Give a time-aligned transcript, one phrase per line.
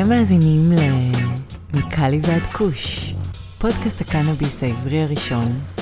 [0.00, 0.78] אתם מאזינים ל...
[1.76, 3.14] מקאלי ועד כוש,
[3.58, 5.79] פודקאסט הקנאביס העברי הראשון.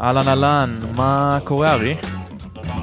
[0.00, 1.94] אהלן אהלן, מה קורה ארי?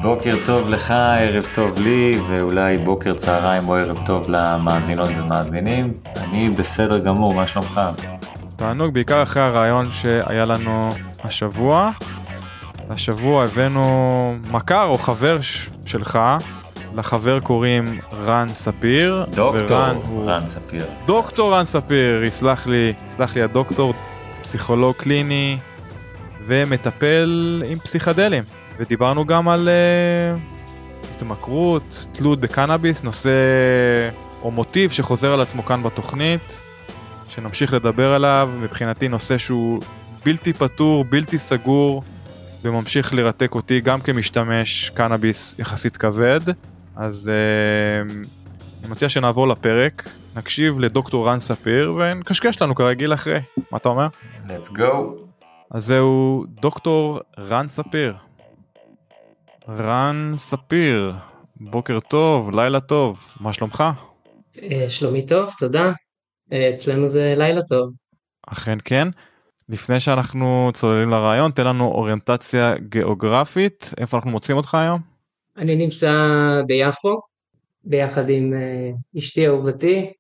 [0.02, 5.94] בוקר טוב לך, ערב טוב לי, ואולי בוקר צהריים או ערב טוב למאזינות ומאזינים.
[6.24, 7.82] אני בסדר גמור, מה שלומך?
[8.56, 10.90] תענוג בעיקר אחרי הרעיון שהיה לנו
[11.24, 11.90] השבוע.
[12.90, 13.86] השבוע הבאנו
[14.52, 15.38] מכר או חבר
[15.86, 16.20] שלך,
[16.96, 17.86] לחבר קוראים
[18.26, 19.26] רן ספיר.
[19.36, 20.86] דוקטור ורן הוא- רן ספיר.
[21.06, 23.94] דוקטור רן ספיר, יסלח לי, יסלח לי הדוקטור,
[24.42, 25.58] פסיכולוג קליני
[26.48, 28.44] ומטפל עם פסיכדלים.
[28.78, 33.30] ודיברנו גם על uh, התמכרות, תלות בקנאביס, נושא
[34.42, 36.62] או מוטיב שחוזר על עצמו כאן בתוכנית,
[37.30, 39.82] שנמשיך לדבר עליו, מבחינתי נושא שהוא
[40.26, 42.04] בלתי פתור, בלתי סגור,
[42.62, 46.42] וממשיך לרתק אותי גם כמשתמש קנאביס יחסית כבד.
[46.96, 48.12] אז uh,
[48.84, 53.40] אני מציע שנעבור לפרק, נקשיב לדוקטור רן ספיר ונקשקש לנו כרגיל אחרי.
[53.72, 54.08] מה אתה אומר?
[54.48, 55.27] let's go.
[55.72, 58.14] אז זהו דוקטור רן ספיר.
[59.70, 61.14] רן ספיר,
[61.56, 63.84] בוקר טוב, לילה טוב, מה שלומך?
[64.64, 65.92] אה, שלומי טוב, תודה.
[66.54, 67.92] אה, אצלנו זה לילה טוב.
[68.48, 69.08] אכן כן.
[69.70, 75.02] לפני שאנחנו צוללים לרעיון, תן לנו אוריינטציה גיאוגרפית, איפה אנחנו מוצאים אותך היום?
[75.58, 76.12] אני נמצא
[76.68, 77.22] ביפו,
[77.84, 80.14] ביחד עם אה, אשתי אהובתי,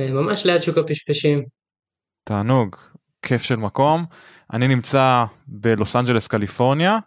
[0.00, 1.44] אה, ממש ליד שוק הפשפשים.
[2.24, 2.76] תענוג,
[3.22, 4.04] כיף של מקום.
[4.52, 6.98] אני נמצא בלוס אנג'לס קליפורניה,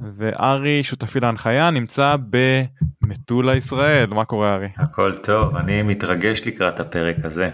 [0.00, 4.06] וארי, שותפי להנחיה, נמצא במטולה ישראל.
[4.06, 4.68] מה קורה ארי?
[4.76, 7.50] הכל טוב, אני מתרגש לקראת הפרק הזה.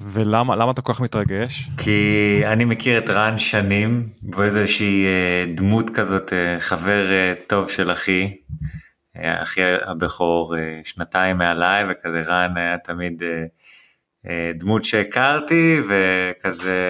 [0.00, 1.70] ולמה למה אתה כל כך מתרגש?
[1.78, 7.70] כי אני מכיר את רן שנים, והוא איזושהי אה, דמות כזאת, אה, חבר אה, טוב
[7.70, 8.36] של אחי,
[9.16, 10.54] אחי הבכור,
[10.84, 13.22] שנתיים מעליי, וכזה רן היה תמיד
[14.54, 16.80] דמות שהכרתי, וכזה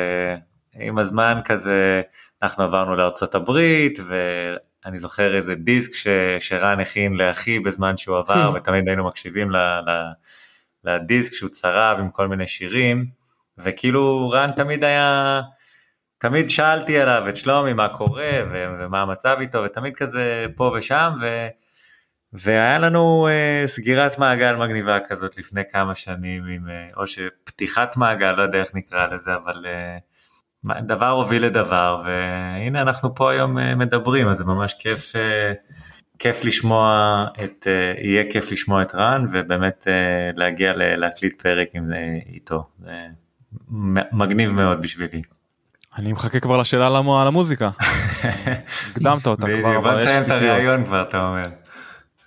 [0.75, 2.03] עם הזמן כזה
[2.43, 6.07] אנחנו עברנו לארצות הברית, ואני זוכר איזה דיסק ש,
[6.41, 9.91] שרן הכין לאחי בזמן שהוא עבר, ותמיד היינו מקשיבים ל, ל,
[10.85, 13.07] לדיסק שהוא צרב עם כל מיני שירים,
[13.59, 15.41] וכאילו רן תמיד היה,
[16.19, 21.13] תמיד שאלתי עליו את שלומי מה קורה ו- ומה המצב איתו, ותמיד כזה פה ושם,
[21.21, 21.49] ו-
[22.33, 28.33] והיה לנו uh, סגירת מעגל מגניבה כזאת לפני כמה שנים, עם, uh, או שפתיחת מעגל,
[28.33, 30.01] לא יודע איך נקרא לזה, אבל uh,
[30.81, 35.13] דבר הוביל לדבר, והנה אנחנו פה היום uh, מדברים, אז זה ממש כיף.
[35.13, 35.73] Uh,
[36.19, 36.87] כיף לשמוע
[37.45, 39.87] את, uh, יהיה כיף לשמוע את רן ובאמת
[40.37, 41.91] להגיע להקליט פרק עם,
[42.33, 42.65] איתו.
[42.85, 42.97] זה
[44.13, 45.23] מגניב מאוד בשבילי.
[45.99, 47.71] אני מחכה כבר לשאלה על המו- על המוזיקה.
[48.91, 50.43] הקדמת אותה כבר, בוא אבל יש נסיים את ציפיות.
[50.43, 51.43] הרעיון כבר אתה אומר.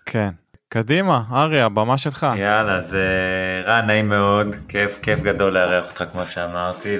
[0.05, 0.29] כן.
[0.69, 2.27] קדימה, ארי, הבמה שלך.
[2.37, 6.97] יאללה אז uh, רן נעים מאוד כיף כיף גדול לארח אותך כמו שאמרתי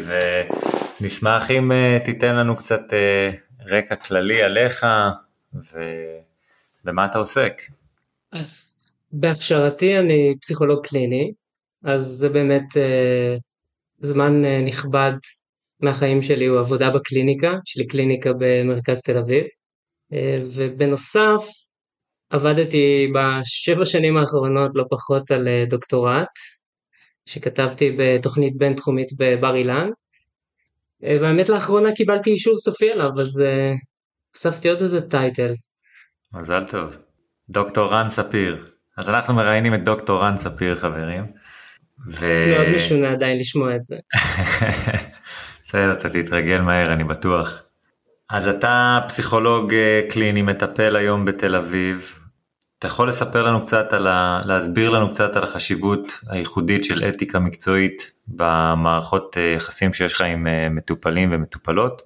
[1.01, 4.85] ונשמח אם uh, תיתן לנו קצת uh, רקע כללי עליך
[6.83, 7.61] ובמה אתה עוסק.
[8.31, 11.31] אז בהכשרתי אני פסיכולוג קליני,
[11.83, 13.35] אז זה באמת אה,
[13.99, 15.13] זמן אה, נכבד
[15.79, 19.45] מהחיים שלי הוא עבודה בקליניקה, יש לי קליניקה במרכז תל אביב,
[20.13, 21.41] אה, ובנוסף
[22.29, 26.29] עבדתי בשבע שנים האחרונות לא פחות על אה, דוקטורט,
[27.25, 29.93] שכתבתי בתוכנית בינתחומית בבר אילן, אה,
[31.21, 33.73] והאמת לאחרונה קיבלתי אישור סופי עליו, אז אה,
[34.35, 35.53] הוספתי עוד איזה טייטל.
[36.33, 36.97] מזל טוב.
[37.49, 38.65] דוקטור רן ספיר.
[38.97, 41.25] אז אנחנו מראיינים את דוקטור רן ספיר חברים.
[42.07, 42.27] ו...
[42.55, 43.95] מאוד משונה עדיין לשמוע את זה.
[45.67, 47.61] בסדר, אתה תתרגל מהר, אני בטוח.
[48.29, 52.24] אז אתה פסיכולוג אה, קליני, מטפל היום בתל אביב.
[52.85, 54.41] אתה יכול לספר לנו קצת על ה...
[54.45, 60.47] להסביר לנו קצת על החשיבות הייחודית של אתיקה מקצועית במערכות אה, יחסים שיש לך עם
[60.47, 62.01] אה, מטופלים ומטופלות?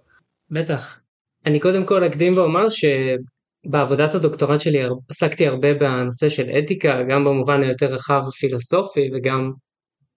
[0.49, 0.99] בטח.
[1.45, 4.79] אני קודם כל אקדים ואומר שבעבודת הדוקטורט שלי
[5.09, 9.51] עסקתי הרבה בנושא של אתיקה, גם במובן היותר רחב הפילוסופי וגם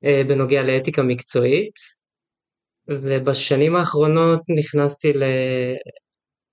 [0.04, 1.74] אה, בנוגע לאתיקה מקצועית.
[2.88, 5.12] ובשנים האחרונות נכנסתי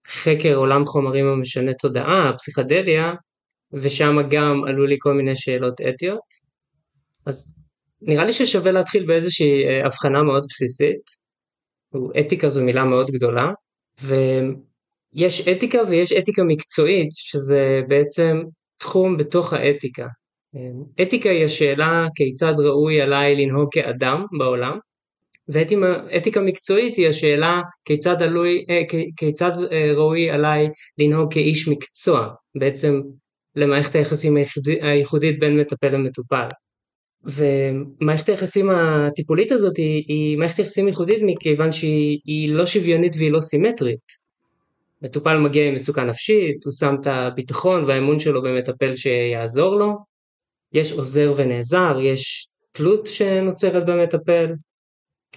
[0.09, 3.13] לחקר עולם חומרים המשנה תודעה, הפסיכדליה,
[3.73, 6.19] ושם גם עלו לי כל מיני שאלות אתיות.
[7.25, 7.55] אז
[8.01, 11.19] נראה לי ששווה להתחיל באיזושהי אה, הבחנה מאוד בסיסית.
[12.19, 13.51] אתיקה זו מילה מאוד גדולה,
[14.01, 18.41] ויש אתיקה ויש אתיקה מקצועית, שזה בעצם
[18.77, 20.07] תחום בתוך האתיקה.
[21.01, 24.77] אתיקה היא השאלה כיצד ראוי עליי לנהוג כאדם בעולם,
[25.47, 28.81] ואתיקה מקצועית היא השאלה כיצד, עלוי, אה,
[29.17, 30.67] כיצד אה, ראוי עליי
[30.97, 33.01] לנהוג כאיש מקצוע, בעצם
[33.55, 34.37] למערכת היחסים
[34.81, 36.47] הייחודית, בין מטפל למטופל.
[37.23, 43.41] ומערכת היחסים הטיפולית הזאת היא, היא מערכת יחסים ייחודית מכיוון שהיא לא שוויונית והיא לא
[43.41, 44.29] סימטרית.
[45.01, 49.95] מטופל מגיע עם מצוקה נפשית, הוא שם את הביטחון והאמון שלו במטפל שיעזור לו,
[50.73, 54.53] יש עוזר ונעזר, יש תלות שנוצרת במטפל,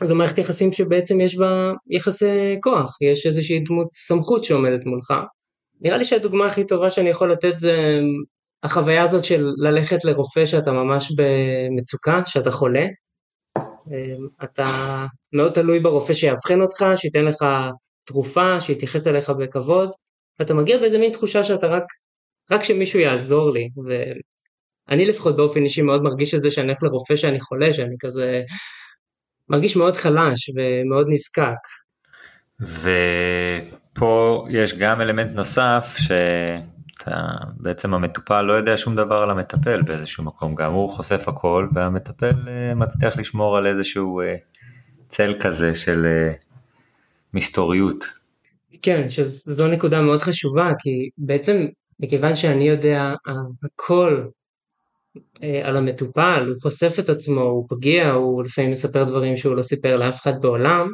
[0.04, 5.12] זו מערכת יחסים שבעצם יש בה יחסי כוח, יש איזושהי דמות סמכות שעומדת מולך.
[5.82, 8.00] נראה לי שהדוגמה הכי טובה שאני יכול לתת זה
[8.62, 12.86] החוויה הזאת של ללכת לרופא שאתה ממש במצוקה, שאתה חולה.
[14.44, 14.64] אתה
[15.32, 17.44] מאוד תלוי ברופא שיאבחן אותך, שייתן לך
[18.04, 19.90] תרופה, שיתייחס אליך בכבוד,
[20.38, 21.84] ואתה מגיע באיזה מין תחושה שאתה רק,
[22.50, 23.68] רק שמישהו יעזור לי,
[24.88, 28.42] ואני לפחות באופן אישי מאוד מרגיש את זה שאני הולך לרופא שאני חולה, שאני כזה
[29.48, 31.81] מרגיש מאוד חלש ומאוד נזקק.
[32.62, 35.96] ופה יש גם אלמנט נוסף
[37.58, 42.48] שבעצם המטופל לא יודע שום דבר על המטפל באיזשהו מקום, גם הוא חושף הכל והמטפל
[42.48, 44.34] אה, מצליח לשמור על איזשהו אה,
[45.06, 46.32] צל כזה של אה,
[47.34, 48.04] מסתוריות.
[48.82, 51.66] כן, שזו נקודה מאוד חשובה, כי בעצם
[52.00, 53.14] מכיוון שאני יודע
[53.64, 54.24] הכל
[55.64, 59.96] על המטופל, הוא חושף את עצמו, הוא פגיע, הוא לפעמים מספר דברים שהוא לא סיפר
[59.96, 60.88] לאף אחד בעולם,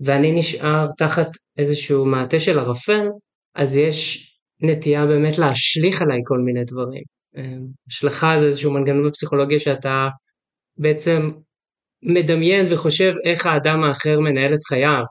[0.00, 3.06] ואני נשאר תחת איזשהו מעטה של ערפל,
[3.54, 4.30] אז יש
[4.60, 7.02] נטייה באמת להשליך עליי כל מיני דברים.
[7.36, 7.56] אה,
[7.88, 10.08] השלכה זה איזשהו מנגנון בפסיכולוגיה שאתה
[10.76, 11.30] בעצם
[12.02, 15.02] מדמיין וחושב איך האדם האחר מנהל את חייו.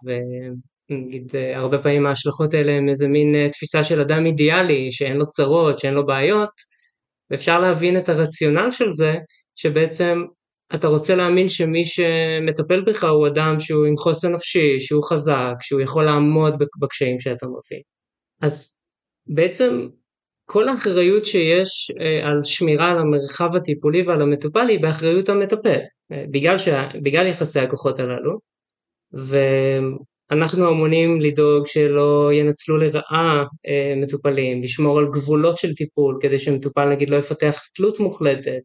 [0.89, 5.25] נגיד אה, הרבה פעמים ההשלכות האלה הם איזה מין תפיסה של אדם אידיאלי שאין לו
[5.25, 6.50] צרות, שאין לו בעיות,
[7.31, 9.15] ואפשר להבין את הרציונל של זה,
[9.56, 10.24] שבעצם
[10.75, 15.81] אתה רוצה להאמין שמי שמטפל בך הוא אדם שהוא עם חוסן נפשי, שהוא חזק, שהוא
[15.81, 17.81] יכול לעמוד בקשיים שאתה מביא.
[18.42, 18.80] אז
[19.28, 19.88] בעצם
[20.46, 25.80] כל האחריות שיש אה, על שמירה על המרחב הטיפולי ועל המטופל היא באחריות המטפל,
[26.12, 26.68] אה, בגלל, ש...
[27.04, 28.40] בגלל יחסי הכוחות הללו.
[29.18, 29.38] ו...
[30.31, 36.90] אנחנו אמונים לדאוג שלא ינצלו לרעה אה, מטופלים, לשמור על גבולות של טיפול כדי שמטופל
[36.90, 38.64] נגיד לא יפתח תלות מוחלטת,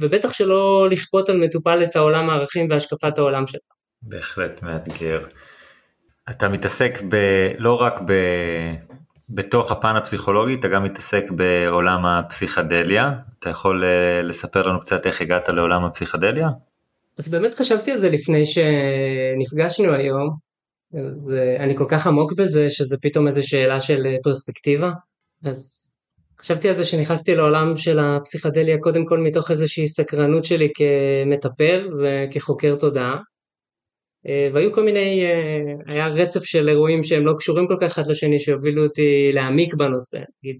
[0.00, 3.60] ובטח שלא לכפות על מטופל את העולם הערכים והשקפת העולם שלו.
[4.02, 5.18] בהחלט מאתגר.
[6.30, 7.16] אתה מתעסק ב,
[7.58, 8.12] לא רק ב,
[9.28, 13.12] בתוך הפן הפסיכולוגי, אתה גם מתעסק בעולם הפסיכדליה.
[13.38, 16.48] אתה יכול אה, לספר לנו קצת איך הגעת לעולם הפסיכדליה?
[17.18, 20.36] אז באמת חשבתי על זה לפני שנפגשנו היום,
[20.94, 24.90] אז אה, אני כל כך עמוק בזה שזה פתאום איזו שאלה של אה, פרספקטיבה,
[25.44, 25.85] אז
[26.40, 32.76] חשבתי על זה שנכנסתי לעולם של הפסיכדליה קודם כל מתוך איזושהי סקרנות שלי כמטפל וכחוקר
[32.76, 33.16] תודעה,
[34.26, 35.22] אה, והיו כל מיני,
[35.86, 40.18] היה רצף של אירועים שהם לא קשורים כל כך אחד לשני שהובילו אותי להעמיק בנושא,
[40.42, 40.58] נגיד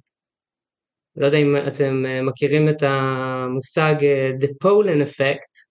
[1.16, 3.94] לא יודע אם אתם מכירים את המושג
[4.40, 5.66] The Pollen Effect,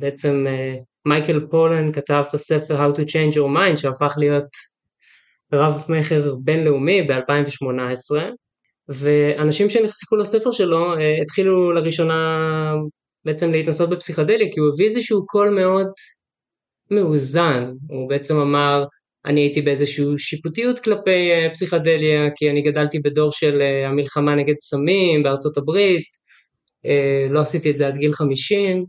[0.00, 0.74] בעצם אה,
[1.06, 4.48] מייקל פולן כתב את הספר How to Change Your Mind שהפך להיות
[5.52, 8.16] רב מכר בינלאומי ב-2018
[8.88, 12.72] ואנשים שנחשפו לספר שלו אה, התחילו לראשונה
[13.24, 15.86] בעצם להתנסות בפסיכדליה כי הוא הביא איזשהו קול מאוד
[16.90, 18.84] מאוזן, הוא בעצם אמר
[19.26, 25.22] אני הייתי באיזושהי שיפוטיות כלפי אה, פסיכדליה כי אני גדלתי בדור של המלחמה נגד סמים
[25.22, 26.24] בארצות הברית,
[27.30, 28.84] לא עשיתי את זה עד גיל 50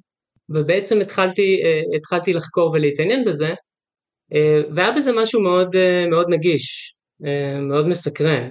[0.50, 3.54] ובעצם התחלתי, אה, התחלתי לחקור ולהתעניין בזה,
[4.34, 6.96] אה, והיה בזה משהו מאוד, אה, מאוד נגיש,
[7.62, 8.50] מאוד מסקרן.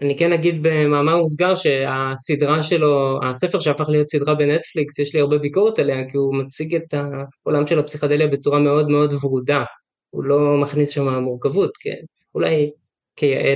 [0.00, 5.38] אני כן אגיד במאמר מוסגר שהסדרה שלו, הספר שהפך להיות סדרה בנטפליקס, יש לי הרבה
[5.38, 9.64] ביקורת עליה, כי הוא מציג את העולם של הפסיכדליה בצורה מאוד מאוד ורודה.
[10.10, 12.00] הוא לא מכניס שם מורכבות, כן?
[12.34, 12.70] אולי
[13.16, 13.54] כיאה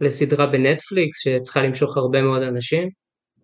[0.00, 2.88] לסדרה בנטפליקס שצריכה למשוך הרבה מאוד אנשים.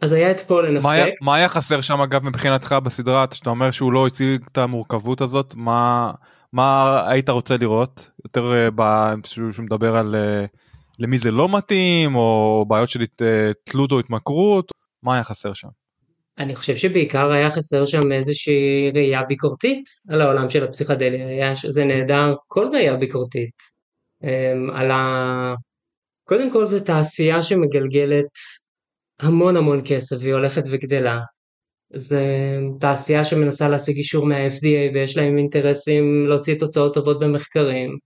[0.00, 1.22] אז היה את פולן אפקט.
[1.22, 5.54] מה היה חסר שם אגב מבחינתך בסדרה שאתה אומר שהוא לא הציג את המורכבות הזאת
[5.56, 6.12] מה
[6.52, 10.61] מה היית רוצה לראות יותר uh, שהוא מדבר על uh,
[10.98, 13.24] למי זה לא מתאים או בעיות של uh,
[13.64, 14.72] תלות או התמכרות
[15.02, 15.68] מה היה חסר שם.
[16.38, 21.84] אני חושב שבעיקר היה חסר שם איזושהי ראייה ביקורתית על העולם של הפסיכדליה, היה, זה
[21.84, 23.72] נהדר כל ראייה ביקורתית.
[24.22, 24.26] Um,
[24.74, 25.54] על ה...
[26.28, 28.26] קודם כל זה תעשייה שמגלגלת
[29.20, 31.20] המון המון כסף והיא הולכת וגדלה.
[31.94, 32.26] זה
[32.80, 37.98] תעשייה שמנסה להשיג אישור מה-FDA ויש להם אינטרסים להוציא תוצאות טובות במחקרים.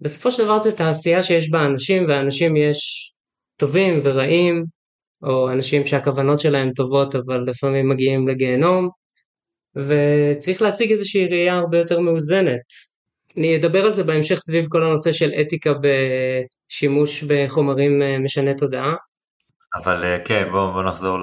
[0.00, 3.10] בסופו של דבר זה תעשייה שיש בה אנשים, ואנשים יש
[3.56, 4.64] טובים ורעים,
[5.22, 8.88] או אנשים שהכוונות שלהם טובות אבל לפעמים מגיעים לגיהנום,
[9.76, 12.60] וצריך להציג איזושהי ראייה הרבה יותר מאוזנת.
[13.36, 15.72] אני אדבר על זה בהמשך סביב כל הנושא של אתיקה
[16.70, 18.94] בשימוש בחומרים אה, משני תודעה.
[19.74, 21.18] אבל אה, כן, בוא, בוא נחזור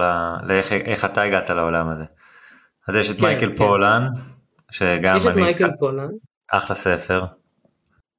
[0.47, 2.03] לאיך אתה הגעת לעולם הזה.
[2.87, 3.55] אז יש את כן, מייקל כן.
[3.55, 4.07] פולן,
[4.71, 5.17] שגם יש אני...
[5.17, 6.09] יש את מייקל פולן.
[6.51, 7.21] אחלה ספר.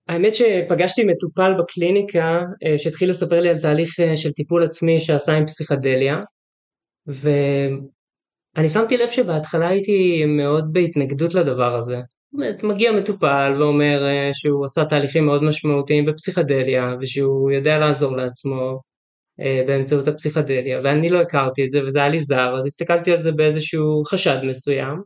[0.09, 5.47] האמת שפגשתי מטופל בקליניקה אה, שהתחיל לספר לי על תהליך של טיפול עצמי שעשה עם
[5.47, 6.17] פסיכדליה
[7.07, 11.97] ואני שמתי לב שבהתחלה הייתי מאוד בהתנגדות לדבר הזה.
[12.63, 18.81] מגיע מטופל ואומר אה, שהוא עשה תהליכים מאוד משמעותיים בפסיכדליה ושהוא יודע לעזור לעצמו
[19.41, 23.23] אה, באמצעות הפסיכדליה ואני לא הכרתי את זה וזה היה לי זר אז הסתכלתי על
[23.23, 25.03] זה באיזשהו חשד מסוים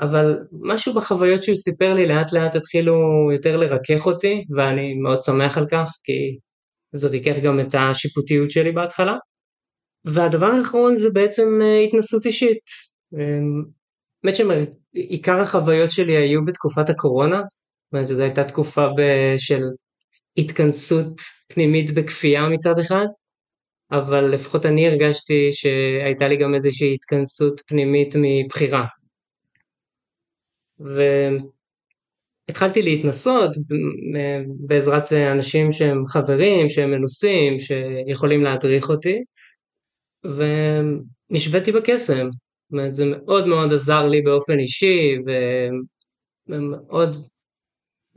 [0.00, 2.92] אבל משהו בחוויות שהוא סיפר לי לאט לאט התחילו
[3.32, 6.38] יותר לרכך אותי ואני מאוד שמח על כך כי
[6.92, 9.14] זה ריכך גם את השיפוטיות שלי בהתחלה
[10.04, 12.64] והדבר האחרון זה בעצם אה, התנסות אישית
[14.24, 18.86] האמת שעיקר החוויות שלי היו בתקופת הקורונה, זאת אומרת זו הייתה תקופה
[19.38, 19.62] של
[20.38, 23.06] התכנסות פנימית בכפייה מצד אחד,
[23.92, 28.84] אבל לפחות אני הרגשתי שהייתה לי גם איזושהי התכנסות פנימית מבחירה.
[30.80, 33.50] והתחלתי להתנסות
[34.66, 39.18] בעזרת אנשים שהם חברים, שהם מנוסים, שיכולים להדריך אותי,
[40.24, 42.28] ונשוויתי בקסם.
[42.30, 45.14] זאת אומרת, זה מאוד מאוד עזר לי באופן אישי,
[46.48, 47.16] ומאוד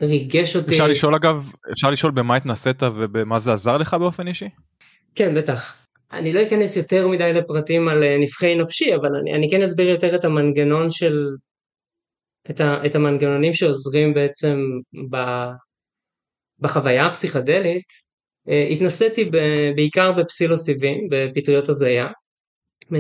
[0.02, 0.72] ריגש אותי.
[0.72, 4.50] אפשר לשאול אגב, אפשר לשאול במה התנסית ובמה זה עזר לך באופן אישי?
[5.16, 5.78] כן, בטח.
[6.12, 9.90] אני לא אכנס יותר מדי לפרטים על אה, נבחי נפשי, אבל אני, אני כן אסביר
[9.90, 11.28] יותר את המנגנון של...
[12.50, 14.60] את, ה, את המנגנונים שעוזרים בעצם
[15.12, 15.18] ב,
[16.60, 17.86] בחוויה הפסיכדלית.
[18.50, 19.38] אה, התנסיתי ב,
[19.76, 22.08] בעיקר בפסילוסיבים, בפטריות הזיה.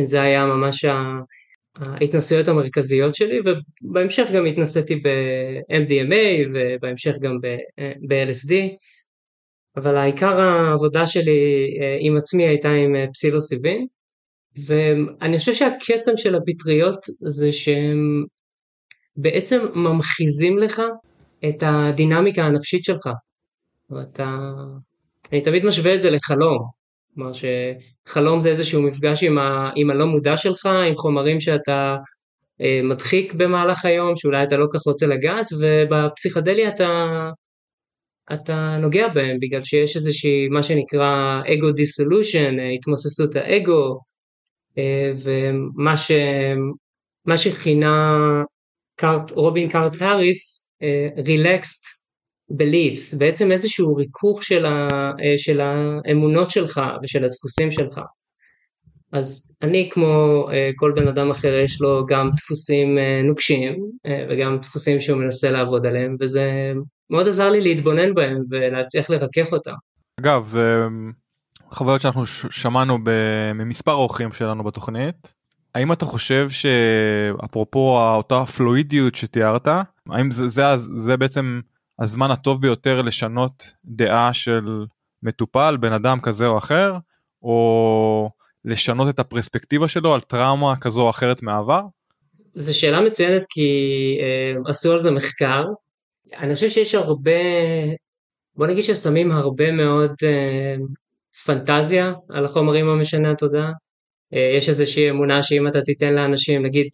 [0.05, 0.85] זה היה ממש
[1.75, 7.37] ההתנסויות המרכזיות שלי ובהמשך גם התנסיתי ב-MDMA ובהמשך גם
[8.07, 8.53] ב-LSD
[9.77, 13.85] אבל העיקר העבודה שלי אה, עם עצמי הייתה עם אה, פסילוסיבין
[14.65, 18.25] ואני חושב שהקסם של הפטריות זה שהם
[19.15, 20.81] בעצם ממחיזים לך
[21.49, 23.09] את הדינמיקה הנפשית שלך.
[23.89, 24.37] ואתה...
[25.31, 26.57] אני תמיד משווה את זה לחלום.
[27.15, 31.95] כלומר שחלום זה איזשהו מפגש עם, ה, עם הלא מודע שלך, עם חומרים שאתה
[32.61, 37.29] אה, מדחיק במהלך היום, שאולי אתה לא כך רוצה לגעת, ובפסיכדליה אתה,
[38.33, 43.99] אתה נוגע בהם, בגלל שיש איזושהי, מה שנקרא אגו דיסולושן, אה, התמוססות האגו,
[44.77, 46.11] אה, ומה ש,
[47.35, 48.17] שכינה
[49.01, 50.67] קארט, רובין קארט האריס,
[51.25, 52.01] רילקסט uh,
[52.51, 54.87] beliefs, בעצם איזשהו ריכוך של, ה,
[55.21, 57.99] אה, של האמונות שלך ושל הדפוסים שלך.
[59.13, 63.75] אז אני כמו אה, כל בן אדם אחר יש לו גם דפוסים אה, נוקשים
[64.29, 66.73] וגם דפוסים שהוא מנסה לעבוד עליהם וזה
[67.09, 69.73] מאוד עזר לי להתבונן בהם ולהצליח לרכך אותם.
[70.19, 70.81] אגב זה
[71.71, 72.97] חוויות שאנחנו שמענו
[73.55, 75.40] ממספר אורחים שלנו בתוכנית.
[75.75, 79.67] האם אתה חושב שאפרופו אותה פלואידיות שתיארת
[80.09, 80.63] האם זה, זה,
[80.97, 81.61] זה בעצם
[81.99, 84.85] הזמן הטוב ביותר לשנות דעה של
[85.23, 86.97] מטופל, בן אדם כזה או אחר,
[87.43, 88.29] או
[88.65, 91.81] לשנות את הפרספקטיבה שלו על טראומה כזו או אחרת מהעבר?
[92.33, 93.69] זו שאלה מצוינת כי
[94.21, 95.63] אה, עשו על זה מחקר.
[96.37, 97.31] אני חושב שיש הרבה,
[98.55, 100.75] בוא נגיד ששמים הרבה מאוד אה,
[101.45, 103.71] פנטזיה על החומרים המשני התודעה.
[104.33, 106.87] אה, יש איזושהי אמונה שאם אתה תיתן לאנשים, נגיד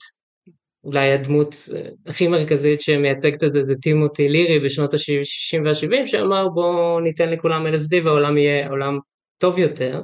[0.83, 6.47] אולי הדמות אה, הכי מרכזית שמייצגת את זה זה טימותי לירי בשנות ה-60 וה-70 שאמר
[6.49, 8.97] בואו ניתן לכולם LSD והעולם יהיה עולם
[9.37, 10.01] טוב יותר.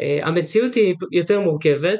[0.00, 1.98] Uh, המציאות היא יותר מורכבת,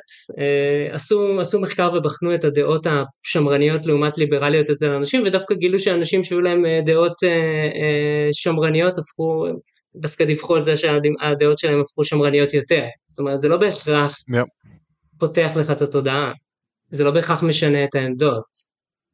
[0.92, 6.40] עשו, עשו מחקר ובחנו את הדעות השמרניות לעומת ליברליות אצל אנשים ודווקא גילו שאנשים שהיו
[6.40, 7.16] להם דעות
[8.32, 9.46] שמרניות הפכו,
[9.96, 14.57] דווקא דיווחו על זה שהדעות שלהם הפכו שמרניות יותר, זאת אומרת זה לא בהכרח yep.
[15.18, 16.32] פותח לך את התודעה.
[16.90, 18.68] זה לא בהכרח משנה את העמדות.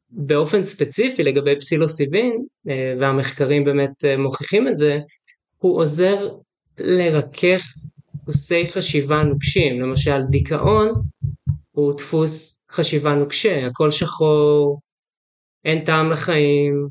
[0.09, 4.99] באופן ספציפי לגבי פסילוסיבין, אה, והמחקרים באמת אה, מוכיחים את זה,
[5.57, 6.29] הוא עוזר
[6.77, 7.63] לרכך
[8.15, 10.89] דפוסי חשיבה נוקשים, למשל דיכאון
[11.71, 14.79] הוא דפוס חשיבה נוקשה, הכל שחור,
[15.65, 16.87] אין טעם לחיים,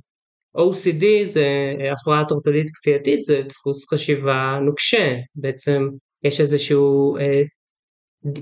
[0.56, 5.88] OCD זה אה, הפרעת אורתודית כפייתית, זה דפוס חשיבה נוקשה, בעצם
[6.24, 7.16] יש איזשהו,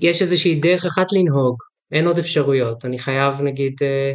[0.01, 1.57] יש איזושהי דרך אחת לנהוג,
[1.93, 4.15] אין עוד אפשרויות, אני חייב נגיד, אה,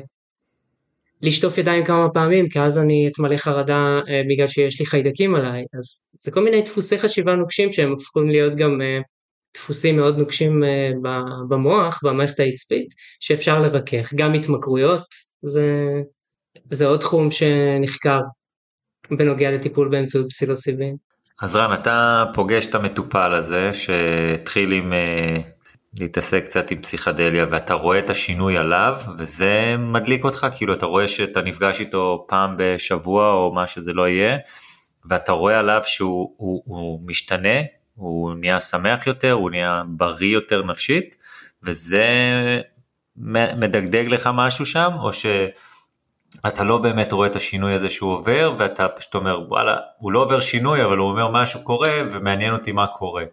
[1.21, 5.63] לשטוף ידיים כמה פעמים, כי אז אני אתמלא חרדה אה, בגלל שיש לי חיידקים עליי.
[5.77, 8.99] אז זה כל מיני דפוסי חשיבה נוקשים שהם הופכים להיות גם אה,
[9.53, 10.89] דפוסים מאוד נוקשים אה,
[11.49, 12.87] במוח, במערכת העצבית,
[13.19, 14.13] שאפשר לרכך.
[14.15, 15.05] גם התמכרויות,
[15.41, 15.65] זה,
[16.71, 18.19] זה עוד תחום שנחקר
[19.11, 20.95] בנוגע לטיפול באמצעות פסילוסיבין.
[21.41, 24.93] אז רן, אתה פוגש את המטופל הזה שהתחיל עם
[25.99, 31.07] להתעסק קצת עם פסיכדליה ואתה רואה את השינוי עליו וזה מדליק אותך כאילו אתה רואה
[31.07, 34.37] שאתה נפגש איתו פעם בשבוע או מה שזה לא יהיה
[35.09, 37.59] ואתה רואה עליו שהוא הוא, הוא משתנה
[37.95, 41.15] הוא נהיה שמח יותר הוא נהיה בריא יותר נפשית
[41.63, 42.03] וזה
[43.57, 48.87] מדגדג לך משהו שם או שאתה לא באמת רואה את השינוי הזה שהוא עובר ואתה
[48.87, 52.87] פשוט אומר וואלה הוא לא עובר שינוי אבל הוא אומר משהו קורה ומעניין אותי מה
[52.87, 53.23] קורה.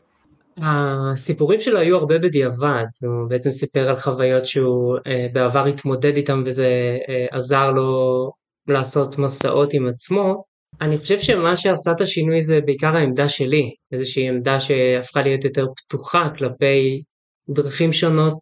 [0.56, 6.42] הסיפורים שלו היו הרבה בדיעבד, הוא בעצם סיפר על חוויות שהוא אה, בעבר התמודד איתם
[6.46, 8.30] וזה אה, עזר לו
[8.68, 10.44] לעשות מסעות עם עצמו.
[10.80, 15.66] אני חושב שמה שעשה את השינוי זה בעיקר העמדה שלי, איזושהי עמדה שהפכה להיות יותר
[15.76, 17.02] פתוחה כלפי
[17.48, 18.38] דרכים שונות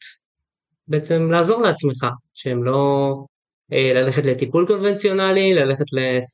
[0.88, 3.14] בעצם לעזור לעצמך, שהם לא
[3.72, 5.84] ללכת לטיפול קונבנציונלי, ללכת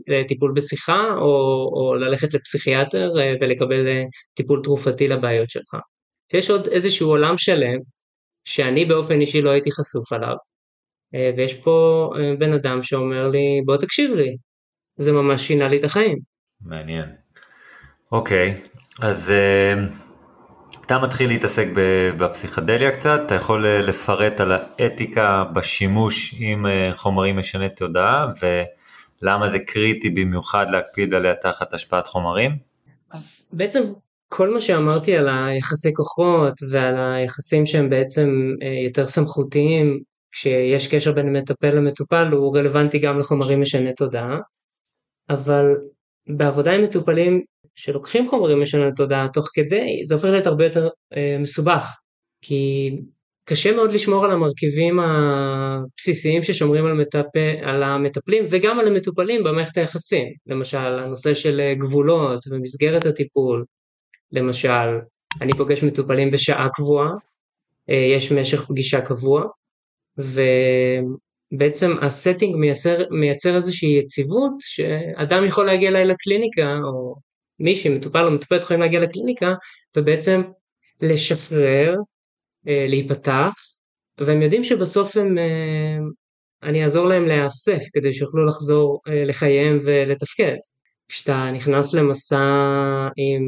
[0.09, 4.03] לטיפול בשיחה, או, או ללכת לפסיכיאטר אה, ולקבל אה,
[4.35, 5.77] טיפול תרופתי לבעיות שלך.
[6.33, 7.79] יש עוד איזשהו עולם שלם
[8.45, 10.37] שאני באופן אישי לא הייתי חשוף עליו,
[11.37, 14.37] ויש פה בן אדם שאומר לי בוא תקשיב לי,
[14.97, 16.19] זה ממש שינה לי את החיים.
[16.61, 17.09] מעניין.
[18.13, 18.55] אוקיי,
[19.03, 19.33] אז
[20.89, 21.69] אתה מתחיל להתעסק
[22.19, 28.27] בפסיכדליה קצת, אתה יכול אה, לפרט על האתיקה בשימוש עם אה, חומרים משני תודעה
[29.23, 32.51] ולמה זה קריטי במיוחד להקפיד עליה תחת השפעת חומרים?
[33.11, 33.81] אז בעצם
[34.29, 38.31] כל מה שאמרתי על היחסי כוחות ועל היחסים שהם בעצם
[38.63, 40.01] אה, יותר סמכותיים,
[40.33, 44.39] כשיש קשר בין מטפל למטופל, הוא רלוונטי גם לחומרים משני תודעה,
[45.31, 45.65] אבל
[46.29, 47.43] בעבודה עם מטופלים
[47.75, 51.99] שלוקחים חומרים משנה תודעה תוך כדי, זה הופך להיות הרבה יותר אה, מסובך,
[52.43, 52.91] כי
[53.45, 57.37] קשה מאוד לשמור על המרכיבים הבסיסיים ששומרים על, מטפ...
[57.63, 63.65] על המטפלים וגם על המטופלים במערכת היחסים, למשל הנושא של אה, גבולות ומסגרת הטיפול,
[64.33, 64.99] למשל
[65.41, 67.11] אני פוגש מטופלים בשעה קבועה,
[67.91, 69.45] אה, יש משך פגישה קבוע,
[71.53, 77.15] ובעצם הסטינג מייצר, מייצר איזושהי יציבות שאדם יכול להגיע אליי לקליניקה או
[77.61, 79.55] מישהי, מטופל או מטופלת יכולים להגיע לקליניקה
[79.97, 80.43] ובעצם
[81.03, 81.95] לשחרר,
[82.69, 83.53] אה, להיפתח,
[84.21, 85.99] והם יודעים שבסוף הם, אה,
[86.63, 90.57] אני אעזור להם להיאסף כדי שיוכלו לחזור אה, לחייהם ולתפקד.
[91.09, 92.39] כשאתה נכנס למסע
[93.17, 93.43] עם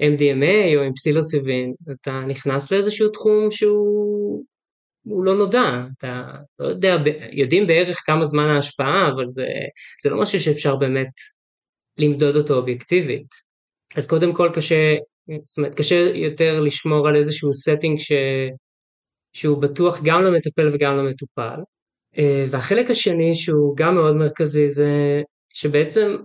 [0.00, 4.44] MDMA או עם פסילוסיבין, אתה נכנס לאיזשהו תחום שהוא
[5.06, 6.22] לא נודע, אתה
[6.58, 6.96] לא יודע,
[7.32, 9.46] יודעים בערך כמה זמן ההשפעה, אבל זה,
[10.02, 11.10] זה לא משהו שאפשר באמת
[11.98, 13.26] למדוד אותו אובייקטיבית.
[13.96, 14.94] אז קודם כל קשה,
[15.44, 18.12] זאת אומרת, קשה יותר לשמור על איזשהו setting ש...
[19.32, 21.60] שהוא בטוח גם למטפל וגם למטופל.
[22.18, 25.22] אה, והחלק השני שהוא גם מאוד מרכזי זה
[25.54, 26.16] שבעצם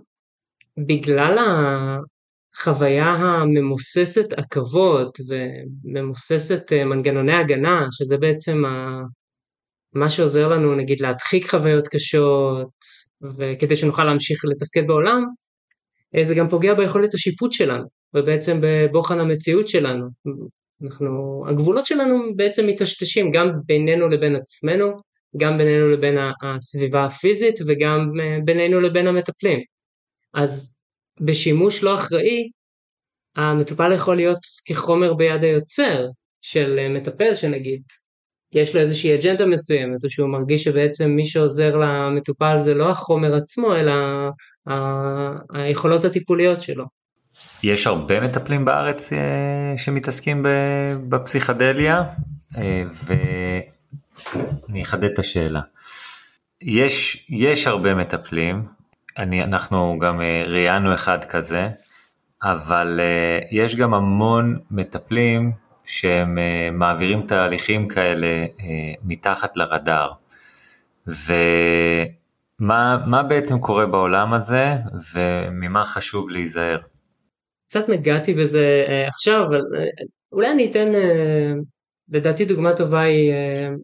[0.86, 1.38] בגלל
[2.58, 9.00] החוויה הממוססת עכבות וממוססת אה, מנגנוני הגנה, שזה בעצם ה...
[9.92, 12.68] מה שעוזר לנו נגיד להדחיק חוויות קשות
[13.38, 15.24] וכדי שנוכל להמשיך לתפקד בעולם,
[16.16, 20.06] אה, זה גם פוגע ביכולת השיפוט שלנו, ובעצם בבוחן המציאות שלנו.
[20.82, 24.92] אנחנו, הגבולות שלנו בעצם מטשטשים גם בינינו לבין עצמנו,
[25.36, 29.60] גם בינינו לבין הסביבה הפיזית וגם אה, בינינו לבין המטפלים.
[30.34, 30.77] אז
[31.20, 32.48] בשימוש לא אחראי,
[33.36, 36.06] המטופל יכול להיות כחומר ביד היוצר
[36.42, 37.82] של אה, מטפל שנגיד
[38.52, 43.34] יש לו איזושהי אג'נדה מסוימת, או שהוא מרגיש שבעצם מי שעוזר למטופל זה לא החומר
[43.34, 43.92] עצמו, אלא
[45.54, 46.84] היכולות הטיפוליות שלו.
[47.62, 50.42] יש הרבה מטפלים בארץ אה, שמתעסקים
[51.08, 52.02] בפסיכדליה,
[52.56, 55.60] אה, ואני אחדד את השאלה.
[56.62, 58.62] יש, יש הרבה מטפלים,
[59.18, 61.68] אני, אנחנו גם אה, ראיינו אחד כזה,
[62.42, 63.00] אבל
[63.50, 65.52] יש גם המון מטפלים
[65.88, 68.46] שהם uh, מעבירים תהליכים כאלה
[69.04, 70.12] מתחת לרדאר.
[72.60, 74.74] ומה בעצם קורה בעולם הזה
[75.14, 76.78] וממה חשוב להיזהר?
[77.66, 79.60] קצת נגעתי בזה עכשיו, אבל
[80.32, 80.88] אולי אני אתן,
[82.08, 83.32] לדעתי דוגמה טובה היא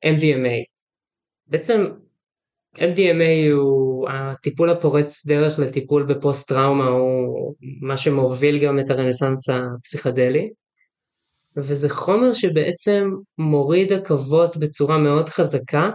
[0.07, 0.65] MDMA.
[1.47, 1.87] בעצם
[2.77, 10.51] MDMA הוא הטיפול הפורץ דרך לטיפול בפוסט טראומה, הוא מה שמוביל גם את הרנסאנס הפסיכדלי.
[11.57, 15.91] וזה חומר שבעצם מוריד עכבות בצורה מאוד חזקה,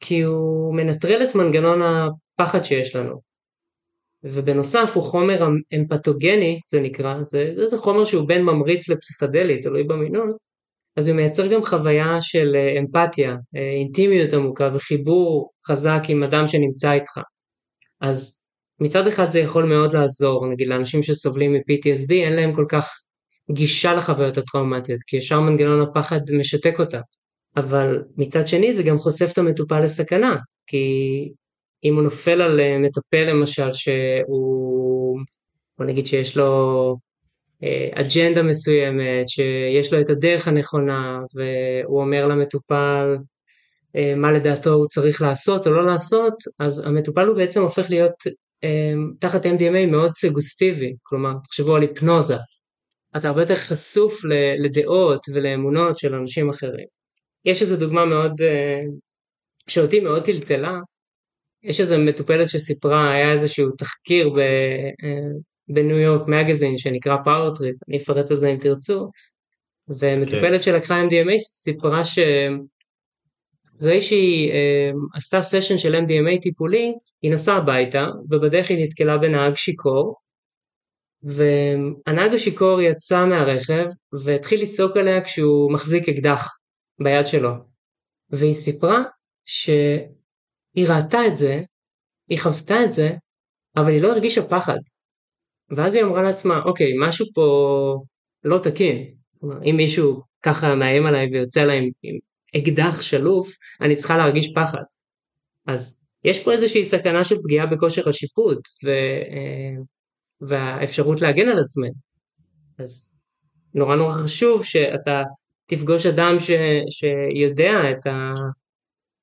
[0.00, 3.20] כי הוא מנטרל את מנגנון הפחד שיש לנו.
[4.24, 10.32] ובנוסף הוא חומר אמפתוגני, זה נקרא, זה, זה, חומר שהוא בין ממריץ לפסיכדלי, תלוי במינון,
[10.96, 16.46] אז הוא מייצר גם חוויה של אה, אמפתיה, אה, אינטימיות עמוקה וחיבור חזק עם אדם
[16.46, 17.20] שנמצא איתך.
[18.00, 18.44] אז
[18.80, 22.90] מצד אחד זה יכול מאוד לעזור, נגיד לאנשים שסובלים מ-PTSD אין להם כל כך
[23.50, 27.00] גישה לחוויות הטראומטיות, כי ישר מנגנון הפחד משתק אותה.
[27.56, 30.86] אבל מצד שני זה גם חושף את המטופל לסכנה, כי
[31.84, 35.20] אם הוא נופל על אה, מטפל למשל שהוא,
[35.78, 36.96] בוא נגיד שיש לו
[37.94, 43.16] אג'נדה מסוימת, שיש לו את הדרך הנכונה, והוא אומר למטופל
[43.96, 48.12] אה, מה לדעתו הוא צריך לעשות או לא לעשות, אז המטופל הוא בעצם הופך להיות
[49.20, 52.36] תחת MDMA מאוד סגוסטיבי, כלומר תחשבו על היפנוזה,
[53.16, 54.20] אתה הרבה יותר חשוף
[54.58, 56.86] לדעות ולאמונות של אנשים אחרים.
[57.44, 58.32] יש איזו דוגמה מאוד,
[59.68, 60.78] שאותי מאוד טלטלה,
[61.62, 65.32] יש איזו מטופלת שסיפרה, היה איזשהו תחקיר ב, אה,
[65.68, 69.10] בניו יורק מגזין שנקרא Power Trip, אני אפרט על זה אם תרצו,
[69.88, 70.62] ומטופלת yes.
[70.62, 72.62] שלקחה MDMA סיפרה שאחרי
[74.00, 80.14] שהיא אה, עשתה סשן של MDMA טיפולי, היא נסעה הביתה, ובדרך היא נתקלה בנהג שיכור,
[81.22, 83.84] והנהג השיכור יצא מהרכב
[84.24, 86.48] והתחיל לצעוק עליה כשהוא מחזיק אקדח
[87.02, 87.50] ביד שלו.
[88.30, 89.02] והיא סיפרה
[89.44, 89.70] ש...
[90.74, 91.60] היא ראתה את זה,
[92.28, 93.10] היא חוותה את זה,
[93.76, 94.78] אבל היא לא הרגישה פחד.
[95.76, 97.96] ואז היא אמרה לעצמה, אוקיי, משהו פה
[98.44, 99.06] לא תקין.
[99.40, 102.18] כלומר, אם מישהו ככה מאיים עליי ויוצא לה עם, עם
[102.56, 104.82] אקדח שלוף, אני צריכה להרגיש פחד.
[105.66, 109.82] אז יש פה איזושהי סכנה של פגיעה בכושר השיפוט ו, אה,
[110.40, 111.94] והאפשרות להגן על עצמנו.
[112.78, 113.12] אז
[113.74, 115.22] נורא נורא חשוב שאתה
[115.66, 116.50] תפגוש אדם ש,
[116.88, 118.32] שיודע את, ה,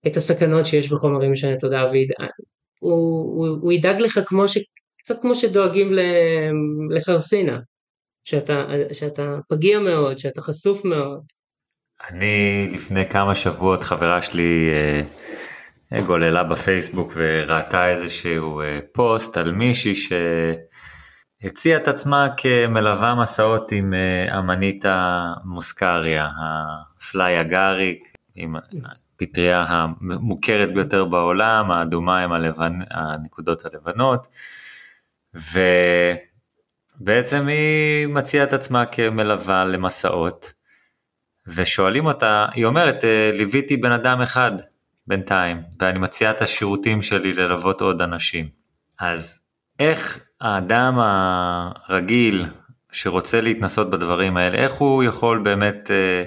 [0.07, 2.01] את הסכנות שיש בחומרים משני תודעה, והוא
[2.81, 4.57] הוא, הוא ידאג לך כמו ש...
[5.09, 5.91] קצת כמו שדואגים
[6.89, 7.59] לחרסינה,
[8.23, 11.23] שאתה, שאתה פגיע מאוד, שאתה חשוף מאוד.
[12.09, 14.69] אני לפני כמה שבועות חברה שלי
[15.93, 23.93] אה, גוללה בפייסבוק וראתה איזשהו אה, פוסט על מישהי שהציעה את עצמה כמלווה מסעות עם
[23.93, 26.27] אה, אמנית המוסקריה,
[26.97, 28.03] הפליי הגאריק,
[28.35, 28.55] עם
[29.15, 32.79] הפטריה המוכרת ביותר בעולם, האדומה עם הלבנ...
[32.91, 34.27] הנקודות הלבנות,
[37.01, 40.53] ובעצם היא מציעה את עצמה כמלווה למסעות,
[41.47, 44.51] ושואלים אותה, היא אומרת, אה, ליוויתי בן אדם אחד
[45.07, 48.49] בינתיים, ואני מציעה את השירותים שלי ללוות עוד אנשים.
[48.99, 49.41] אז
[49.79, 52.45] איך האדם הרגיל
[52.91, 56.23] שרוצה להתנסות בדברים האלה, איך הוא יכול באמת אה,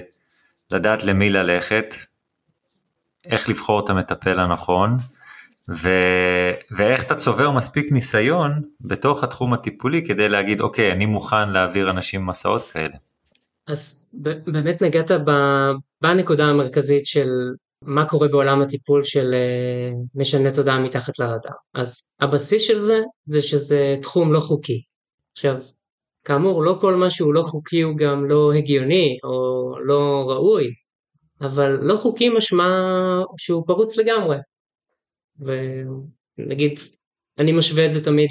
[0.71, 1.95] לדעת למי ללכת,
[3.25, 4.97] איך לבחור את המטפל הנכון,
[5.69, 5.89] ו...
[6.77, 12.27] ואיך אתה צובר מספיק ניסיון בתוך התחום הטיפולי כדי להגיד אוקיי אני מוכן להעביר אנשים
[12.27, 12.95] מסעות כאלה.
[13.67, 14.09] אז
[14.47, 15.11] באמת נגעת
[16.01, 17.27] בנקודה המרכזית של
[17.81, 21.51] מה קורה בעולם הטיפול של אה, משנה תודעה מתחת לרדאר.
[21.73, 24.81] אז הבסיס של זה זה שזה תחום לא חוקי.
[25.31, 25.59] עכשיו
[26.25, 30.65] כאמור לא כל מה שהוא לא חוקי הוא גם לא הגיוני או לא ראוי
[31.41, 32.63] אבל לא חוקי משמע
[33.37, 34.37] שהוא פרוץ לגמרי.
[36.37, 36.79] ונגיד,
[37.39, 38.29] אני משווה את זה תמיד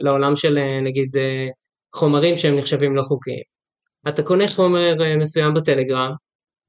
[0.00, 1.16] לעולם של נגיד
[1.94, 3.58] חומרים שהם נחשבים לא חוקיים.
[4.08, 6.12] אתה קונה חומר אה, מסוים בטלגרם,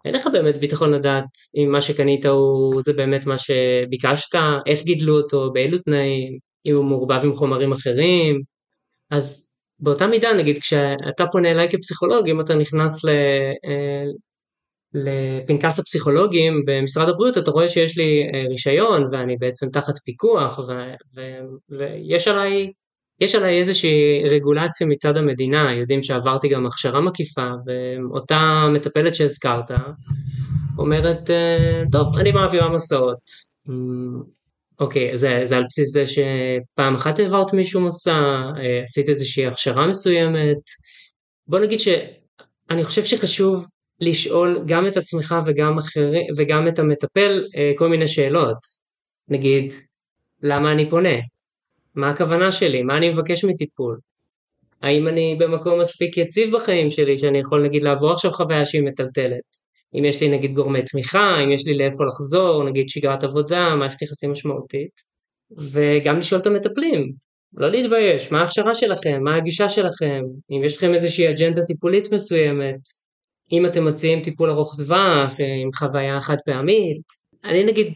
[0.05, 1.25] אין לך באמת ביטחון לדעת
[1.57, 4.35] אם מה שקנית הוא זה באמת מה שביקשת,
[4.67, 8.39] איך גידלו אותו, באילו תנאים, אם הוא מעורבב עם חומרים אחרים,
[9.11, 13.09] אז באותה מידה נגיד כשאתה פונה אליי כפסיכולוג, אם אתה נכנס ל,
[13.65, 14.03] אה,
[14.93, 20.95] לפנקס הפסיכולוגים במשרד הבריאות אתה רואה שיש לי אה, רישיון ואני בעצם תחת פיקוח ו-
[21.15, 22.71] ו- ויש עליי
[23.21, 29.71] יש עליי איזושהי רגולציה מצד המדינה, יודעים שעברתי גם הכשרה מקיפה ואותה מטפלת שהזכרת
[30.77, 33.19] אומרת אה, טוב אני מעבירה מסעות.
[33.69, 34.21] אמ,
[34.79, 39.87] אוקיי זה, זה על בסיס זה שפעם אחת העברת מישהו מסע, אה, עשית איזושהי הכשרה
[39.87, 40.57] מסוימת.
[41.47, 43.65] בוא נגיד שאני חושב שחשוב
[44.01, 48.57] לשאול גם את עצמך וגם, אחרי, וגם את המטפל אה, כל מיני שאלות.
[49.27, 49.73] נגיד,
[50.43, 51.15] למה אני פונה?
[51.95, 52.83] מה הכוונה שלי?
[52.83, 53.97] מה אני מבקש מטיפול?
[54.81, 59.69] האם אני במקום מספיק יציב בחיים שלי שאני יכול נגיד לעבור עכשיו חוויה שהיא מטלטלת?
[59.93, 64.01] אם יש לי נגיד גורמי תמיכה, אם יש לי לאיפה לחזור, נגיד שגרת עבודה, מערכת
[64.01, 64.91] יחסים משמעותית.
[65.57, 67.11] וגם לשאול את המטפלים,
[67.53, 72.79] לא להתבייש, מה ההכשרה שלכם, מה הגישה שלכם, אם יש לכם איזושהי אג'נדה טיפולית מסוימת,
[73.51, 75.31] אם אתם מציעים טיפול ארוך טווח
[75.61, 77.01] עם חוויה חד פעמית,
[77.43, 77.93] אני נגיד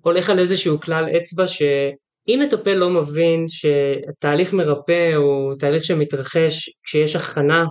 [0.00, 7.16] הולך על איזשהו כלל אצבע שאם מטפל לא מבין שתהליך מרפא הוא תהליך שמתרחש כשיש
[7.16, 7.64] הכנה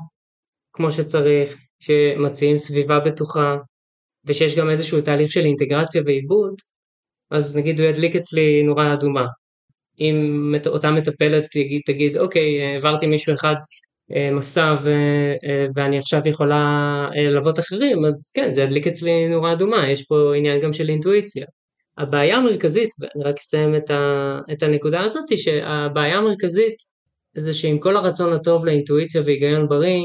[0.74, 3.56] כמו שצריך, שמציעים סביבה בטוחה
[4.26, 6.54] ושיש גם איזשהו תהליך של אינטגרציה ועיבוד,
[7.32, 9.26] אז נגיד הוא ידליק אצלי נורה אדומה.
[10.00, 13.56] אם אותה מטפלת תגיד, תגיד אוקיי העברתי מישהו אחד
[14.32, 14.90] מסע ו,
[15.46, 16.56] אה, ואני עכשיו יכולה
[17.16, 20.90] אה, ללוות אחרים אז כן זה ידליק אצלי נורה אדומה יש פה עניין גם של
[20.90, 21.46] אינטואיציה.
[21.98, 26.76] הבעיה המרכזית ואני רק אסיים את, ה, את הנקודה הזאת שהבעיה המרכזית
[27.38, 30.04] זה שעם כל הרצון הטוב לאינטואיציה והיגיון בריא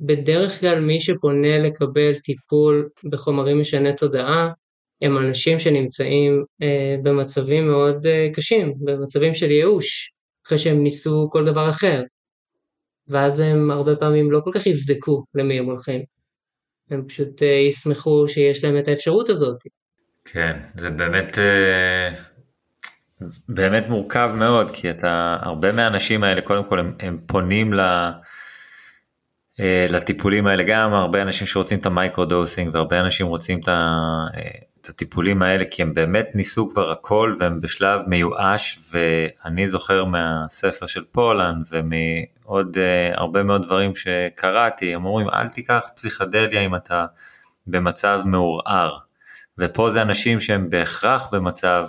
[0.00, 4.48] בדרך כלל מי שפונה לקבל טיפול בחומרים משני תודעה
[5.02, 10.08] הם אנשים שנמצאים אה, במצבים מאוד אה, קשים, במצבים של ייאוש,
[10.46, 12.02] אחרי שהם ניסו כל דבר אחר.
[13.08, 16.02] ואז הם הרבה פעמים לא כל כך יבדקו למי הם הולכים.
[16.90, 19.56] הם פשוט אה, ישמחו שיש להם את האפשרות הזאת.
[20.24, 22.08] כן, זה באמת, אה,
[23.48, 27.80] באמת מורכב מאוד, כי אתה, הרבה מהאנשים האלה, קודם כל הם, הם פונים ל...
[27.80, 28.12] אה,
[29.88, 33.96] לטיפולים האלה גם הרבה אנשים שרוצים את המייקרו דוסינג והרבה אנשים רוצים את, ה,
[34.80, 40.86] את הטיפולים האלה כי הם באמת ניסו כבר הכל והם בשלב מיואש ואני זוכר מהספר
[40.86, 47.06] של פולנד ומעוד uh, הרבה מאוד דברים שקראתי הם אומרים אל תיקח פסיכדליה אם אתה
[47.66, 48.98] במצב מעורער.
[49.58, 51.86] ופה זה אנשים שהם בהכרח במצב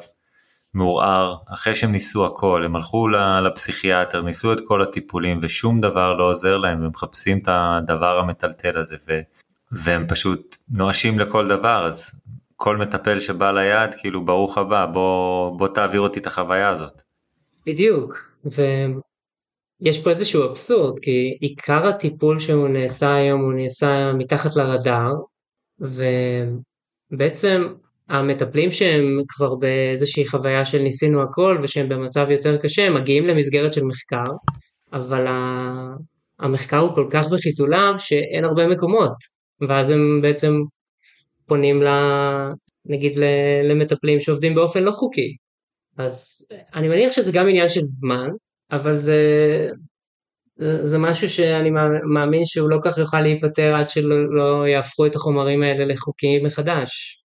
[0.73, 3.07] מעורער אחרי שהם ניסו הכל הם הלכו
[3.43, 8.77] לפסיכיאטר ניסו את כל הטיפולים ושום דבר לא עוזר להם והם מחפשים את הדבר המטלטל
[8.77, 9.19] הזה ו,
[9.71, 12.21] והם פשוט נואשים לכל דבר אז
[12.55, 17.01] כל מטפל שבא ליד, כאילו ברוך הבא, בוא, בוא תעביר אותי את החוויה הזאת.
[17.65, 25.11] בדיוק, ויש פה איזשהו אבסורד, כי עיקר הטיפול שהוא נעשה היום הוא נעשה מתחת לרדאר,
[27.11, 27.73] ובעצם
[28.13, 33.73] המטפלים שהם כבר באיזושהי חוויה של ניסינו הכל ושהם במצב יותר קשה, הם מגיעים למסגרת
[33.73, 34.33] של מחקר,
[34.93, 35.25] אבל
[36.39, 39.13] המחקר הוא כל כך בחיתוליו שאין הרבה מקומות,
[39.69, 40.53] ואז הם בעצם
[41.45, 41.87] פונים ל...
[42.85, 43.15] נגיד
[43.63, 45.35] למטפלים שעובדים באופן לא חוקי.
[45.97, 48.27] אז אני מניח שזה גם עניין של זמן,
[48.71, 49.21] אבל זה,
[50.81, 51.69] זה משהו שאני
[52.13, 57.22] מאמין שהוא לא כך יוכל להיפטר עד שלא לא יהפכו את החומרים האלה לחוקיים מחדש.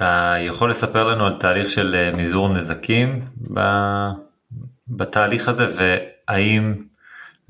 [0.00, 3.20] אתה יכול לספר לנו על תהליך של אה, מזעור נזקים
[4.88, 6.74] בתהליך הזה והאם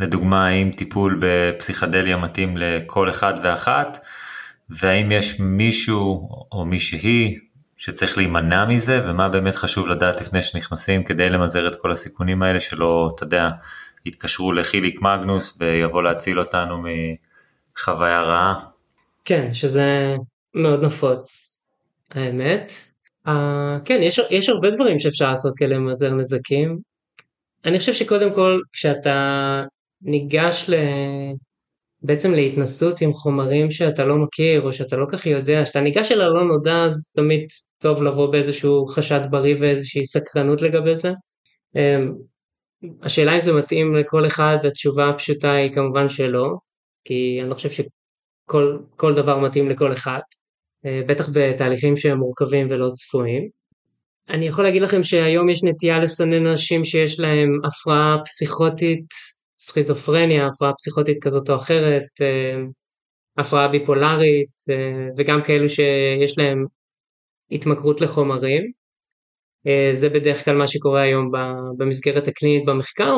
[0.01, 3.99] לדוגמה האם טיפול בפסיכדליה מתאים לכל אחד ואחת
[4.69, 7.39] והאם יש מישהו או מישהי
[7.77, 12.61] שצריך להימנע מזה ומה באמת חשוב לדעת לפני שנכנסים כדי למזער את כל הסיכונים האלה
[12.61, 13.49] שלא, אתה יודע,
[14.07, 16.83] יתקשרו לחיליק מגנוס ויבוא להציל אותנו
[17.77, 18.55] מחוויה רעה.
[19.25, 20.17] כן, שזה
[20.55, 21.50] מאוד נפוץ,
[22.11, 22.73] האמת.
[23.27, 23.31] Uh,
[23.85, 26.79] כן, יש, יש הרבה דברים שאפשר לעשות כדי למזער נזקים.
[27.65, 29.63] אני חושב שקודם כל כשאתה
[30.03, 30.75] ניגש ל...
[32.03, 36.21] בעצם להתנסות עם חומרים שאתה לא מכיר או שאתה לא כך יודע, כשאתה ניגש אל
[36.21, 37.47] הלא נודע אז תמיד
[37.79, 41.13] טוב לבוא באיזשהו חשד בריא ואיזושהי סקרנות לגבי זה.
[41.77, 42.15] אמ,
[43.03, 46.57] השאלה אם זה מתאים לכל אחד, התשובה הפשוטה היא כמובן שלא,
[47.05, 50.40] כי אני לא חושב שכל דבר מתאים לכל אחד, אה,
[50.85, 53.49] בטח בתהליכים שהם מורכבים ולא צפויים.
[54.29, 59.07] אני יכול להגיד לכם שהיום יש נטייה לסנן אנשים שיש להם הפרעה פסיכוטית
[59.59, 62.63] סכיזופרניה, הפרעה פסיכוטית כזאת או אחרת, אה,
[63.39, 66.65] הפרעה ביפולרית אה, וגם כאלו שיש להם
[67.51, 68.80] התמכרות לחומרים.
[69.67, 71.31] אה, זה בדרך כלל מה שקורה היום
[71.77, 73.17] במסגרת הקלינית במחקר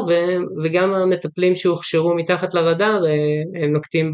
[0.65, 3.03] וגם המטפלים שהוכשרו מתחת לרדאר
[3.63, 4.13] הם נוקטים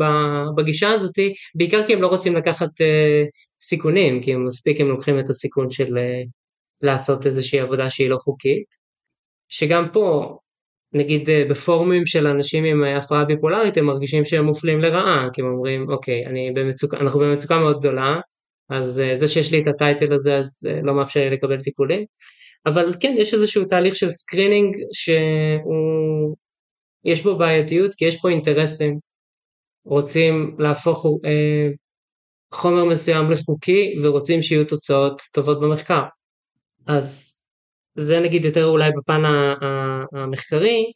[0.56, 1.18] בגישה הזאת
[1.54, 2.70] בעיקר כי הם לא רוצים לקחת
[3.60, 5.98] סיכונים כי הם מספיק הם לוקחים את הסיכון של
[6.82, 8.66] לעשות איזושהי עבודה שהיא לא חוקית
[9.48, 10.38] שגם פה
[10.92, 15.40] נגיד אה, בפורומים של אנשים עם אה, הפרעה ביפולרית הם מרגישים שהם מופלים לרעה כי
[15.40, 18.20] הם אומרים אוקיי אני במצוקה, אנחנו במצוקה מאוד גדולה
[18.70, 22.04] אז אה, זה שיש לי את ה title הזה אז לא מאפשר לי לקבל טיפולים.
[22.66, 26.36] אבל כן יש איזשהו תהליך של screening שהוא
[27.04, 28.98] יש בו בעייתיות כי יש פה אינטרסים.
[29.84, 31.68] רוצים להפוך אה,
[32.54, 36.02] חומר מסוים לחוקי ורוצים שיהיו תוצאות טובות במחקר.
[36.86, 37.38] אז
[37.94, 39.22] זה נגיד יותר אולי בפן
[40.12, 40.92] המחקרי,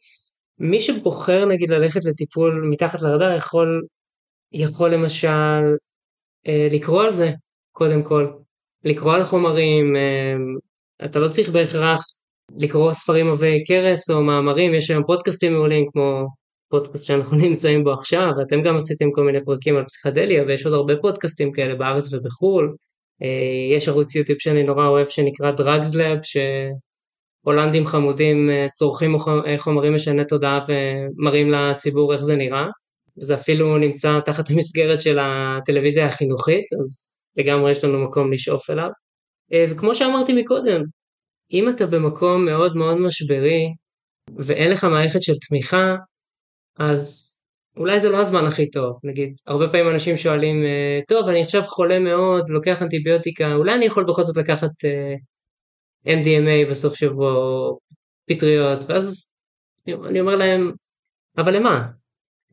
[0.59, 3.81] מי שבוחר נגיד ללכת לטיפול מתחת לרדאר יכול,
[4.51, 5.75] יכול למשל
[6.47, 7.31] אה, לקרוא על זה
[7.73, 8.27] קודם כל,
[8.83, 10.35] לקרוא על החומרים, אה,
[11.05, 12.03] אתה לא צריך בהכרח
[12.57, 16.27] לקרוא ספרים עבי כרס או מאמרים, יש היום פודקאסטים מעולים כמו
[16.69, 20.73] פודקאסט שאנחנו נמצאים בו עכשיו, ואתם גם עשיתם כל מיני פרקים על פסיכדליה ויש עוד
[20.73, 22.75] הרבה פודקאסטים כאלה בארץ ובחו"ל,
[23.75, 26.23] יש ערוץ יוטיוב שאני נורא אוהב שנקרא Drugs Lab,
[27.43, 29.15] שהולנדים חמודים צורכים
[29.57, 32.65] חומרים משני תודעה ומראים לציבור איך זה נראה.
[33.15, 38.89] זה אפילו נמצא תחת המסגרת של הטלוויזיה החינוכית, אז לגמרי יש לנו מקום לשאוף אליו.
[39.69, 40.81] וכמו שאמרתי מקודם,
[41.53, 43.73] אם אתה במקום מאוד מאוד משברי
[44.37, 45.95] ואין לך מערכת של תמיכה,
[46.79, 47.29] אז
[47.77, 48.99] אולי זה לא הזמן הכי טוב.
[49.03, 53.85] נגיד, הרבה פעמים אנשים שואלים, אה, טוב, אני עכשיו חולה מאוד, לוקח אנטיביוטיקה, אולי אני
[53.85, 55.15] יכול בכל זאת לקחת אה,
[56.05, 57.79] MDMA בסוף שבוע, או
[58.29, 59.33] פטריות, ואז
[59.87, 60.71] אני אומר להם,
[61.37, 61.87] אבל למה?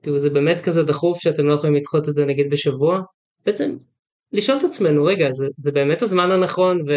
[0.03, 3.01] כאילו זה באמת כזה דחוף שאתם לא יכולים לדחות את זה נגיד בשבוע?
[3.47, 3.77] בעצם
[4.33, 6.93] לשאול את עצמנו, רגע, זה, זה באמת הזמן הנכון, ו...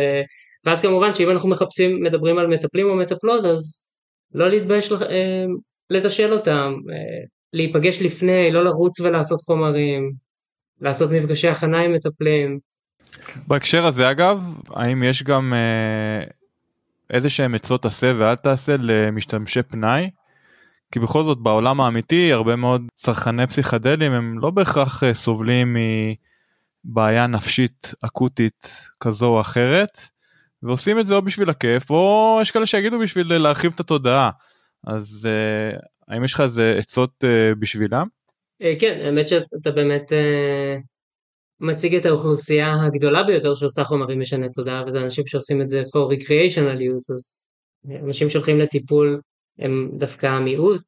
[0.66, 3.94] ואז כמובן שאם אנחנו מחפשים, מדברים על מטפלים או מטפלות, אז
[4.34, 5.02] לא להתבייש לח...
[5.02, 5.46] אה,
[5.90, 10.12] לתשאל אותם, אה, להיפגש לפני, לא לרוץ ולעשות חומרים,
[10.82, 12.60] לעשות מפגשי הכנה עם מטפלים.
[13.48, 16.26] בהקשר הזה אגב, האם יש גם אה,
[17.10, 20.10] איזה שהם עצות עשה ואל תעשה למשתמשי פנאי?
[20.92, 25.78] כי בכל זאת בעולם האמיתי הרבה מאוד צרכני פסיכדלים הם לא בהכרח אה, סובלים
[26.86, 29.98] מבעיה נפשית אקוטית כזו או אחרת
[30.64, 34.30] ועושים את זה או בשביל הכיף או יש כאלה שיגידו בשביל להרחיב את התודעה
[34.88, 38.08] אז uh, האם יש לך איזה עצות uh, בשבילם?
[38.64, 40.82] Uh, כן האמת שאתה באמת uh,
[41.60, 46.14] מציג את האוכלוסייה הגדולה ביותר שעושה חומרים משנה תודעה וזה אנשים שעושים את זה for
[46.14, 47.48] recreational use אז
[48.04, 49.22] אנשים שהולכים לטיפול
[49.60, 50.84] הם דווקא המיעוט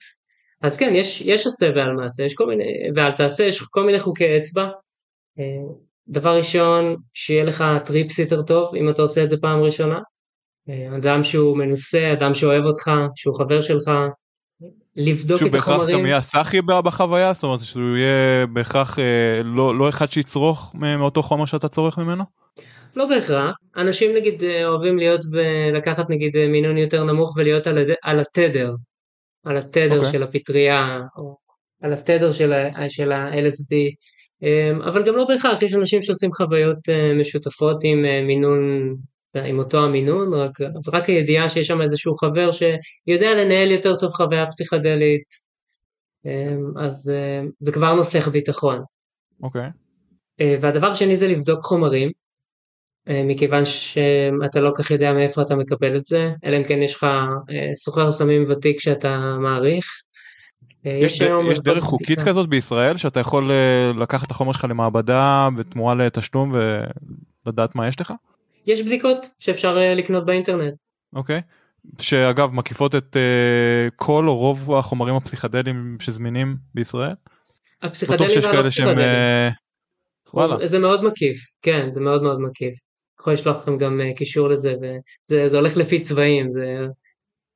[0.62, 2.64] אז כן יש, יש עשה ועל מעשה יש כל מיני
[2.96, 4.70] ועל תעשה יש כל מיני חוקי אצבע
[6.08, 10.00] דבר ראשון, שיהיה לך טריפס יותר טוב אם אתה עושה את זה פעם ראשונה.
[10.98, 13.92] אדם שהוא מנוסה, אדם שאוהב אותך, שהוא חבר שלך,
[14.96, 15.62] לבדוק את החומרים.
[15.64, 17.34] שהוא בהכרח גם יהיה סאחי בחוויה?
[17.34, 22.24] זאת אומרת שהוא יהיה בהכרח אה, לא, לא אחד שיצרוך מאותו חומר שאתה צורך ממנו?
[22.96, 23.56] לא בהכרח.
[23.78, 25.22] אנשים נגיד אה, אוהבים להיות,
[25.74, 27.88] לקחת נגיד אה, מינון יותר נמוך ולהיות על, הד...
[28.04, 28.74] על התדר,
[29.46, 29.98] על התדר okay.
[29.98, 30.12] אוקיי.
[30.12, 31.38] של הפטריה, או
[31.82, 32.54] על התדר של
[33.12, 33.76] ה-LSD.
[34.44, 38.96] אמ, אבל גם לא בהכרח, יש אנשים שעושים חוויות אה, משותפות עם אה, מינון,
[39.36, 40.52] עם אותו המינון, רק,
[40.94, 45.24] רק הידיעה שיש שם איזשהו חבר שיודע לנהל יותר טוב חוויה פסיכדלית,
[46.26, 48.82] אמ, אז אה, זה כבר נוסח ביטחון.
[49.44, 49.62] אוקיי.
[49.62, 50.46] Okay.
[50.62, 52.12] והדבר השני זה לבדוק חומרים,
[53.10, 57.08] מכיוון שאתה לא כך יודע מאיפה אתה מקבל את זה, אלא אם כן יש לך
[57.76, 59.86] סוחר סמים ותיק שאתה מעריך.
[60.86, 61.26] יש, ד...
[61.52, 66.52] יש דרך חוקית כזאת בישראל שאתה יכול אה, לקחת את החומר שלך למעבדה בתמורה לתשלום
[67.46, 68.14] ולדעת מה יש לך?
[68.66, 70.76] יש בדיקות שאפשר אה, לקנות באינטרנט.
[71.16, 71.42] אוקיי.
[72.02, 77.16] שאגב מקיפות את uh, כל או רוב החומרים הפסיכדליים שזמינים בישראל?
[77.82, 79.00] הפסיכדליים והפסיכדליים.
[79.00, 79.54] Uh,
[80.34, 80.68] וואלה.
[80.68, 82.76] זה מאוד מקיף, כן זה מאוד מאוד מקיף.
[83.20, 84.74] יכול לשלוח לכם גם uh, קישור לזה
[85.32, 86.88] וזה הולך לפי צבעים, זה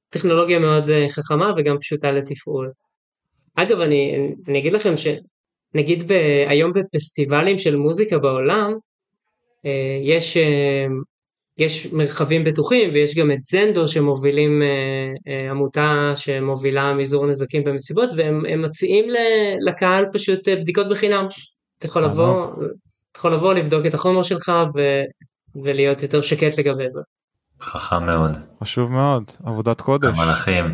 [0.10, 2.72] טכנולוגיה מאוד חכמה וגם פשוטה לתפעול.
[3.62, 6.14] אגב, אני, אני אגיד לכם שנגיד ב,
[6.48, 8.74] היום בפסטיבלים של מוזיקה בעולם,
[9.66, 10.86] אה, יש, אה,
[11.58, 14.62] יש מרחבים בטוחים ויש גם את זנדו שמובילים
[15.28, 19.06] אה, עמותה שמובילה מזעור נזקים במסיבות והם מציעים
[19.68, 21.28] לקהל פשוט בדיקות בחינם.
[21.78, 22.48] אתה יכול לבוא,
[23.12, 24.80] אתה יכול לבוא לבדוק את החומר שלך ו,
[25.64, 27.00] ולהיות יותר שקט לגבי זה.
[27.62, 28.38] חכם מאוד.
[28.64, 30.20] חשוב מאוד, עבודת קודש.
[30.20, 30.66] המלאכים.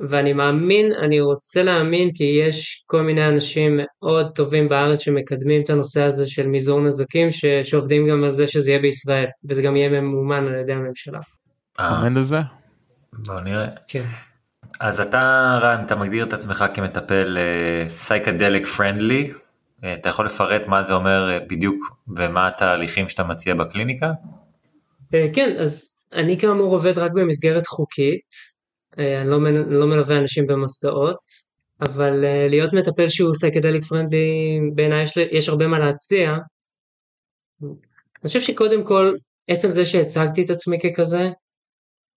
[0.00, 5.70] ואני מאמין, אני רוצה להאמין כי יש כל מיני אנשים מאוד טובים בארץ שמקדמים את
[5.70, 9.76] הנושא הזה של מזעור נזקים, ש, שעובדים גם על זה שזה יהיה בישראל, וזה גם
[9.76, 11.18] יהיה ממומן על ידי הממשלה.
[11.80, 12.40] אמן לזה?
[13.12, 13.66] בוא נראה.
[13.88, 14.04] כן.
[14.80, 17.38] אז אתה, רן, אתה מגדיר את עצמך כמטפל
[17.90, 23.24] psychedelic uh, friendly, uh, אתה יכול לפרט מה זה אומר uh, בדיוק ומה התהליכים שאתה
[23.24, 24.12] מציע בקליניקה?
[25.12, 28.55] Uh, כן, אז אני כאמור עובד רק במסגרת חוקית, אה,
[28.98, 29.38] אני לא,
[29.68, 31.16] לא מלווה אנשים במסעות,
[31.80, 36.36] אבל אה, להיות מטפל שהוא psychedelic friendly, בעיניי יש, יש הרבה מה להציע.
[37.62, 39.14] אני חושב שקודם כל,
[39.48, 41.30] עצם זה שהצגתי את עצמי ככזה,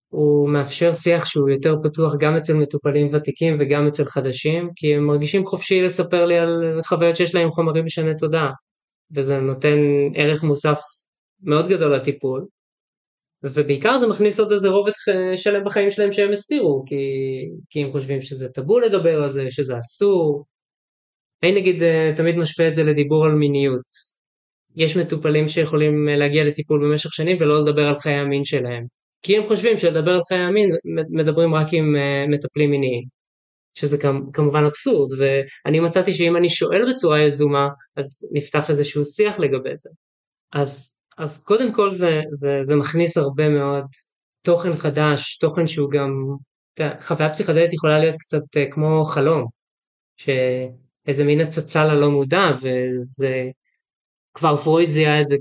[0.10, 5.04] הוא מאפשר שיח שהוא יותר פתוח גם אצל מטופלים ותיקים וגם אצל חדשים, כי הם
[5.08, 8.52] מרגישים חופשי לספר לי על חוויות שיש להם חומרים משני תודעה,
[9.16, 9.78] וזה נותן
[10.16, 10.80] ערך מוסף
[11.44, 12.46] מאוד גדול לטיפול.
[13.44, 14.92] ובעיקר זה מכניס עוד איזה רובד
[15.36, 16.96] שלם בחיים שלהם שהם הסתירו, כי,
[17.70, 20.46] כי הם חושבים שזה טאבו לדבר על זה, שזה אסור.
[21.44, 23.82] אני נגיד אה, תמיד משווה את זה לדיבור על מיניות.
[24.76, 28.86] יש מטופלים שיכולים להגיע לטיפול במשך שנים ולא לדבר על חיי המין שלהם.
[29.22, 30.70] כי הם חושבים שלדבר על חיי המין
[31.10, 33.20] מדברים רק עם אה, מטפלים מיניים.
[33.76, 33.98] שזה
[34.34, 39.90] כמובן אבסורד, ואני מצאתי שאם אני שואל בצורה יזומה, אז נפתח איזשהו שיח לגבי זה.
[40.54, 43.86] אז אז קודם כל זה, זה, זה מכניס הרבה מאוד
[44.42, 46.36] תוכן חדש, תוכן שהוא גם,
[47.00, 49.46] חוויה פסיכדלית יכולה להיות קצת אה, כמו חלום,
[50.18, 53.50] שאיזה מין הצצה ללא מודע, וזה,
[54.34, 55.38] כבר פרויד זיהה את זה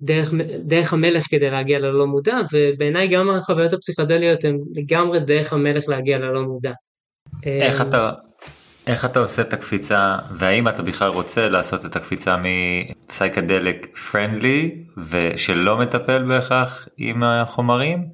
[0.00, 6.18] כדרך המלך כדי להגיע ללא מודע, ובעיניי גם החוויות הפסיכדליות הן לגמרי דרך המלך להגיע
[6.18, 6.72] ללא מודע.
[7.46, 8.10] איך אתה,
[8.86, 12.36] איך אתה עושה את הקפיצה והאם אתה בכלל רוצה לעשות את הקפיצה
[13.06, 18.04] מפסייקדליק פרנדלי ושלא מטפל בהכרח עם החומרים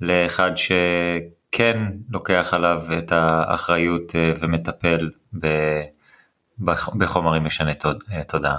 [0.00, 1.78] לאחד שכן
[2.10, 5.10] לוקח עליו את האחריות אה, ומטפל
[6.98, 7.72] בחומרים משני
[8.28, 8.56] תודעה.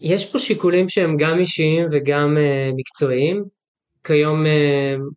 [0.00, 3.44] יש פה שיקולים שהם גם אישיים וגם אה, מקצועיים.
[4.06, 4.44] כיום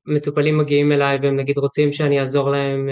[0.05, 2.89] מטופלים מגיעים אליי והם נגיד רוצים שאני אעזור להם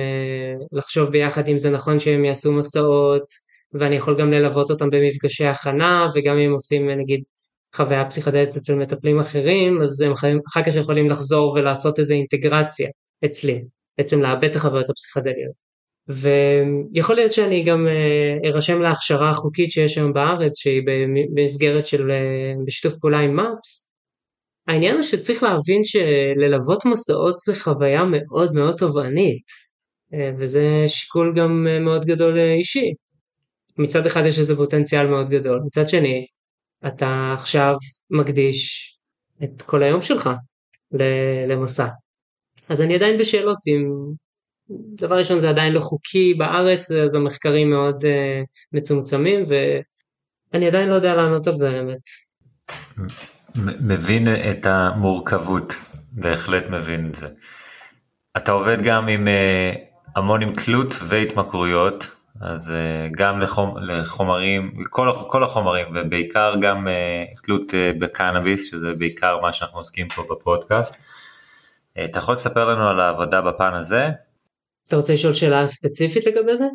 [0.71, 3.23] לחשוב ביחד אם זה נכון שהם יעשו מסעות
[3.79, 7.23] ואני יכול גם ללוות אותם במפגשי הכנה וגם אם עושים נגיד
[7.75, 10.11] חוויה פסיכדלית אצל מטפלים אחרים אז הם
[10.47, 12.89] אחר כך יכולים לחזור ולעשות איזה אינטגרציה
[13.25, 13.61] אצלי,
[13.97, 15.65] בעצם לאבד את החוויות הפסיכדליות.
[16.07, 22.65] ויכול להיות שאני גם uh, ארשם להכשרה החוקית שיש היום בארץ שהיא במסגרת של uh,
[22.65, 23.85] בשיתוף פעולה עם MAPS
[24.67, 29.45] העניין הוא שצריך להבין שללוות מסעות זה חוויה מאוד מאוד תובענית,
[30.13, 32.93] אה, וזה שיקול גם אה, מאוד גדול אה, אישי.
[33.77, 36.27] מצד אחד יש לזה פוטנציאל מאוד גדול, מצד שני,
[36.87, 37.75] אתה עכשיו
[38.09, 38.91] מקדיש
[39.43, 40.29] את כל היום שלך
[41.47, 41.87] למסע.
[42.69, 43.89] אז אני עדיין בשאלות אם...
[44.69, 50.93] דבר ראשון זה עדיין לא חוקי בארץ, אז המחקרים מאוד uh, מצומצמים ואני עדיין לא
[50.93, 51.99] יודע לענות על זה האמת.
[53.81, 55.73] מבין את המורכבות,
[56.11, 57.27] בהחלט מבין את זה.
[58.37, 59.73] אתה עובד גם עם אה,
[60.15, 62.11] המון עם תלות והתמכרויות,
[62.41, 69.39] אז אה, גם לחומ, לחומרים, כל, כל החומרים ובעיקר גם אה, תלות בקנאביס, שזה בעיקר
[69.41, 71.03] מה שאנחנו עוסקים פה בפודקאסט.
[72.05, 74.09] אתה יכול לספר לנו על העבודה בפן הזה?
[74.87, 76.65] אתה רוצה לשאול שאלה ספציפית לגבי זה?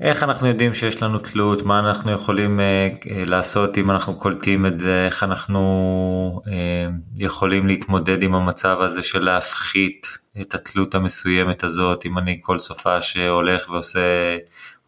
[0.00, 4.76] איך אנחנו יודעים שיש לנו תלות, מה אנחנו יכולים uh, לעשות אם אנחנו קולטים את
[4.76, 6.50] זה, איך אנחנו uh,
[7.18, 10.06] יכולים להתמודד עם המצב הזה של להפחית
[10.40, 14.36] את התלות המסוימת הזאת, אם אני כל סופה שהולך ועושה,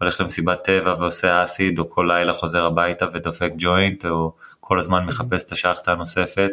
[0.01, 5.05] הולך למסיבת טבע ועושה אסיד, או כל לילה חוזר הביתה ודופק ג'וינט, או כל הזמן
[5.05, 6.51] מחפש את השחטה הנוספת.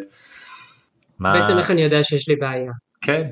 [1.19, 2.71] בעצם איך אני יודע שיש לי בעיה?
[3.01, 3.27] כן,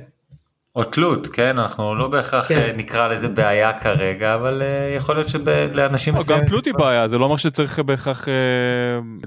[0.76, 1.60] או תלות, כן?
[1.60, 2.58] אנחנו לא בהכרח כן.
[2.58, 6.16] אה, נקרא לזה בעיה כרגע, אבל uh, יכול להיות שלאנשים...
[6.16, 6.44] מסוימים...
[6.44, 8.32] גם תלות היא בעיה, זה לא אומר שצריך בהכרח uh,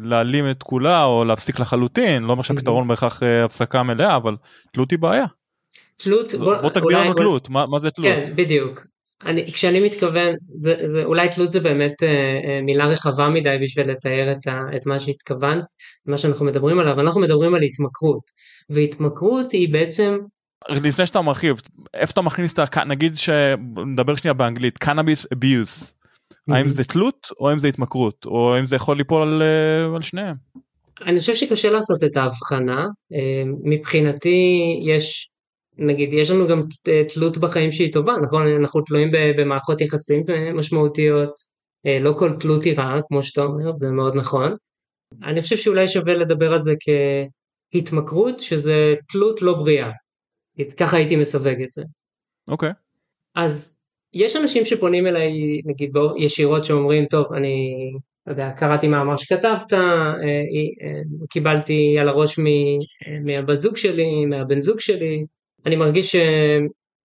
[0.02, 4.36] להעלים את כולה או להפסיק לחלוטין, לא אומר שהפתרון בהכרח uh, הפסקה מלאה, אבל
[4.72, 5.24] תלות היא בעיה.
[5.96, 8.08] תלות, בוא, בוא תגדיר לנו תלות, מה, מה זה תלות?
[8.08, 8.86] כן, בדיוק.
[9.26, 13.90] אני, כשאני מתכוון, זה, זה, אולי תלות זה באמת אה, אה, מילה רחבה מדי בשביל
[13.90, 15.64] לתאר את, ה, את מה שהתכוונת,
[16.06, 18.22] מה שאנחנו מדברים עליו, אנחנו מדברים על התמכרות,
[18.70, 20.18] והתמכרות היא בעצם
[20.68, 21.56] לפני שאתה מרחיב
[21.94, 22.84] איפה אתה מכניס את ה...
[22.84, 25.94] נגיד שנדבר שנייה באנגלית קנאביס אביוס
[26.48, 30.02] האם זה תלות או האם זה התמכרות או האם זה יכול ליפול על, אה, על
[30.02, 30.34] שניהם.
[31.06, 35.30] אני חושב שקשה לעשות את ההבחנה אה, מבחינתי יש
[35.78, 36.62] נגיד יש לנו גם
[37.14, 40.22] תלות בחיים שהיא טובה נכון אנחנו תלויים במערכות יחסים
[40.54, 41.30] משמעותיות
[41.86, 44.56] אה, לא כל תלות היא רעה כמו שאתה אומר זה מאוד נכון.
[45.22, 46.74] אני חושב שאולי שווה לדבר על זה
[47.72, 49.90] כהתמכרות שזה תלות לא בריאה
[50.76, 51.82] ככה הייתי מסווג את זה.
[52.48, 52.70] אוקיי.
[52.70, 52.72] Okay.
[53.34, 53.80] אז
[54.12, 57.76] יש אנשים שפונים אליי נגיד ישירות שאומרים טוב אני
[58.26, 61.00] לא יודע קראתי מאמר שכתבת אה, אה,
[61.30, 62.38] קיבלתי על הראש
[63.24, 65.24] מהבת זוג שלי מהבן זוג שלי
[65.66, 66.16] אני מרגיש ש,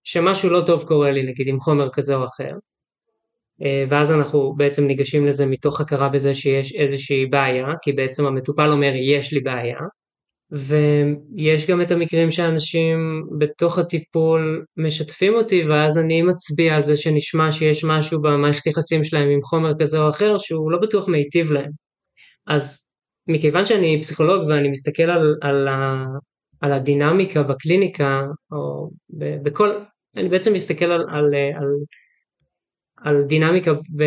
[0.04, 2.51] שמשהו לא טוב קורה לי נגיד עם חומר כזה או אחר
[3.64, 8.72] אה, ואז אנחנו בעצם ניגשים לזה מתוך הכרה בזה שיש איזושהי בעיה כי בעצם המטופל
[8.72, 9.78] אומר יש לי בעיה
[10.51, 17.51] ויש גם את המקרים שאנשים בתוך הטיפול משתפים אותי ואז אני מצביע על זה שנשמע
[17.51, 21.72] שיש משהו במערכת יחסים שלהם עם חומר כזה או אחר שהוא לא בטוח מיטיב להם.
[22.47, 22.89] אז
[23.28, 25.68] מכיוון שאני פסיכולוג ואני מסתכל על, על,
[26.64, 28.89] על הדינמיקה בקליניקה או
[29.43, 29.70] בכל,
[30.16, 31.68] אני בעצם מסתכל על, על, על,
[32.97, 34.03] על דינמיקה ב,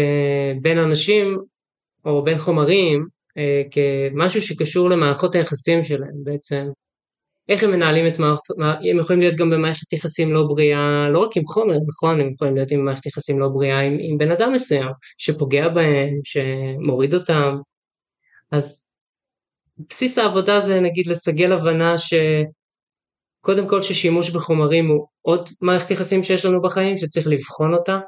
[0.63, 1.37] בין אנשים
[2.05, 3.07] או בין חומרים
[3.39, 6.67] אה, כמשהו שקשור למערכות היחסים שלהם בעצם.
[7.49, 8.55] איך הם מנהלים את מערכת,
[8.91, 12.57] הם יכולים להיות גם במערכת יחסים לא בריאה, לא רק עם חומר, נכון, הם יכולים
[12.57, 17.57] להיות עם מערכת יחסים לא בריאה עם, עם בן אדם מסוים, שפוגע בהם, שמוריד אותם.
[18.53, 18.86] אז
[19.79, 26.45] בסיס העבודה זה נגיד לסגל הבנה שקודם כל ששימוש בחומרים הוא עוד מערכת יחסים שיש
[26.45, 27.99] לנו בחיים, שצריך לבחון אותה,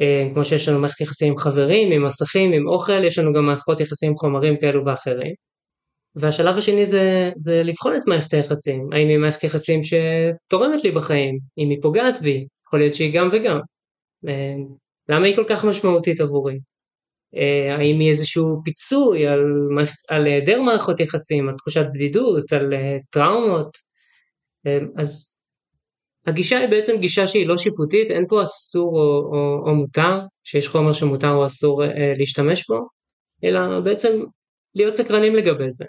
[0.00, 3.46] אה, כמו שיש לנו מערכת יחסים עם חברים, עם מסכים, עם אוכל, יש לנו גם
[3.46, 5.34] מערכות יחסים עם חומרים כאלו ואחרים.
[6.14, 11.38] והשלב השני זה, זה לבחון את מערכת היחסים, האם היא מערכת יחסים שתורמת לי בחיים,
[11.58, 13.60] אם היא פוגעת בי, יכול להיות שהיא גם וגם.
[14.28, 14.54] אה,
[15.08, 16.58] למה היא כל כך משמעותית עבורי?
[17.36, 19.40] אה, האם היא איזשהו פיצוי על,
[20.08, 23.90] על היעדר מערכות יחסים, על תחושת בדידות, על אה, טראומות?
[24.96, 25.40] אז
[26.26, 30.68] הגישה היא בעצם גישה שהיא לא שיפוטית, אין פה אסור או, או, או מותר, שיש
[30.68, 32.78] חומר שמותר או אסור אה, להשתמש בו,
[33.44, 34.08] אלא בעצם
[34.74, 35.84] להיות סקרנים לגבי זה.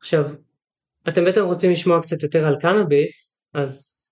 [0.00, 0.24] עכשיו,
[1.08, 4.02] אתם בטח רוצים לשמוע קצת יותר על קנאביס, אז...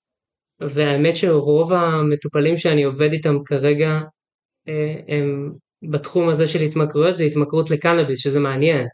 [0.61, 4.01] והאמת שרוב המטופלים שאני עובד איתם כרגע
[4.68, 5.53] אה, הם
[5.91, 8.87] בתחום הזה של התמכרויות, זה התמכרות לקנאביס, שזה מעניין.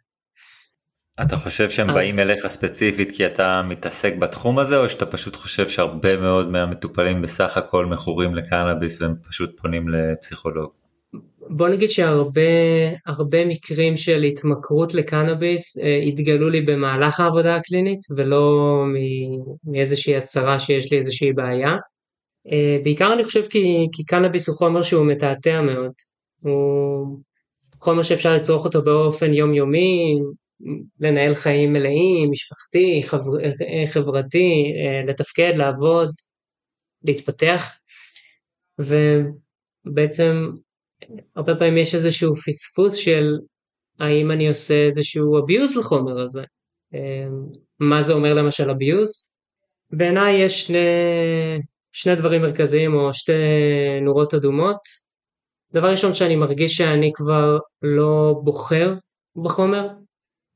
[1.23, 1.97] אתה חושב שהם אז...
[1.97, 7.23] באים אליך ספציפית כי אתה מתעסק בתחום הזה או שאתה פשוט חושב שהרבה מאוד מהמטופלים
[7.23, 10.71] בסך הכל מכורים לקנאביס והם פשוט פונים לפסיכולוג?
[11.51, 18.85] בוא נגיד שהרבה מקרים של התמכרות לקנאביס אה, התגלו לי במהלך העבודה הקלינית ולא
[19.65, 21.77] מאיזושהי הצהרה שיש לי איזושהי בעיה.
[22.53, 25.93] אה, בעיקר אני חושב כי, כי קנאביס הוא חומר שהוא מתעתע מאוד.
[26.41, 27.19] הוא
[27.81, 30.19] חומר שאפשר לצרוך אותו באופן יומיומי,
[31.01, 33.31] לנהל חיים מלאים, משפחתי, חבר,
[33.87, 36.11] חברתי, אה, לתפקד, לעבוד,
[37.05, 37.71] להתפתח.
[38.79, 40.51] ובעצם
[41.37, 43.39] הרבה פעמים יש איזשהו פספוס של
[44.01, 46.43] האם אני עושה איזשהו abuse לחומר הזה.
[46.95, 47.27] אה,
[47.81, 49.31] מה זה אומר למשל abuse?
[49.91, 50.79] בעיניי יש שני,
[51.93, 53.33] שני דברים מרכזיים או שתי
[54.03, 55.10] נורות אדומות.
[55.73, 58.95] דבר ראשון שאני מרגיש שאני כבר לא בוחר
[59.37, 59.89] בחומר,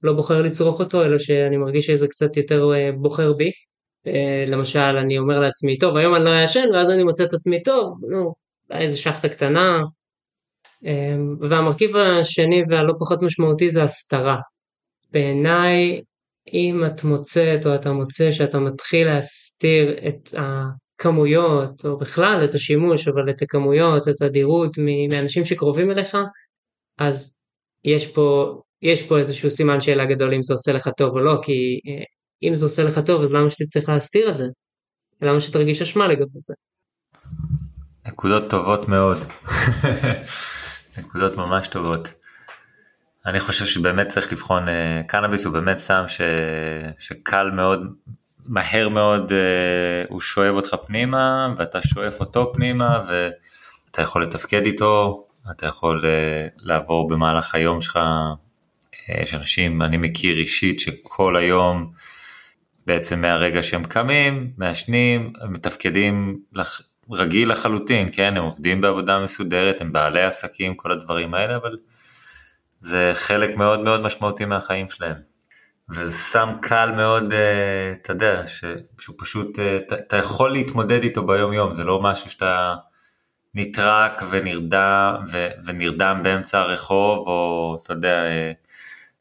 [0.02, 3.50] לא בוחר לצרוך אותו, אלא שאני מרגיש שזה קצת יותר אה, בוחר בי.
[4.06, 7.62] אה, למשל, אני אומר לעצמי, טוב, היום אני לא אעשן, ואז אני מוצא את עצמי,
[7.62, 8.34] טוב, נו,
[8.70, 9.82] איזה שחטה קטנה.
[10.86, 14.36] אה, והמרכיב השני והלא פחות משמעותי זה הסתרה.
[15.10, 16.00] בעיניי,
[16.52, 20.28] אם את מוצאת או אתה מוצא שאתה מתחיל להסתיר את
[20.94, 24.78] הכמויות, או בכלל את השימוש, אבל את הכמויות, את הדירות
[25.10, 26.16] מאנשים שקרובים אליך,
[26.98, 27.44] אז
[27.84, 31.40] יש פה יש פה איזשהו סימן שאלה גדול אם זה עושה לך טוב או לא,
[31.42, 32.04] כי אה,
[32.48, 34.44] אם זה עושה לך טוב אז למה שתצטרך להסתיר את זה?
[35.22, 36.54] למה שתרגיש אשמה לגבי זה?
[38.06, 39.24] נקודות טובות מאוד.
[40.98, 42.14] נקודות ממש טובות.
[43.26, 46.20] אני חושב שבאמת צריך לבחון, אה, קנאביס הוא באמת סם ש...
[46.98, 47.80] שקל מאוד,
[48.46, 49.34] מהר מאוד uh,
[50.08, 56.52] הוא שואב אותך פנימה ואתה שואף אותו פנימה ואתה יכול לתפקד איתו, אתה יכול uh,
[56.56, 57.98] לעבור במהלך היום שלך
[59.08, 61.92] יש אנשים, אני מכיר אישית שכל היום,
[62.86, 66.80] בעצם מהרגע שהם קמים, מעשנים, מתפקדים לח...
[67.10, 71.76] רגיל לחלוטין, כן, הם עובדים בעבודה מסודרת, הם בעלי עסקים, כל הדברים האלה, אבל
[72.80, 75.33] זה חלק מאוד מאוד משמעותי מהחיים שלהם.
[75.90, 78.42] וזה סם קל מאוד, אה, אתה יודע.
[78.98, 82.74] שהוא פשוט, אה, אתה יכול להתמודד איתו ביום יום, זה לא משהו שאתה
[83.54, 85.48] נטרק ונרדם, ו...
[85.64, 88.52] ונרדם באמצע הרחוב, או אתה יודע, אה,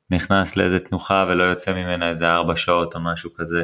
[0.10, 3.62] נכנס לאיזה תנוחה ולא יוצא ממנה איזה ארבע שעות או משהו כזה.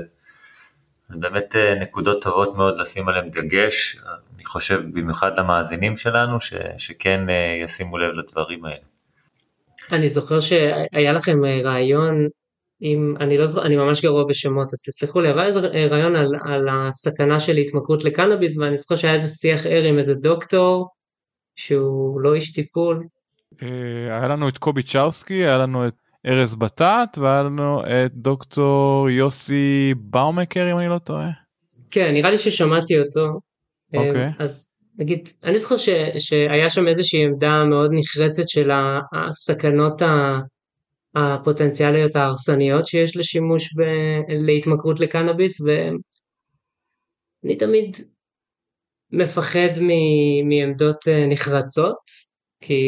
[1.10, 3.98] זה באמת נקודות טובות מאוד לשים עליהן דגש,
[4.36, 7.22] אני חושב במיוחד למאזינים שלנו, ש, שכן
[7.64, 8.78] ישימו לב לדברים האלה.
[9.92, 12.28] אני זוכר שהיה לכם רעיון,
[12.82, 16.32] אם, אני לא זוכר, אני ממש גרוע בשמות, אז תסלחו לי, אבל איזה רעיון על,
[16.46, 20.88] על הסכנה של התמכרות לקנאביס, ואני זוכר שהיה איזה שיח ער עם איזה דוקטור,
[21.56, 23.08] שהוא לא איש טיפול.
[24.10, 25.94] היה לנו את קובי צ'רסקי, היה לנו את
[26.26, 31.30] ארז בטט והיה לנו את דוקטור יוסי באומקר אם אני לא טועה.
[31.92, 33.40] כן נראה לי ששמעתי אותו.
[33.94, 34.30] אוקיי.
[34.30, 34.44] Okay.
[34.44, 38.72] אז נגיד אני זוכר ש, שהיה שם איזושהי עמדה מאוד נחרצת של
[39.14, 40.02] הסכנות
[41.16, 43.82] הפוטנציאליות ההרסניות שיש לשימוש ב,
[44.30, 45.98] להתמכרות לקנאביס ואני
[47.60, 47.98] תמיד
[49.12, 49.90] מפחד מ,
[50.50, 52.30] מעמדות אה, נחרצות
[52.62, 52.84] כי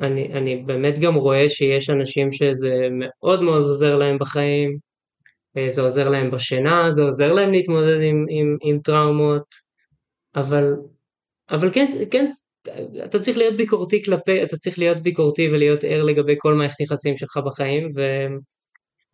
[0.00, 4.78] אני, אני באמת גם רואה שיש אנשים שזה מאוד מאוד עוזר להם בחיים,
[5.56, 9.44] אה, זה עוזר להם בשינה, זה עוזר להם להתמודד עם, עם, עם טראומות,
[10.36, 10.64] אבל,
[11.50, 12.32] אבל כן, כן,
[13.04, 17.16] אתה צריך להיות ביקורתי כלפי, אתה צריך להיות ביקורתי ולהיות ער לגבי כל מערכת יחסים
[17.16, 17.88] שלך בחיים,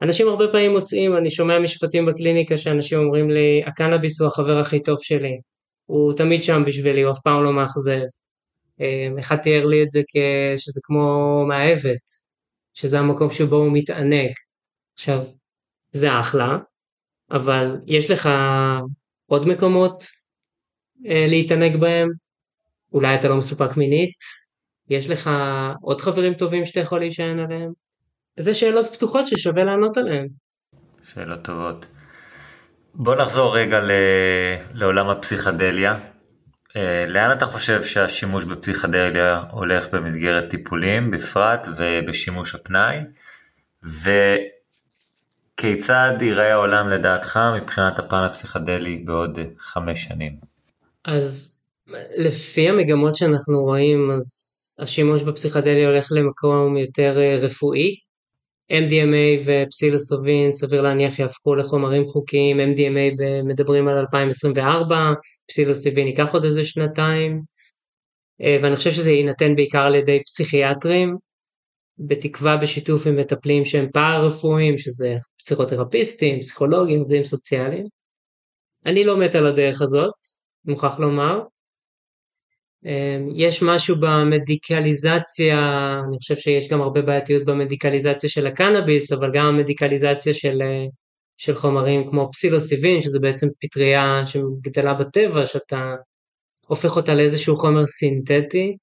[0.01, 4.83] ואנשים הרבה פעמים מוצאים, אני שומע משפטים בקליניקה שאנשים אומרים לי, הקנאביס הוא החבר הכי
[4.83, 5.41] טוב שלי,
[5.87, 8.01] הוא תמיד שם בשבילי, הוא אף פעם לא מאכזב.
[8.81, 10.03] אמ, אחד תיאר לי את זה
[10.57, 12.01] שזה כמו מאהבת,
[12.75, 14.31] שזה המקום שבו הוא מתענג.
[14.95, 15.25] עכשיו,
[15.93, 16.59] זה אחלה,
[17.31, 18.29] אבל יש לך
[19.27, 20.05] עוד מקומות
[21.07, 22.09] אה, להתענג בהם,
[22.93, 24.19] אולי אתה לא מסופק מינית,
[24.91, 25.31] יש לך
[25.83, 27.73] עוד חברים טובים שאתה יכול להישען עליהם.
[28.39, 30.29] זה שאלות פתוחות ששווה לענות עליהן.
[31.05, 31.87] שאלות טובות.
[32.95, 33.91] בוא נחזור רגע ל...
[34.73, 35.97] לעולם הפסיכדליה.
[36.77, 42.99] אה, לאן אתה חושב שהשימוש בפסיכדליה הולך במסגרת טיפולים בפרט ובשימוש הפנאי?
[45.57, 50.37] וכיצד ייראה העולם לדעתך מבחינת הפן הפסיכדלי בעוד חמש שנים?
[51.05, 51.50] אז
[52.17, 57.97] לפי המגמות שאנחנו רואים, אז השימוש בפסיכדליה הולך למקום יותר אה, רפואי.
[58.73, 65.13] MDMA ופסילוסובין סביר להניח יהפכו לחומרים חוקיים, MDMA מדברים על 2024,
[65.49, 67.41] פסילוסיבין ייקח עוד איזה שנתיים,
[68.43, 71.17] אה, ואני חושב שזה יינתן בעיקר על ידי פסיכיאטרים,
[71.99, 77.85] בתקווה בשיתוף עם מטפלים שהם פארה-רפואיים, שזה פסיכותרפיסטים, פסיכולוגים, עובדים סוציאליים.
[78.87, 80.13] אני לא מת על הדרך הזאת,
[80.65, 81.43] מוכרח לומר,
[83.37, 85.59] יש משהו במדיקליזציה,
[86.09, 90.87] אני חושב שיש גם הרבה בעייתיות במדיקליזציה של הקנאביס, אבל גם המדיקליזציה של, אה,
[91.39, 95.95] של חומרים כמו פסילוסיבין, שזה בעצם פטריה שגדלה בטבע, שאתה
[96.69, 98.77] הופך אותה לאיזשהו חומר סינתטי,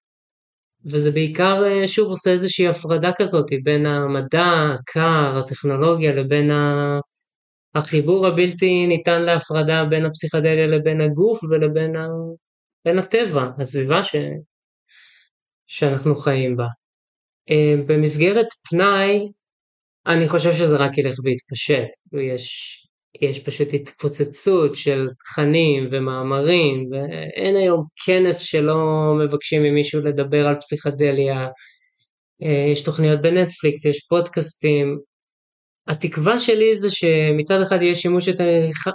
[0.92, 7.00] וזה בעיקר, אה, שוב, עושה איזושהי הפרדה כזאת בין המדע, הקר, הטכנולוגיה, לבין ה...
[7.76, 11.92] החיבור הבלתי ניתן להפרדה בין הפסיכדליה לבין הגוף ולבין.
[12.88, 14.16] בין הטבע, הסביבה ש...
[15.68, 16.68] שאנחנו חיים בה.
[17.50, 19.20] אה, במסגרת פנאי,
[20.06, 21.88] אני חושב שזה רק ילך ויתפשט.
[22.34, 22.78] יש,
[23.22, 28.78] יש פשוט התפוצצות של תכנים ומאמרים, ואין היום כנס שלא
[29.20, 31.48] מבקשים ממישהו לדבר על פסיכדליה.
[32.44, 34.98] אה, יש תוכניות בנטפליקס, יש פודקאסטים,
[35.88, 38.46] התקווה שלי זה שמצד אחד יהיה שימוש יותר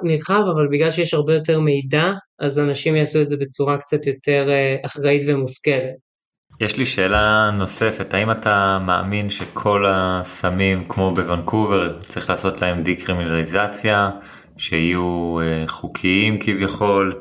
[0.02, 4.46] נרחב, אבל בגלל שיש הרבה יותר מידע, אז אנשים יעשו את זה בצורה קצת יותר
[4.48, 6.12] אה, אחראית ומושכלת.
[6.60, 14.10] יש לי שאלה נוספת, האם אתה מאמין שכל הסמים כמו בוונקובר צריך לעשות להם דיקרימינליזציה,
[14.56, 17.12] שיהיו אה, חוקיים כביכול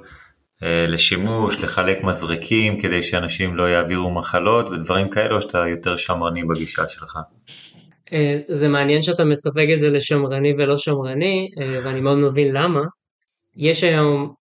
[0.63, 6.43] אה, לשימוש, לחלק מזרקים כדי שאנשים לא יעבירו מחלות ודברים כאלו, או שאתה יותר שמרני
[6.43, 7.17] בגישה שלך?
[8.14, 12.82] אה, זה מעניין שאתה מסווג את זה לשמרני ולא שמרני, אה, ואני מאוד מבין למה.
[13.55, 14.34] יש היום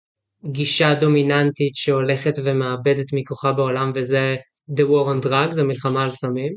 [0.44, 4.36] גישה דומיננטית שהולכת ומאבדת מכוחה בעולם, וזה
[4.70, 6.52] The War on Drugs, המלחמה על סמים,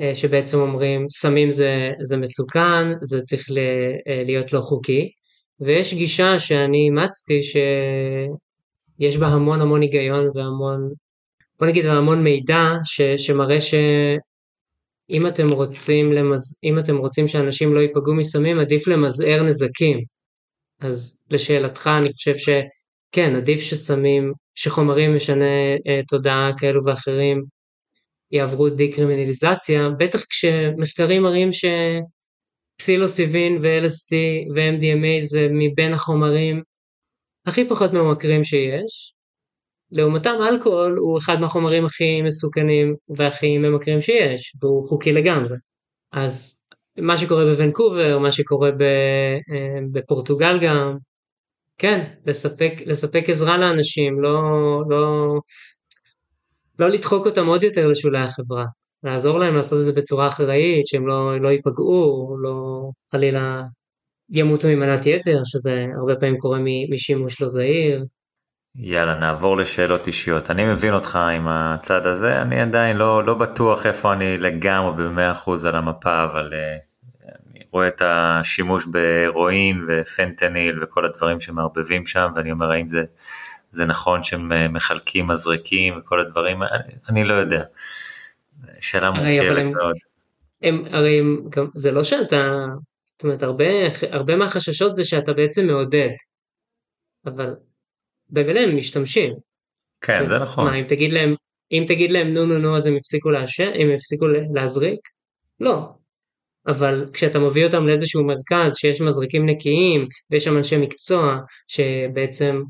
[0.00, 3.46] אה, שבעצם אומרים סמים זה, זה מסוכן, זה צריך
[4.26, 5.10] להיות לא חוקי,
[5.60, 10.88] ויש גישה שאני אימצתי שיש בה המון המון היגיון והמון,
[11.58, 13.74] בוא נגיד המון מידע ש, שמראה ש...
[15.10, 16.60] אם אתם רוצים, למז...
[16.64, 20.00] אם אתם רוצים שאנשים לא ייפגעו מסמים, עדיף למזער נזקים.
[20.80, 27.42] אז לשאלתך, אני חושב שכן, עדיף שסמים, שחומרים משנה אה, תודעה כאלו ואחרים
[28.30, 31.50] יעברו דיקרימינליזציה, בטח כשמחקרים מראים
[32.80, 34.14] שפסילוסיבין ו-LSD
[34.54, 36.62] ו-MDMA זה מבין החומרים
[37.46, 39.14] הכי פחות ממכרים שיש,
[39.92, 45.56] לעומתם אלכוהול הוא אחד מהחומרים הכי מסוכנים והכי ממכרים שיש, והוא חוקי לגמרי.
[46.12, 46.64] אז
[46.98, 49.38] מה שקורה בוונקובר, מה שקורה אה,
[49.92, 50.96] בפורטוגל גם,
[51.78, 54.40] כן, לספק, לספק עזרה לאנשים, לא,
[54.88, 55.34] לא,
[56.78, 58.64] לא לדחוק אותם עוד יותר לשולי החברה,
[59.02, 63.62] לעזור להם לעשות את זה בצורה אחראית, שהם לא, לא ייפגעו, לא חלילה
[64.30, 66.58] ימותו ממנת יתר, שזה הרבה פעמים קורה
[66.90, 68.04] משימוש לא זהיר.
[68.76, 70.50] יאללה, נעבור לשאלות אישיות.
[70.50, 75.68] אני מבין אותך עם הצד הזה, אני עדיין לא, לא בטוח איפה אני לגמרי ב-100%
[75.68, 76.90] על המפה, אבל uh,
[77.50, 83.02] אני רואה את השימוש בהרואין ופנטניל וכל הדברים שמערבבים שם, ואני אומר, האם זה,
[83.70, 87.62] זה נכון שהם אה, מחלקים מזרקים וכל הדברים, אני, אני לא יודע.
[88.80, 89.96] שאלה מורכבת מאוד.
[90.62, 92.66] הם, הרי הם, גם, זה לא שאתה,
[93.12, 93.64] זאת אומרת, הרבה,
[94.10, 96.10] הרבה מהחששות זה שאתה בעצם מעודד.
[97.26, 97.54] אבל
[98.32, 99.32] במילא הם משתמשים.
[100.00, 100.64] כן, זה נכון.
[100.64, 101.34] מה, אם תגיד להם,
[101.72, 105.00] אם תגיד להם נו נו נו אז הם יפסיקו לעשן, הם יפסיקו להזריק?
[105.60, 105.88] לא.
[106.66, 111.36] אבל כשאתה מביא אותם לאיזשהו מרכז שיש מזריקים נקיים ויש שם אנשי מקצוע
[111.68, 112.62] שבעצם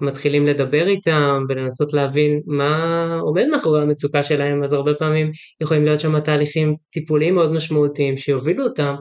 [0.00, 5.30] מתחילים לדבר איתם ולנסות להבין מה עומד מאחורי המצוקה שלהם, אז הרבה פעמים
[5.62, 8.94] יכולים להיות שם תהליכים טיפוליים מאוד משמעותיים שיובילו אותם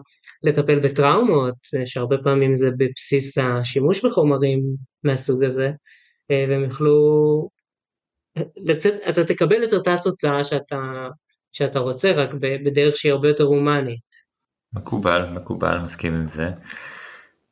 [0.44, 1.54] לטפל בטראומות,
[1.86, 4.60] שהרבה פעמים זה בבסיס השימוש בחומרים
[5.04, 5.70] מהסוג הזה,
[6.30, 7.50] והם יוכלו
[8.58, 11.08] לצאת, אתה תקבל את אותה תוצאה שאתה,
[11.52, 12.34] שאתה רוצה, רק
[12.66, 14.24] בדרך שהיא הרבה יותר הומנית.
[14.74, 16.50] מקובל, מקובל, מסכים עם זה.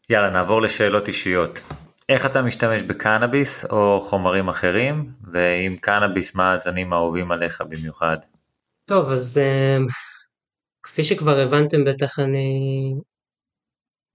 [0.10, 1.62] יאללה, נעבור לשאלות אישיות.
[2.10, 8.18] איך אתה משתמש בקנאביס או חומרים אחרים, ועם קנאביס מה הזנים האהובים עליך במיוחד?
[8.86, 9.78] טוב, אז אה,
[10.84, 12.94] כפי שכבר הבנתם בטח אני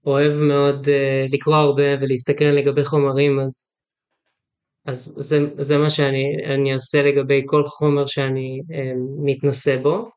[0.05, 0.87] אוהב מאוד
[1.29, 3.76] לקרוא הרבה ולהסתכל לגבי חומרים אז,
[4.87, 8.73] אז זה, זה מה שאני עושה לגבי כל חומר שאני uh,
[9.25, 10.09] מתנסה בו.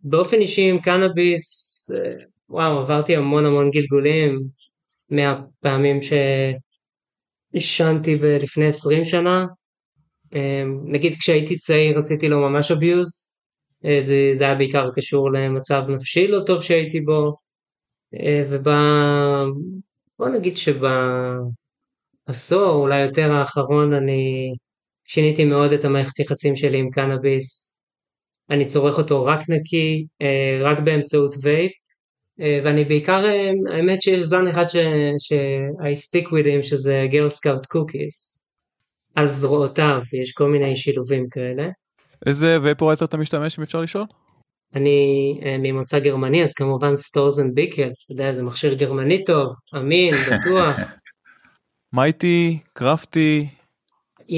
[0.00, 1.46] באופן אישי עם קנאביס,
[1.90, 4.40] uh, וואו עברתי המון המון גלגולים.
[5.10, 5.98] מהפעמים
[7.52, 9.46] שעישנתי לפני 20 שנה.
[10.84, 13.30] נגיד כשהייתי צעיר עשיתי לו ממש abuse.
[13.84, 17.36] אה, זה, זה היה בעיקר קשור למצב נפשי לא טוב שהייתי בו,
[18.14, 18.68] אה, וב...
[20.18, 20.56] בוא נגיד
[22.30, 24.54] שבעשור, אולי יותר האחרון, אני
[25.08, 27.78] שיניתי מאוד את המערכת יחסים שלי עם קנאביס.
[28.50, 31.72] אני צורך אותו רק נקי, אה, רק באמצעות וייפ,
[32.64, 33.26] ואני בעיקר,
[33.72, 38.40] האמת שיש זן אחד ש-I stick with him, שזה Girl Scout Cookies,
[39.14, 41.68] על זרועותיו, יש כל מיני שילובים כאלה.
[42.26, 44.04] איזה vaporizer אתה משתמש אם אפשר לשאול?
[44.74, 50.76] אני ממוצא גרמני אז כמובן Storz & Bickel, אתה יודע זה מכשיר גרמני טוב, אמין, בטוח.
[51.92, 53.48] Mighty, Crafty.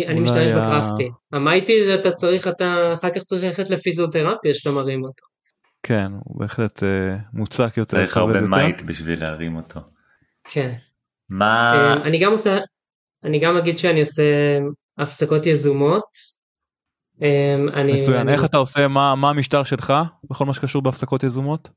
[0.06, 0.56] אני משתמש ה...
[0.56, 1.10] ב Crafty.
[1.32, 5.26] ה Mighty זה אתה צריך, אתה אחר כך צריך ללכת לפיזיותרפיה שאתה מרים אותו.
[5.82, 6.86] כן, הוא בהחלט uh,
[7.32, 7.90] מוצק יותר.
[7.90, 9.80] צריך הרבה מייט בשביל להרים אותו.
[10.44, 10.74] כן.
[11.28, 11.94] מה...
[11.94, 12.58] Uh, אני גם עושה,
[13.24, 14.58] אני גם אגיד שאני עושה
[14.98, 16.32] הפסקות יזומות
[17.74, 18.50] אני, מצוין, אני איך רוצה...
[18.50, 19.92] אתה עושה, מה, מה המשטר שלך
[20.30, 21.70] בכל מה שקשור בהפסקות יזומות?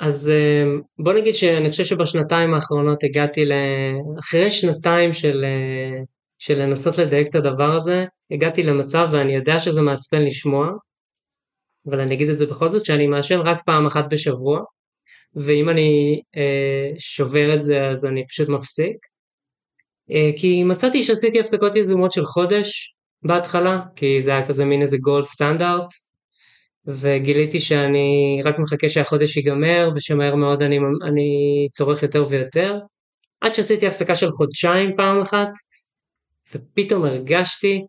[0.00, 3.52] אז אמ, בוא נגיד שאני חושב שבשנתיים האחרונות הגעתי ל...
[4.20, 6.02] אחרי שנתיים של, אה,
[6.38, 10.68] של לנסות לדייק את הדבר הזה, הגעתי למצב ואני יודע שזה מעצבן לשמוע,
[11.86, 14.60] אבל אני אגיד את זה בכל זאת, שאני מעשן רק פעם אחת בשבוע,
[15.34, 18.96] ואם אני אה, שובר את זה אז אני פשוט מפסיק.
[20.10, 24.98] אה, כי מצאתי שעשיתי הפסקות יזומות של חודש, בהתחלה, כי זה היה כזה מין איזה
[24.98, 25.88] גולד סטנדרט,
[26.86, 32.78] וגיליתי שאני רק מחכה שהחודש ייגמר, ושמהר מאוד אני, אני צורך יותר ויותר,
[33.40, 35.48] עד שעשיתי הפסקה של חודשיים פעם אחת,
[36.54, 37.80] ופתאום הרגשתי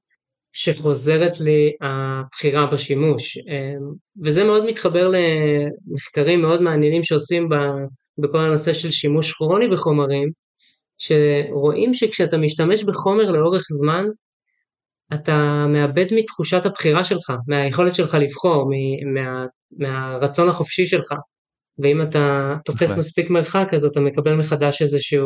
[0.53, 3.37] שחוזרת לי הבחירה בשימוש.
[3.37, 7.49] אמ, וזה מאוד מתחבר למחקרים מאוד מעניינים שעושים
[8.17, 10.29] בכל הנושא של שימוש כרוני בחומרים,
[10.97, 14.05] שרואים שכשאתה משתמש בחומר לאורך זמן,
[15.14, 18.70] אתה מאבד מתחושת הבחירה שלך, מהיכולת שלך לבחור,
[19.14, 19.45] מה,
[19.78, 21.14] מהרצון החופשי שלך.
[21.80, 22.99] ואם אתה תופס נכון.
[22.99, 25.20] מספיק מרחק אז אתה מקבל מחדש איזושהי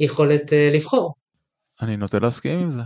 [0.00, 1.14] יכולת uh, לבחור.
[1.82, 2.82] אני נוטה להסכים עם זה.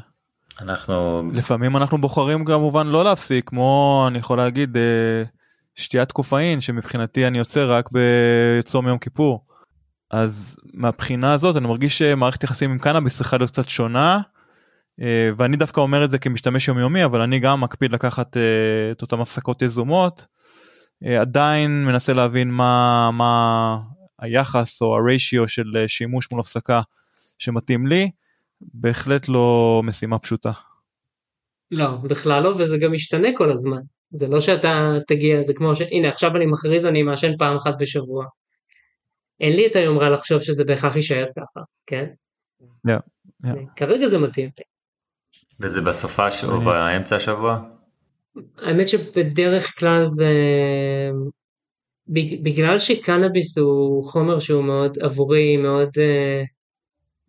[0.61, 4.81] אנחנו לפעמים אנחנו בוחרים כמובן לא להפסיק כמו אני יכול להגיד uh,
[5.77, 9.45] שתיית קופאין שמבחינתי אני יוצא רק בצום יום כיפור.
[10.11, 14.40] אז מהבחינה הזאת אני מרגיש שמערכת יחסים עם קנאביס צריכה להיות קצת שונה אה,
[15.37, 18.43] ואני דווקא אומר את זה כמשתמש יומיומי אבל אני גם מקפיד לקחת אה,
[18.93, 20.27] את אותם הפסקות יזומות.
[21.07, 23.77] אה, עדיין מנסה להבין מה מה
[24.19, 26.81] היחס או הריישיו של שימוש מול הפסקה
[27.39, 28.11] שמתאים לי
[28.61, 30.53] בהחלט לא משימה פשוטה.
[31.71, 33.81] לא בכלל לא וזה גם משתנה כל הזמן
[34.11, 38.25] זה לא שאתה תגיע זה כמו שהנה עכשיו אני מכריז אני מעשן פעם אחת בשבוע.
[39.41, 42.07] אין לי את היומרה לחשוב שזה בהכרח יישאר ככה כן.
[42.89, 43.01] Yeah,
[43.47, 43.49] yeah.
[43.77, 44.51] כרגע זה מתאים.
[45.61, 47.59] וזה בסופה או באמצע השבוע?
[48.59, 50.33] האמת שבדרך כלל זה
[52.43, 55.89] בגלל שקנאביס הוא חומר שהוא מאוד עבורי מאוד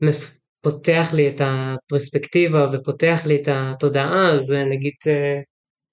[0.03, 0.15] uh,
[0.61, 5.43] פותח לי את הפרספקטיבה ופותח לי את התודעה אז נגיד uh,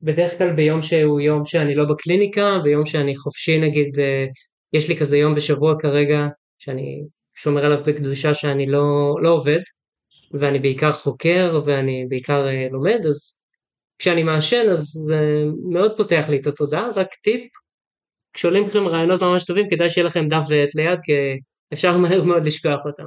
[0.03, 4.31] בדרך כלל ביום שהוא יום שאני לא בקליניקה ביום שאני חופשי נגיד uh,
[4.73, 6.27] יש לי כזה יום בשבוע כרגע
[6.59, 7.03] שאני
[7.35, 9.61] שומר עליו בקדושה שאני לא, לא עובד
[10.33, 13.39] ואני בעיקר חוקר ואני בעיקר uh, לומד, אז
[13.99, 17.51] כשאני מעשן אז זה uh, מאוד פותח לי את התודעה, רק טיפ,
[18.33, 21.13] כשעולים לכם רעיונות ממש טובים כדאי שיהיה לכם דף ועט ליד כי
[21.73, 23.07] אפשר מהר מאוד לשכוח אותם.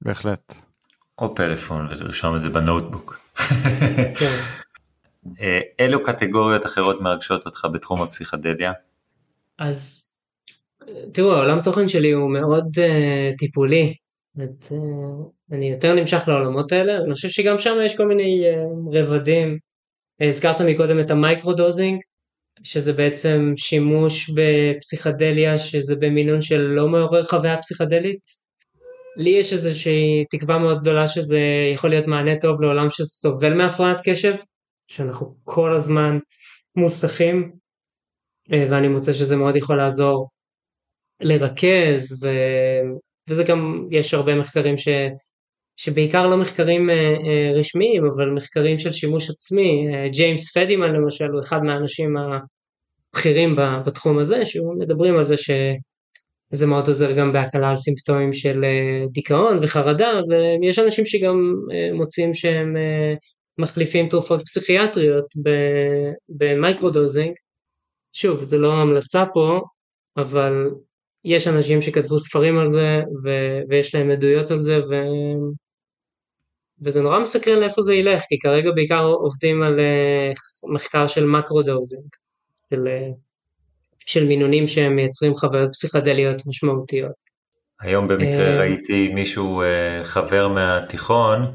[0.00, 0.54] בהחלט.
[1.18, 3.20] או פלאפון ולרשום את זה בנוטבוק.
[4.18, 4.36] כן.
[5.40, 8.72] אה, אילו קטגוריות אחרות מרגשות אותך בתחום הפסיכדליה?
[9.58, 10.08] אז
[11.12, 13.94] תראו העולם תוכן שלי הוא מאוד uh, טיפולי
[14.42, 14.78] את, אה,
[15.52, 19.58] אני יותר נמשך לעולמות האלה, אני חושב שגם שם יש כל מיני אה, רבדים.
[20.20, 22.00] הזכרת מקודם את ה microdosing,
[22.62, 28.18] שזה בעצם שימוש בפסיכדליה שזה במינון של לא מעורר חוויה פסיכדלית.
[29.16, 31.40] לי יש איזושהי תקווה מאוד גדולה שזה
[31.74, 34.34] יכול להיות מענה טוב לעולם שסובל מהפרעת קשב,
[34.88, 36.18] שאנחנו כל הזמן
[36.76, 37.52] מוסחים,
[38.52, 40.28] אה, ואני מוצא שזה מאוד יכול לעזור
[41.20, 42.28] לרכז ו...
[43.28, 44.88] וזה גם, יש הרבה מחקרים ש,
[45.78, 49.88] שבעיקר לא מחקרים אה, אה, רשמיים, אבל מחקרים של שימוש עצמי.
[49.94, 52.14] אה, ג'יימס פדימן למשל הוא אחד מהאנשים
[53.14, 53.56] בכירים
[53.86, 58.64] בתחום הזה, שמדברים על זה שזה מאוד עוזר גם בהקלה על סימפטומים של
[59.12, 60.20] דיכאון וחרדה,
[60.62, 61.54] ויש אנשים שגם
[61.94, 62.76] מוצאים שהם
[63.58, 65.26] מחליפים תרופות פסיכיאטריות
[66.28, 67.32] ב microdosing.
[68.12, 69.60] שוב, זה לא המלצה פה,
[70.16, 70.52] אבל
[71.24, 75.67] יש אנשים שכתבו ספרים על זה, ו- ויש להם עדויות על זה, ו-
[76.82, 82.06] וזה נורא מסקרן לאיפה זה ילך, כי כרגע בעיקר עובדים על uh, מחקר של macrodosing,
[82.70, 83.16] של, uh,
[84.06, 87.12] של מינונים שהם מייצרים חוויות פסיכדליות משמעותיות.
[87.80, 89.62] היום במקרה uh, ראיתי מישהו,
[90.02, 91.54] חבר מהתיכון,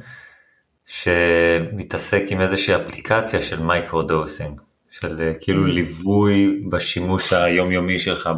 [0.85, 5.69] שמתעסק עם איזושהי אפליקציה של microdosing, של כאילו mm.
[5.69, 8.29] ליווי בשימוש היומיומי שלך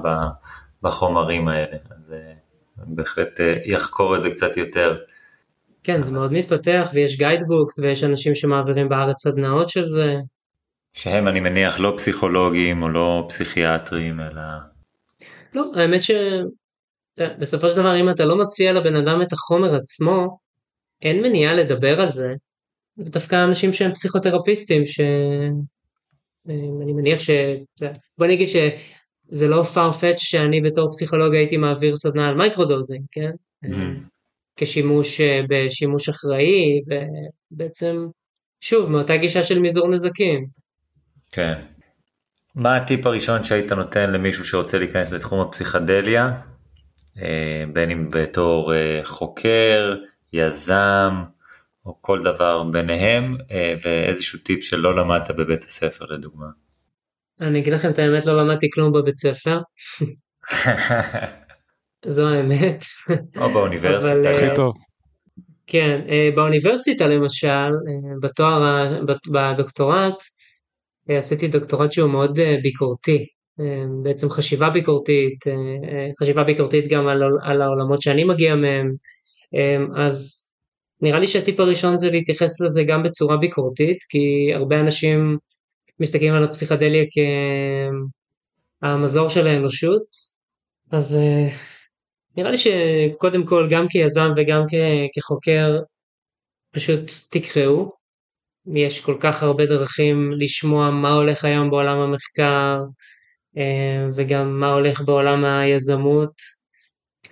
[0.83, 1.77] בחומרים האלה.
[1.91, 2.13] אז
[2.77, 4.97] בהחלט יחקור את זה קצת יותר.
[5.86, 10.15] כן, זה מאוד מתפתח ויש גיידבוקס ויש אנשים שמעבירים בארץ סדנאות של זה.
[10.93, 14.41] שהם אני מניח לא פסיכולוגים או לא פסיכיאטרים אלא...
[15.53, 20.38] לא, האמת שבסופו של דבר אם אתה לא מציע לבן אדם את החומר עצמו,
[21.01, 22.33] אין מניעה לדבר על זה.
[22.95, 24.99] זה דווקא אנשים שהם פסיכותרפיסטים, ש...
[26.47, 27.29] אני מניח ש...
[28.17, 33.31] בוא נגיד שזה לא far-fetched שאני בתור פסיכולוג הייתי מעביר סדנה על microdosing, כן?
[33.65, 34.14] Mm.
[34.56, 36.82] כשימוש אה, בשימוש אחראי,
[37.51, 38.08] ובעצם,
[38.62, 40.45] שוב, מאותה גישה של מזעור נזקים.
[41.32, 41.53] כן.
[42.56, 46.32] מה הטיפ הראשון שהיית נותן למישהו שרוצה להיכנס לתחום הפסיכדליה,
[47.22, 49.95] אה, בין אם בתור אה, חוקר,
[50.34, 51.24] יזם,
[51.86, 53.38] או כל דבר ביניהם,
[53.84, 56.45] ואיזשהו טיפ שלא למדת בבית הספר לדוגמה.
[57.41, 59.60] אני אגיד לכם את האמת, לא למדתי כלום בבית ספר.
[62.08, 62.84] זו האמת.
[63.38, 64.32] או באוניברסיטה.
[64.32, 64.74] הכי אה, טוב.
[65.68, 67.72] כן, אה, באוניברסיטה למשל, אה,
[68.22, 69.01] בתואר,
[69.32, 70.24] בדוקטורט,
[71.10, 73.26] עשיתי דוקטורט שהוא מאוד ביקורתי,
[74.03, 75.43] בעצם חשיבה ביקורתית,
[76.20, 78.91] חשיבה ביקורתית גם על, על העולמות שאני מגיע מהם,
[79.97, 80.47] אז
[81.01, 85.38] נראה לי שהטיפ הראשון זה להתייחס לזה גם בצורה ביקורתית, כי הרבה אנשים
[85.99, 87.03] מסתכלים על הפסיכדליה
[88.82, 90.03] כהמזור של האנושות,
[90.91, 91.20] אז
[92.38, 94.61] נראה לי שקודם כל גם כיזם וגם
[95.15, 95.79] כחוקר
[96.71, 97.91] פשוט תקראו.
[98.73, 102.79] יש כל כך הרבה דרכים לשמוע מה הולך היום בעולם המחקר
[103.57, 106.33] אה, וגם מה הולך בעולם היזמות.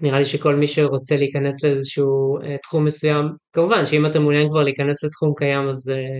[0.02, 4.64] נראה לי שכל מי שרוצה להיכנס לאיזשהו אה, תחום מסוים, כמובן שאם אתה מעוניין כבר
[4.64, 6.20] להיכנס לתחום קיים אז אה,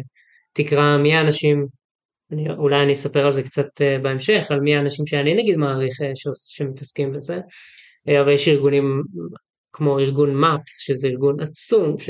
[0.54, 1.66] תקרא מי האנשים,
[2.32, 5.94] אני, אולי אני אספר על זה קצת בהמשך, על מי האנשים שאני נגיד מעריך
[6.50, 7.40] שמתעסקים בזה.
[8.10, 9.04] אה, אבל יש ארגונים
[9.74, 12.10] כמו ארגון MAPS, שזה ארגון עצום ש,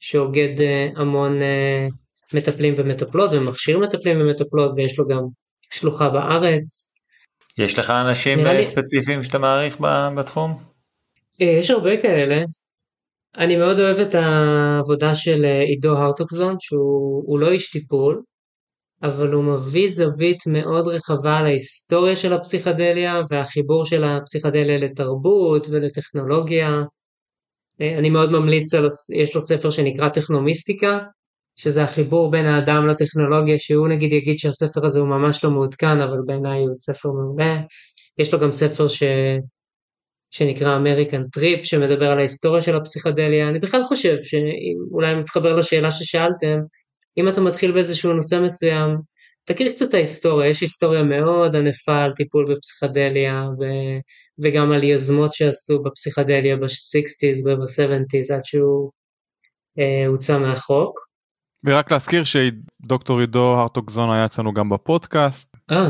[0.00, 1.86] שאוגד אה, המון אה,
[2.34, 5.22] מטפלים ומטפלות ומכשיר מטפלים ומטפלות ויש לו גם
[5.72, 6.94] שלוחה בארץ.
[7.58, 9.24] יש לך אנשים ספציפיים לי...
[9.24, 9.76] שאתה מעריך
[10.16, 10.56] בתחום?
[11.40, 12.44] יש הרבה כאלה.
[13.36, 18.22] אני מאוד אוהב את העבודה של עידו הרטוקזון שהוא לא איש טיפול
[19.02, 26.68] אבל הוא מביא זווית מאוד רחבה על ההיסטוריה של הפסיכדליה והחיבור של הפסיכדליה לתרבות ולטכנולוגיה.
[27.80, 30.98] אה, אני מאוד ממליץ, על, יש לו ספר שנקרא טכנומיסטיקה,
[31.56, 36.18] שזה החיבור בין האדם לטכנולוגיה, שהוא נגיד יגיד שהספר הזה הוא ממש לא מעודכן, אבל
[36.26, 37.56] בעיניי הוא ספר מעולה.
[38.18, 39.02] יש לו גם ספר ש...
[40.30, 43.48] שנקרא American Trip, שמדבר על ההיסטוריה של הפסיכדליה.
[43.48, 46.58] אני בכלל חושב שאולי מתחבר לשאלה ששאלתם,
[47.18, 48.96] אם אתה מתחיל באיזשהו נושא מסוים,
[49.44, 53.64] תכיר קצת את ההיסטוריה, יש היסטוריה מאוד ענפה על טיפול בפסיכדליה ו...
[54.38, 58.90] וגם על יוזמות שעשו בפסיכדליה ב-60's וב-70's עד שהוא
[59.78, 61.06] אה, הוצא מהחוק.
[61.64, 65.56] ורק להזכיר שדוקטור עידו הרטוגזון היה אצלנו גם בפודקאסט.
[65.70, 65.88] אה.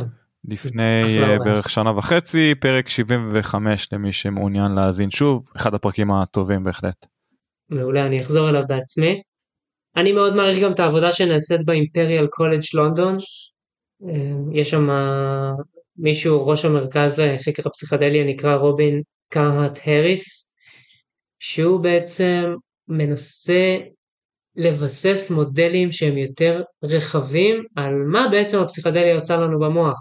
[0.49, 7.07] לפני אה, בערך שנה וחצי, פרק 75 למי שמעוניין להאזין שוב, אחד הפרקים הטובים בהחלט.
[7.71, 9.23] מעולה, אני אחזור אליו בעצמי.
[9.97, 13.17] אני מאוד מעריך גם את העבודה שנעשית באימפריאל קולג' לונדון.
[14.53, 14.89] יש שם
[15.97, 20.55] מישהו, ראש המרכז לחקר הפסיכדליה נקרא רובין קרהט הריס,
[21.39, 22.55] שהוא בעצם
[22.89, 23.77] מנסה
[24.57, 29.99] לבסס מודלים שהם יותר רחבים על מה בעצם הפסיכדליה עושה לנו במוח.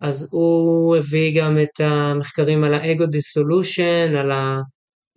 [0.00, 4.60] אז הוא הביא גם את המחקרים על האגו דיסולושן, על ה...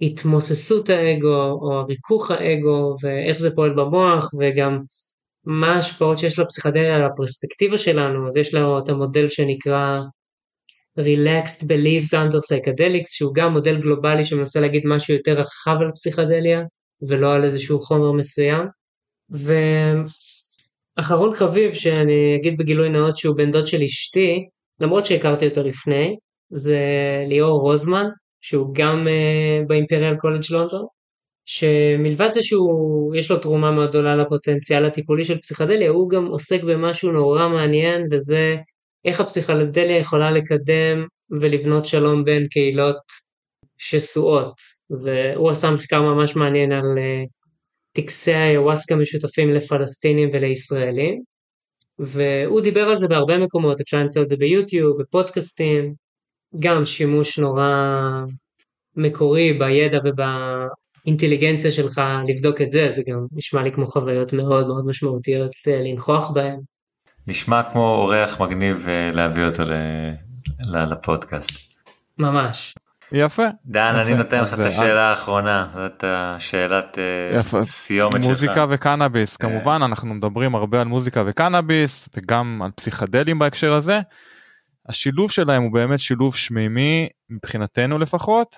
[0.01, 4.79] התמוססות האגו או הריכוך האגו ואיך זה פועל במוח וגם
[5.45, 9.95] מה ההשפעות שיש לפסיכדליה על הפרספקטיבה שלנו, אז יש לנו את המודל שנקרא
[10.99, 16.61] Relaxed Beliefs Under Psychedelics שהוא גם מודל גלובלי שמנסה להגיד משהו יותר רחב על פסיכדליה
[17.07, 18.67] ולא על איזשהו חומר מסוים.
[20.97, 24.47] ואחרון חביב שאני אגיד בגילוי נאות שהוא בן דוד של אשתי,
[24.79, 26.15] למרות שהכרתי אותו לפני,
[26.49, 26.79] זה
[27.27, 28.05] ליאור רוזמן,
[28.41, 30.85] שהוא גם uh, באימפריאל קולג' לונדון,
[31.45, 36.63] שמלבד זה שהוא, יש לו תרומה מאוד גדולה לפוטנציאל הטיפולי של פסיכדליה, הוא גם עוסק
[36.63, 38.55] במשהו נורא מעניין, וזה
[39.05, 41.05] איך הפסיכדליה יכולה לקדם
[41.41, 43.01] ולבנות שלום בין קהילות
[43.77, 44.55] שסועות.
[44.89, 47.27] והוא עשה מחקר ממש מעניין על uh,
[47.93, 51.21] טקסי היוואסקה משותפים לפלסטינים ולישראלים,
[51.99, 55.93] והוא דיבר על זה בהרבה מקומות, אפשר למצוא את זה ביוטיוב, בפודקאסטים,
[56.59, 57.69] גם שימוש נורא
[58.95, 64.85] מקורי בידע ובאינטליגנציה שלך לבדוק את זה, זה גם נשמע לי כמו חוויות מאוד מאוד
[64.85, 66.59] משמעותיות אה, לנכוח בהן.
[67.27, 69.63] נשמע כמו אורח מגניב אה, להביא אותו
[70.59, 71.71] לפודקאסט.
[72.17, 72.73] ממש.
[73.11, 73.43] יפה.
[73.65, 74.01] דן, יפה.
[74.01, 77.63] אני נותן לך את השאלה האחרונה, זאת השאלת אה, יפה.
[77.63, 78.25] סיומת שלך.
[78.25, 79.37] מוזיקה וקנאביס.
[79.37, 83.99] כמובן אנחנו מדברים הרבה על מוזיקה וקנאביס וגם על פסיכדלים בהקשר הזה.
[84.91, 88.55] השילוב שלהם הוא באמת שילוב שמימי מבחינתנו לפחות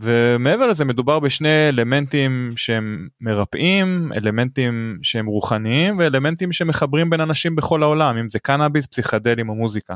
[0.00, 7.82] ומעבר לזה מדובר בשני אלמנטים שהם מרפאים אלמנטים שהם רוחניים ואלמנטים שמחברים בין אנשים בכל
[7.82, 9.94] העולם אם זה קנאביס פסיכדלים או מוזיקה.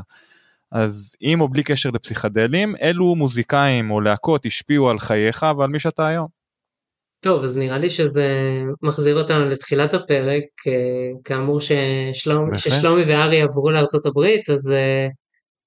[0.71, 5.79] אז עם או בלי קשר לפסיכדלים אילו מוזיקאים או להקות השפיעו על חייך ועל מי
[5.79, 6.27] שאתה היום.
[7.19, 8.27] טוב, אז נראה לי שזה
[8.81, 10.73] מחזיר אותנו לתחילת הפרק, אה,
[11.23, 12.57] כאמור ששלום.
[12.57, 15.11] ששלומי וארי עברו לארצות הברית, אז uh,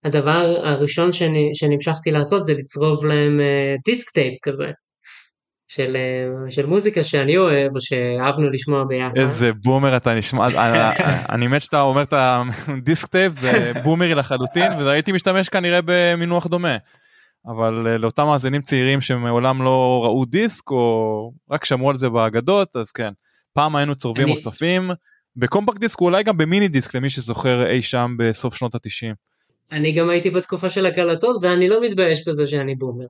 [0.04, 4.70] הדבר הראשון שאני, שנמשכתי לעשות זה לצרוב להם uh, דיסק טייפ כזה,
[5.68, 5.96] של,
[6.46, 9.16] uh, של מוזיקה שאני אוהב, או שאהבנו לשמוע ביחד.
[9.16, 10.94] איזה בומר אתה נשמע, אני-
[11.28, 16.76] אני מת שאתה אומר את הדיסק טייפ זה בומרי לחלוטין והייתי משתמש כנראה במינוח דומה.
[17.46, 22.76] אבל אה, לאותם מאזינים צעירים שמעולם לא ראו דיסק או רק שמעו על זה באגדות
[22.76, 23.10] אז כן
[23.54, 24.90] פעם היינו צורבים אני- מוספים
[25.36, 29.14] בקומפקט דיסק אולי גם במיני דיסק למי שזוכר אי שם בסוף שנות התשעים.
[29.72, 33.06] אני גם הייתי בתקופה של הקלטות, ואני לא מתבייש בזה שאני בומר.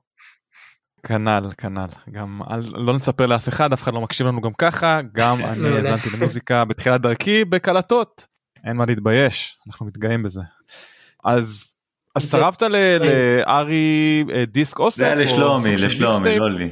[1.03, 4.99] כנ"ל כנ"ל גם אל, לא נספר לאף אחד אף אחד לא מקשיב לנו גם ככה
[5.13, 5.67] גם אני.
[5.67, 8.25] האזנתי למוזיקה בתחילת דרכי בקלטות
[8.65, 10.41] אין מה להתבייש אנחנו מתגאים בזה.
[11.23, 11.75] אז
[12.15, 14.97] אז צרבת ל- לארי אה, דיסק אוסף?
[14.97, 16.37] זה היה לשלומי, לשלומי?
[16.37, 16.69] לא לי.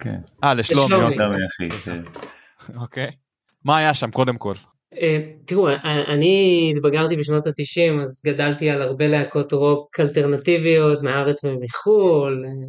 [0.00, 1.04] כן, אה לשלומי לשלומי.
[1.04, 1.16] אוקיי.
[1.16, 1.78] שלומי אחי.
[1.84, 2.02] כן.
[2.76, 3.10] אוקיי.
[3.64, 4.54] מה היה שם קודם כל?
[5.00, 12.44] אה, תראו, אני התבגרתי בשנות ה-90, אז גדלתי על הרבה להקות רוק אלטרנטיביות מהארץ ומחו"ל.
[12.46, 12.68] אה,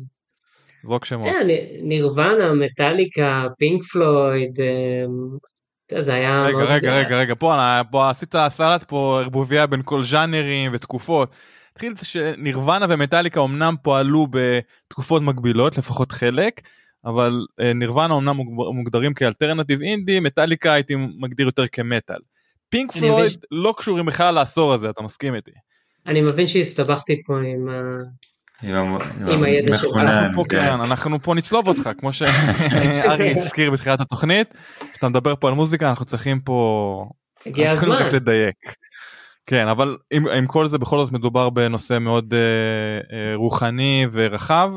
[0.83, 1.25] זרוק שמות.
[1.27, 6.57] נ- נירוונה, מטאליקה, פינק פלויד, אה, זה היה רגע.
[6.57, 11.31] רגע רגע רגע פה אה, פה עשית סלט פה ערבוביה בין כל ז'אנרים ותקופות.
[11.71, 16.61] התחיל שנירוונה ומטאליקה אמנם פועלו בתקופות מקבילות לפחות חלק
[17.07, 18.35] אבל אה, נירוונה אמנם
[18.73, 22.19] מוגדרים כאלטרנטיב אינדי מטאליקה הייתי מגדיר יותר כמטאל.
[22.69, 25.51] פינק פלויד ש- לא קשורים בכלל לעשור הזה אתה מסכים איתי.
[26.07, 27.97] אני מבין שהסתבכתי פה עם ה...
[28.63, 29.97] עם הידע שלך.
[29.97, 30.59] אנחנו פה כן.
[30.59, 34.47] אנחנו פה נצלוב אותך כמו שארי הזכיר בתחילת התוכנית
[34.91, 37.09] כשאתה מדבר פה על מוזיקה אנחנו צריכים פה
[37.45, 38.07] הגיע אנחנו צריכים הזמן.
[38.07, 38.55] רק לדייק.
[39.45, 42.39] כן אבל עם, עם כל זה בכל זאת מדובר בנושא מאוד אה,
[43.17, 44.73] אה, רוחני ורחב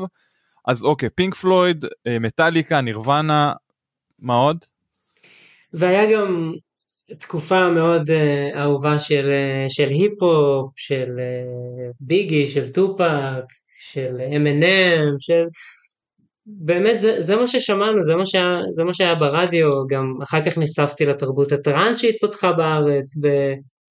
[0.65, 3.53] אז אוקיי פינק פלויד אה, מטאליקה נירוונה
[4.19, 4.57] מה עוד?
[5.73, 6.53] והיה גם
[7.19, 13.43] תקופה מאוד uh, אהובה של, uh, של היפ-הופ, של uh, ביגי, של טופק,
[13.79, 15.43] של M&M, של...
[16.45, 20.57] באמת זה, זה מה ששמענו, זה מה, שהיה, זה מה שהיה ברדיו, גם אחר כך
[20.57, 23.27] נחשפתי לתרבות הטראנס שהתפתחה בארץ, ב...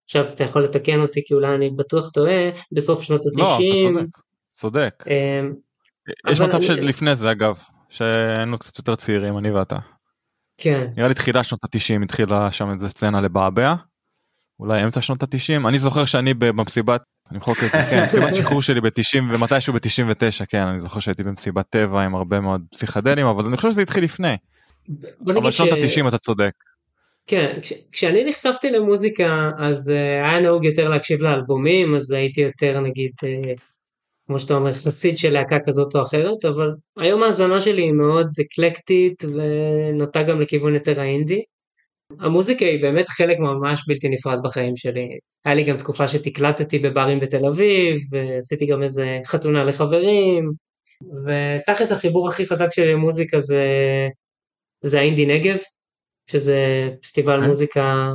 [0.04, 3.82] עכשיו אתה יכול לתקן אותי כי אולי אני בטוח טועה, בסוף שנות לא אתה ה-90.
[3.82, 4.08] צודק.
[4.54, 5.04] צודק.
[5.06, 5.54] אמ,
[6.30, 7.58] יש מצב שלפני זה אגב
[7.88, 9.76] שהיינו קצת יותר צעירים אני ואתה.
[10.58, 13.74] כן, נראה לי תחילה שנות ה-90 התחילה שם איזה סצנה לבעבע.
[14.60, 19.34] אולי אמצע שנות ה-90 אני זוכר שאני במסיבת אני זה כן מסיבת שחרור שלי ב-90
[19.34, 23.70] ומתישהו ב-99 כן אני זוכר שהייתי במסיבת טבע עם הרבה מאוד פסיכדלים אבל אני חושב
[23.70, 24.36] שזה התחיל לפני
[25.26, 26.52] אבל שנות ה-90 אתה צודק.
[27.26, 32.80] כן, כש, כשאני נחשפתי למוזיקה אז uh, היה נהוג יותר להקשיב לאלבומים, אז הייתי יותר
[32.80, 33.60] נגיד, uh,
[34.30, 38.28] כמו שאתה אומר, חסיד של להקה כזאת או אחרת, אבל היום ההאזנה שלי היא מאוד
[38.40, 41.42] אקלקטית ונוטה גם לכיוון יותר האינדי.
[42.20, 45.08] המוזיקה היא באמת חלק ממש בלתי נפרד בחיים שלי.
[45.44, 50.50] היה לי גם תקופה שתקלטתי בברים בתל אביב, ועשיתי גם איזה חתונה לחברים,
[51.26, 53.64] ותכלס החיבור הכי חזק שלי למוזיקה זה,
[54.84, 55.58] זה האינדי נגב,
[56.30, 57.48] שזה פסטיבל אה?
[57.48, 58.10] מוזיקה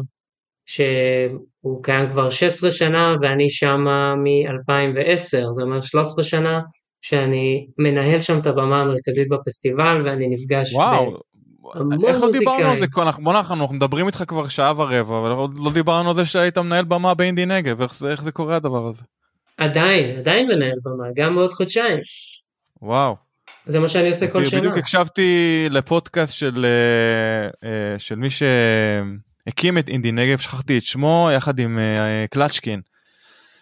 [1.66, 6.62] שהוא קיים כבר 16 שנה ואני שמה מ-2010, זה אומר 13 שנה
[7.02, 11.18] שאני מנהל שם את הבמה המרכזית בפסטיבל ואני נפגש וואו.
[11.74, 12.78] המון איך לא דיברנו על.
[12.78, 12.86] זה?
[12.94, 16.86] בוא אנחנו אנחנו מדברים איתך כבר שעה ורבע אבל לא דיברנו על זה שהיית מנהל
[16.86, 19.04] במה באינדי נגב איך זה איך זה קורה הדבר הזה.
[19.58, 22.00] עדיין, עדיין מנהל במה, גם בעוד חודשיים.
[22.82, 23.16] וואו.
[23.66, 24.60] זה מה שאני עושה כל שנה.
[24.60, 28.30] בדיוק הקשבתי לפודקאסט של אה, אה, של מי
[29.50, 32.82] שהקים את אינדי נגב, שכחתי את שמו, יחד עם אה, קלצ'קין,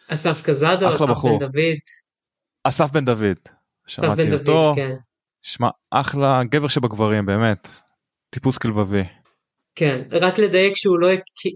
[0.09, 1.39] אסף קזדו, אחלה אסף בחור.
[1.39, 1.77] בן דוד,
[2.63, 3.37] אסף בן דוד.
[3.89, 4.95] אסף בן אותו, דוד, כן.
[5.41, 7.67] שמע, אחלה, גבר שבגברים, באמת.
[8.29, 9.03] טיפוס כלבבי.
[9.75, 11.07] כן, רק לדייק שהוא לא,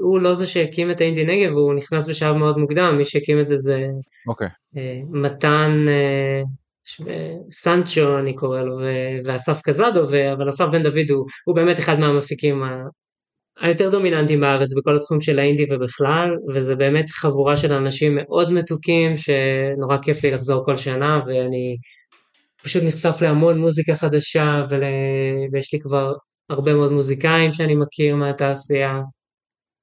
[0.02, 3.48] הוא לא זה שהקים את האינדי נגב, הוא נכנס בשלב מאוד מוקדם, מי שהקים את
[3.48, 3.88] זה זה
[4.28, 4.48] אוקיי.
[4.78, 6.42] אה, מתן אה,
[6.86, 7.02] ש-
[7.52, 11.80] סנצ'ו אני קורא לו, ו- ואסף קזדו, ו- אבל אסף בן דוד הוא, הוא באמת
[11.80, 12.64] אחד מהמפיקים
[13.60, 19.14] היותר דומיננטיים בארץ בכל התחום של האינדי ובכלל, וזה באמת חבורה של אנשים מאוד מתוקים,
[19.18, 21.78] שנורא כיף לי לחזור כל שנה, ואני
[22.64, 24.84] פשוט נחשף להמון מוזיקה חדשה, ול...
[25.54, 26.14] ויש לי כבר
[26.50, 29.02] הרבה מאוד מוזיקאים שאני מכיר מהתעשייה,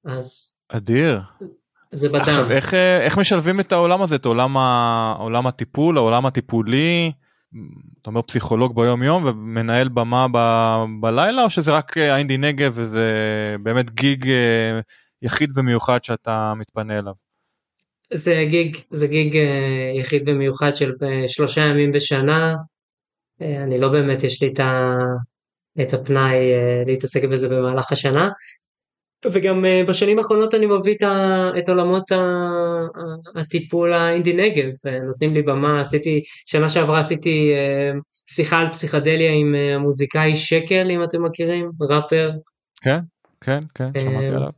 [0.05, 1.19] אז אדיר.
[1.91, 2.21] זה בדם.
[2.21, 7.11] עכשיו איך אה, איך משלבים את העולם הזה את עולם ה- עולם הטיפול העולם הטיפולי
[8.01, 12.73] אתה אומר פסיכולוג ביום יום ומנהל במה ב- בלילה או שזה רק אה, האינדי נגב
[12.75, 13.05] וזה
[13.63, 14.79] באמת גיג אה,
[15.21, 17.13] יחיד ומיוחד שאתה מתפנה אליו.
[18.13, 22.55] זה גיג, זה גיג אה, יחיד ומיוחד של אה, שלושה ימים בשנה.
[23.41, 24.95] אה, אני לא באמת, יש לי את, ה,
[25.81, 28.29] את הפנאי אה, להתעסק בזה במהלך השנה.
[29.31, 30.95] וגם אה, בשנים האחרונות אני מביא
[31.57, 32.11] את, עולמות
[33.35, 37.91] הטיפול האינדי נגב, אה, נותנים לי במה, עשיתי, שנה שעברה עשיתי אה,
[38.29, 42.31] שיחה על פסיכדליה עם המוזיקאי שקל, אם אתם מכירים, ראפר.
[42.81, 42.99] כן
[43.41, 44.49] כן כן שמעתי עליו.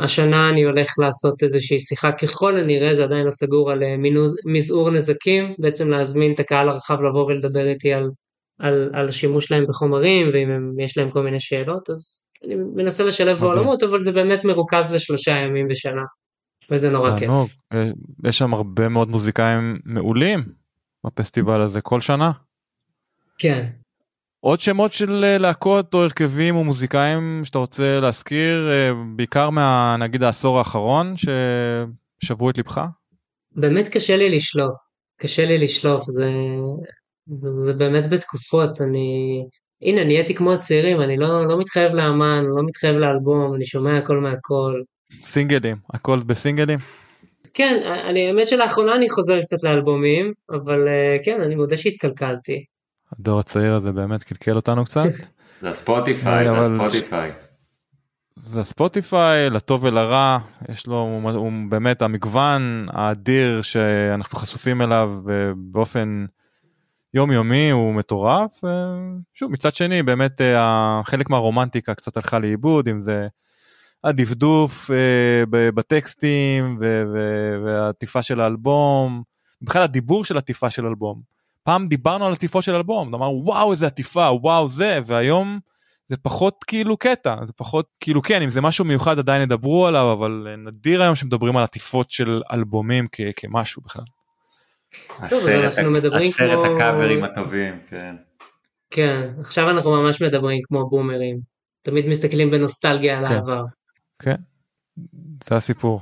[0.00, 4.90] השנה אני הולך לעשות איזושהי שיחה ככל הנראה, זה עדיין לא סגור, על מינוז, מזעור
[4.90, 8.10] נזקים, בעצם להזמין את הקהל הרחב לבוא ולדבר איתי על,
[8.58, 13.04] על, על השימוש שלהם בחומרים, ואם הם, יש להם כל מיני שאלות, אז אני מנסה
[13.04, 13.40] לשלב מדהים.
[13.40, 16.02] בעולמות, אבל זה באמת מרוכז לשלושה ימים בשנה,
[16.70, 17.28] וזה נורא כיף.
[17.28, 17.48] תענוג.
[17.72, 17.90] אה,
[18.24, 20.40] יש שם הרבה מאוד מוזיקאים מעולים
[21.04, 22.32] בפסטיבל הזה כל שנה.
[23.38, 23.66] כן.
[24.40, 29.96] עוד שמות של אה, להקות או הרכבים או מוזיקאים שאתה רוצה להזכיר אה, בעיקר מה
[30.00, 32.80] נגיד העשור האחרון ששברו את ליבך?
[33.56, 34.74] באמת קשה לי לשלוף,
[35.16, 36.30] קשה לי לשלוף, זה,
[37.26, 39.42] זה, זה באמת בתקופות, אני,
[39.84, 44.18] הנה נהייתי כמו הצעירים, אני לא, לא מתחייב לאמן, לא מתחייב לאלבום, אני שומע הכל
[44.18, 44.82] מהכל.
[45.20, 46.78] סינגלים הכל בסינגלים
[47.54, 52.64] כן, אני, האמת שלאחרונה אני חוזר קצת לאלבומים, אבל אה, כן, אני מודה שהתקלקלתי.
[53.18, 55.04] הדור הצעיר הזה באמת קלקל אותנו קצת.
[55.60, 57.32] זה הספוטיפיי, זה אבל- הספוטיפיי.
[58.36, 65.34] זה ספוטיפיי לטוב ולרע יש לו הוא, הוא באמת המגוון האדיר שאנחנו חשופים אליו אה,
[65.56, 66.24] באופן
[67.14, 68.64] יומיומי הוא מטורף.
[68.64, 68.70] אה,
[69.34, 73.26] שוב מצד שני באמת אה, חלק מהרומנטיקה קצת הלכה לאיבוד אם זה
[74.04, 76.78] הדפדוף אה, בטקסטים
[77.64, 79.22] והעטיפה של האלבום
[79.62, 81.20] בכלל הדיבור של עטיפה של אלבום.
[81.62, 85.58] פעם דיברנו על עטיפות של אלבום אמרנו וואו איזה עטיפה וואו זה והיום
[86.08, 90.12] זה פחות כאילו קטע זה פחות כאילו כן אם זה משהו מיוחד עדיין ידברו עליו
[90.12, 94.04] אבל נדיר היום שמדברים על עטיפות של אלבומים כ- כמשהו בכלל.
[95.16, 98.16] טוב, אז הסרט אנחנו ה- מדברים הסרט כמו- הקאברים הטובים, כן.
[98.90, 101.38] כן, עכשיו אנחנו ממש מדברים כמו בומרים.
[101.82, 103.34] תמיד מסתכלים בנוסטלגיה על כן.
[103.34, 103.64] העבר.
[104.18, 104.34] כן,
[105.48, 106.00] זה הסיפור.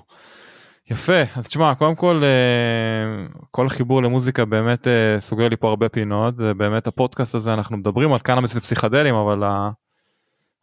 [0.91, 5.89] יפה, אז תשמע, קודם כל, אה, כל החיבור למוזיקה באמת אה, סוגר לי פה הרבה
[5.89, 9.43] פינות, זה באמת הפודקאסט הזה, אנחנו מדברים על קנאביס ופסיכדלים, אבל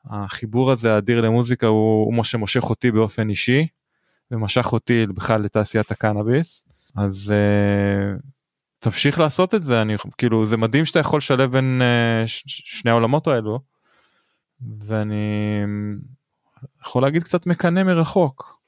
[0.06, 3.68] החיבור הזה האדיר למוזיקה הוא, הוא מה שמושך אותי באופן אישי,
[4.32, 6.64] ומשך אותי בכלל לתעשיית הקנאביס,
[6.98, 8.18] אז אה,
[8.80, 12.92] תמשיך לעשות את זה, אני כאילו, זה מדהים שאתה יכול לשלב בין אה, ש- שני
[12.92, 13.60] העולמות האלו,
[14.82, 15.16] ואני
[16.82, 18.60] יכול להגיד קצת מקנא מרחוק.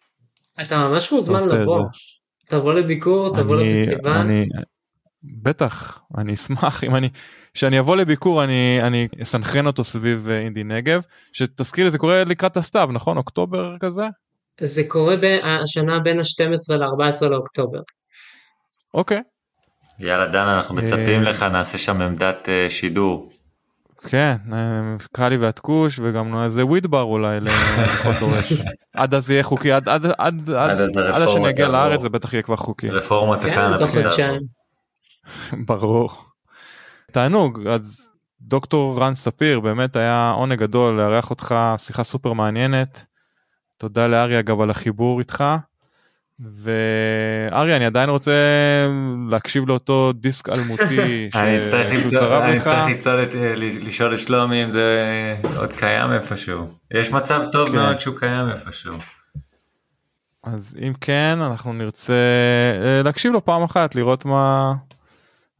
[0.62, 1.86] אתה ממש מוזמן לבוא.
[2.46, 4.12] תבוא לביקור, תבוא אני- לפסטיבל.
[4.18, 4.46] אני,
[5.24, 7.10] בטח, אני אשמח אם אני,
[7.54, 11.02] כשאני אבוא לביקור אני, אני אסנכרן אותו סביב אה, אינדי נגב,
[11.34, 13.18] שתזכיר לי זה קורה לקראת הסתיו, נכון?
[13.18, 14.02] אוקטובר כזה?
[14.62, 17.80] זה קורה ב- השנה בין ה-12 ל-14 לאוקטובר.
[18.94, 19.22] אוקיי.
[20.00, 23.30] יאללה דן, אנחנו מצפים אה, לך, נעשה שם עמדת אה, שידור.
[24.08, 28.54] כן, אה, קרלי והתקוש וגם איזה וויד בר אולי לכל דורש.
[28.96, 31.68] עד אז יהיה חוקי, עד, עד, עד, עד, עד הרפורמה שאני אגיע.
[31.68, 32.90] לארץ זה בטח יהיה כבר חוקי.
[32.90, 33.88] רפורמת כן.
[33.88, 34.42] חודשיים.
[35.68, 36.12] ברור.
[37.12, 38.10] תענוג, אז
[38.42, 43.06] דוקטור רן ספיר, באמת היה עונג גדול לארח אותך, שיחה סופר מעניינת.
[43.78, 45.44] תודה לאריה אגב על החיבור איתך.
[46.56, 48.32] ואריה, אני עדיין רוצה
[49.30, 52.68] להקשיב לאותו דיסק אלמותי אני אצטרך שהוא צרב אני לך.
[52.68, 54.96] אצטרך למצוא את- אה, לשאול את שלומי אם זה
[55.58, 56.68] עוד קיים איפשהו.
[56.94, 57.76] יש מצב טוב כן.
[57.76, 58.94] מאוד שהוא קיים איפשהו.
[60.44, 62.14] אז אם כן אנחנו נרצה
[62.84, 64.74] אה, להקשיב לו פעם אחת לראות מה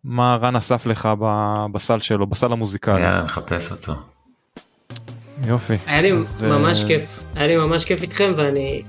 [0.04, 1.10] מה רן אסף לך
[1.72, 3.02] בסל שלו בסל המוזיקלי.
[3.02, 3.94] יאללה, נחפש אותו.
[5.46, 5.78] יופי.
[5.86, 8.82] היה לי אז, ממש אה, כיף, היה לי ממש כיף איתכם ואני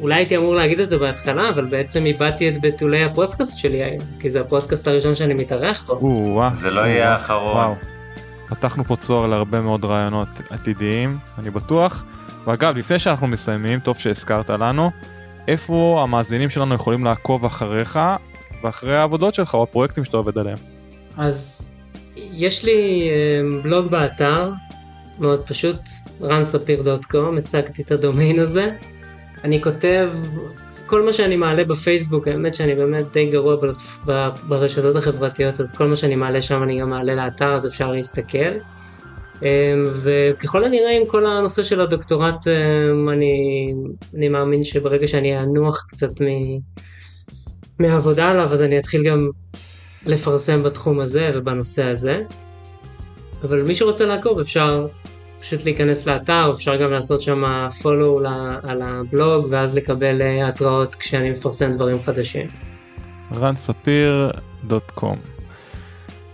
[0.00, 3.98] אולי הייתי אמור להגיד את זה בהתחלה, אבל בעצם איבדתי את בתולי הפודקאסט שלי היום,
[4.20, 5.92] כי זה הפודקאסט הראשון שאני מתארח פה.
[5.92, 7.56] או-אה, זה לא יהיה האחרון.
[7.56, 7.74] וואו.
[8.48, 12.04] פתחנו פה צוהר להרבה מאוד רעיונות עתידיים, אני בטוח.
[12.44, 14.90] ואגב, לפני שאנחנו מסיימים, טוב שהזכרת לנו,
[15.48, 17.98] איפה המאזינים שלנו יכולים לעקוב אחריך
[18.62, 20.58] ואחרי העבודות שלך או הפרויקטים שאתה עובד עליהם.
[21.16, 21.70] אז
[22.16, 24.52] יש לי אה, בלוג באתר,
[25.18, 25.80] מאוד פשוט,
[26.20, 28.70] runsapir.com, השגתי את הדומיין הזה.
[29.44, 30.10] אני כותב
[30.86, 33.66] כל מה שאני מעלה בפייסבוק, האמת שאני באמת די גרוע ב-
[34.06, 37.92] ב- ברשתות החברתיות, אז כל מה שאני מעלה שם אני גם מעלה לאתר, אז אפשר
[37.92, 38.50] להסתכל.
[39.42, 43.74] אה, וככל הנראה עם כל הנושא של הדוקטורט, אה, אני,
[44.14, 46.26] אני מאמין שברגע שאני אנוח קצת מ,
[47.78, 49.30] מהעבודה עליו, אז אני אתחיל גם
[50.06, 52.22] לפרסם בתחום הזה ובנושא הזה.
[53.42, 54.86] אבל מי שרוצה לעקוב אפשר
[55.40, 57.44] פשוט להיכנס לאתר, אפשר גם לעשות שם
[57.82, 58.28] follow
[58.62, 62.46] על הבלוג ואז לקבל אה, התראות כשאני מפרסם דברים חדשים.
[63.34, 65.16] רנספיר.קום.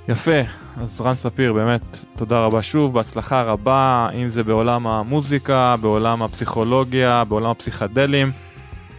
[0.08, 0.40] יפה,
[0.82, 7.24] אז רן ספיר באמת תודה רבה שוב, בהצלחה רבה, אם זה בעולם המוזיקה, בעולם הפסיכולוגיה,
[7.24, 8.32] בעולם הפסיכדלים.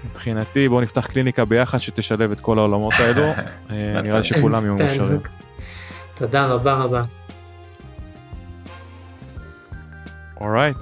[0.06, 3.24] מבחינתי בואו נפתח קליניקה ביחד שתשלב את כל העולמות האלו,
[3.72, 5.20] אה, נראה לי שכולם יהיו מאושרים.
[6.16, 7.04] תודה רבה רבה.
[10.42, 10.78] אורייט,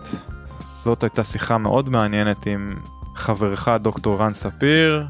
[0.64, 2.70] זאת הייתה שיחה מאוד מעניינת עם
[3.16, 5.06] חברך דוקטור רן ספיר,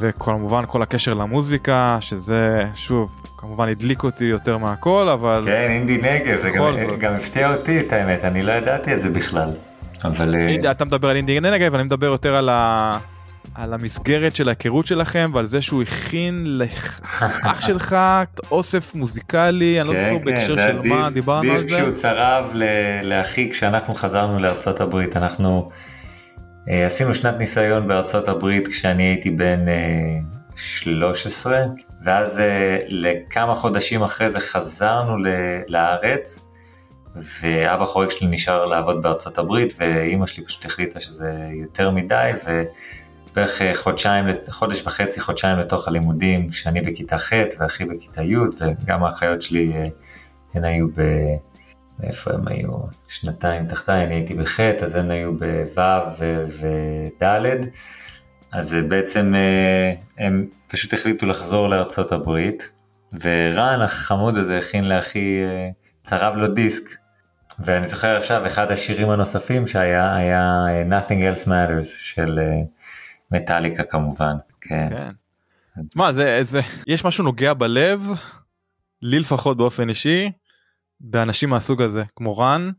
[0.00, 6.40] וכמובן כל הקשר למוזיקה, שזה שוב, כמובן הדליק אותי יותר מהכל, אבל כן, אינדי נגב,
[6.40, 6.98] זה גם- זאת.
[6.98, 9.50] גם הפתיע אותי את האמת, אני לא ידעתי את זה בכלל.
[10.04, 10.34] אבל...
[10.34, 12.98] אה, אתה מדבר על אינדי נגב, אני מדבר יותר על ה...
[13.54, 17.96] על המסגרת של ההיכרות שלכם ועל זה שהוא הכין לאח שלך
[18.50, 21.76] אוסף מוזיקלי, אני לא כן, זוכר כן, בהקשר של מה, דיברנו על דיסק זה?
[21.76, 22.52] שהוא צרב
[23.02, 25.16] לאחי כשאנחנו חזרנו לארצות הברית.
[25.16, 25.68] אנחנו
[26.68, 30.18] אה, עשינו שנת ניסיון בארצות הברית כשאני הייתי בן אה,
[30.56, 31.58] 13,
[32.04, 35.16] ואז אה, לכמה חודשים אחרי זה חזרנו
[35.68, 36.48] לארץ,
[37.16, 42.32] ואבא חורג שלי נשאר לעבוד בארצות הברית, ואימא שלי פשוט החליטה שזה יותר מדי,
[43.32, 49.04] ובערך אה, חודשיים, חודש וחצי, חודשיים לתוך הלימודים, שאני בכיתה ח' ואחי בכיתה י', וגם
[49.04, 49.84] האחיות שלי, אה,
[50.54, 51.00] הן היו ב...
[52.02, 52.68] איפה הם היו?
[53.08, 56.24] שנתיים תחתיי, אני הייתי בח', אז הן היו בו'
[57.20, 57.66] וד',
[58.52, 59.34] אז אה, בעצם
[60.18, 62.70] הם פשוט החליטו לחזור לארצות הברית,
[63.20, 65.40] ורן החמוד הזה הכין לאחי,
[66.02, 66.82] צרב לו דיסק.
[67.58, 72.38] ואני זוכר עכשיו, אחד השירים הנוספים שהיה, היה Nothing Else Matters של
[73.32, 74.36] מטאליקה כמובן.
[74.60, 74.88] כן.
[74.90, 75.10] כן.
[75.94, 78.06] מה זה זה יש משהו נוגע בלב
[79.02, 80.32] לי לפחות באופן אישי
[81.00, 82.70] באנשים מהסוג הזה כמו רן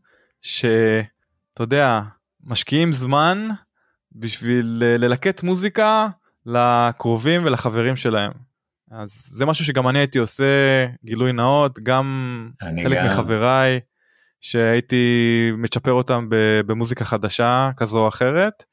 [0.42, 2.00] שאתה יודע
[2.44, 3.48] משקיעים זמן
[4.12, 6.08] בשביל ללקט מוזיקה
[6.46, 8.32] לקרובים ולחברים שלהם.
[8.90, 10.44] אז זה משהו שגם אני הייתי עושה
[11.04, 13.06] גילוי נאות גם חלק גם.
[13.06, 13.80] מחבריי
[14.40, 15.04] שהייתי
[15.58, 16.26] מצ'פר אותם
[16.66, 18.64] במוזיקה חדשה כזו או אחרת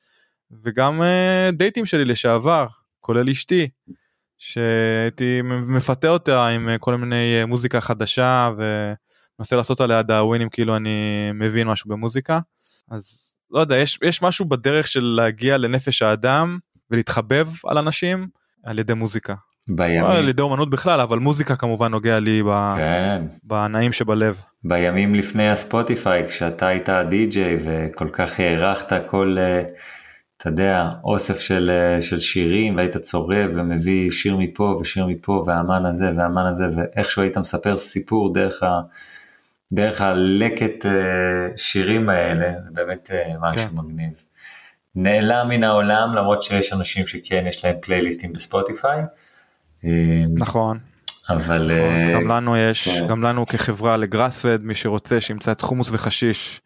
[0.64, 2.68] וגם אה, דייטים שלי לשעבר
[3.00, 3.70] כולל אשתי
[4.38, 10.76] שהייתי מפתה אותה עם אה, כל מיני אה, מוזיקה חדשה ומנסה לעשות עליה דאווינים כאילו
[10.76, 12.40] אני מבין משהו במוזיקה
[12.92, 16.58] אז לא יודע יש יש משהו בדרך של להגיע לנפש האדם
[16.92, 18.28] ולהתחבב על אנשים
[18.64, 19.34] על ידי מוזיקה
[19.68, 23.22] בימים, לא על ידי אומנות בכלל אבל מוזיקה כמובן נוגע לי ב- כן.
[23.44, 24.42] בנעים שבלב.
[24.64, 29.38] בימים לפני הספוטיפיי, כשאתה היית הדי-ג'יי וכל כך הערכת כל,
[30.42, 35.86] אתה יודע, אוסף של, אה, של שירים, והיית צורב ומביא שיר מפה ושיר מפה, והאמן
[35.86, 38.82] הזה והאמן הזה, ואיכשהו היית מספר סיפור דרך, ה,
[39.74, 43.76] דרך הלקט אה, שירים האלה, זה באמת אה, משהו כן.
[43.76, 44.24] מגניב.
[44.96, 48.98] נעלם מן העולם, למרות שיש אנשים שכן יש להם פלייליסטים בספוטיפיי.
[50.38, 50.80] נכון.
[51.30, 53.08] אבל אה, גם לנו יש כן.
[53.08, 56.62] גם לנו כחברה לגראספד מי שרוצה שימצא את חומוס וחשיש.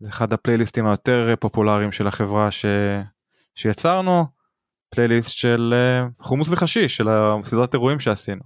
[0.00, 2.64] זה אחד הפלייליסטים היותר פופולריים של החברה ש...
[3.60, 4.26] שיצרנו.
[4.90, 8.42] פלייליסט של אה, חומוס וחשיש של הסדרת אירועים שעשינו.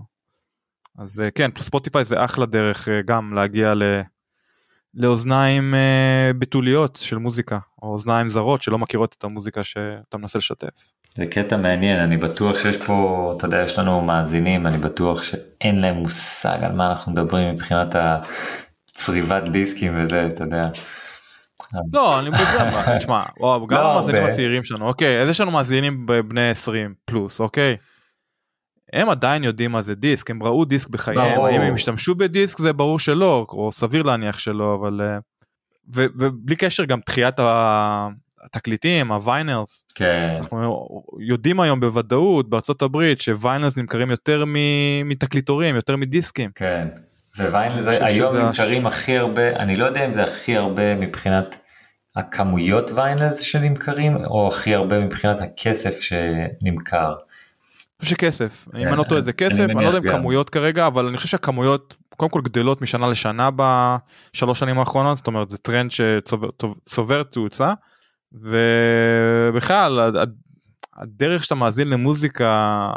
[0.99, 3.83] אז אה, כן ספוטיפיי זה אחלה דרך אה, גם להגיע ל...
[4.95, 5.75] לאוזניים
[6.39, 10.93] בתוליות של מוזיקה או אוזניים זרות שלא מכירות את המוזיקה שאתה מנסה לשתף.
[11.17, 15.81] זה קטע מעניין, אני בטוח שיש פה, אתה יודע, יש לנו מאזינים, אני בטוח שאין
[15.81, 20.69] להם מושג על מה אנחנו מדברים מבחינת הצריבת דיסקים וזה, אתה יודע.
[21.93, 24.25] לא, אני מוזר, תשמע, וואו, גם לא המאזינים.
[24.25, 27.77] הצעירים שלנו, אוקיי, אז יש לנו מאזינים בני 20 פלוס, אוקיי?
[28.93, 31.41] הם עדיין יודעים מה זה דיסק, הם ראו דיסק בחייהם.
[31.41, 35.01] האם הם השתמשו בדיסק זה ברור שלא, או סביר להניח שלא, אבל...
[35.01, 35.19] אה,
[35.89, 37.35] ובלי קשר גם דחיית
[38.45, 44.45] התקליטים, הוויינלס, כן, אנחנו יודעים היום בוודאות בארצות הברית שוויינלס נמכרים יותר
[45.05, 46.51] מתקליטורים, יותר מדיסקים.
[46.55, 46.89] כן.
[47.39, 50.95] וויינל אני זה חושב היום נמכרים הכי הרבה, אני לא יודע אם זה הכי הרבה
[50.95, 51.57] מבחינת
[52.17, 57.15] הכמויות vinyls שנמכרים, או הכי הרבה מבחינת הכסף שנמכר.
[58.03, 60.17] שכסף, אם כן, אני לא טועה זה כסף, אני לא יודע אם.
[60.19, 65.27] כמויות כרגע, אבל אני חושב שהכמויות קודם כל גדלות משנה לשנה בשלוש שנים האחרונות, זאת
[65.27, 67.73] אומרת זה טרנד שצובר תאוצה,
[68.33, 70.35] ובכלל הד- הד-
[70.97, 72.91] הדרך שאתה מאזין למוזיקה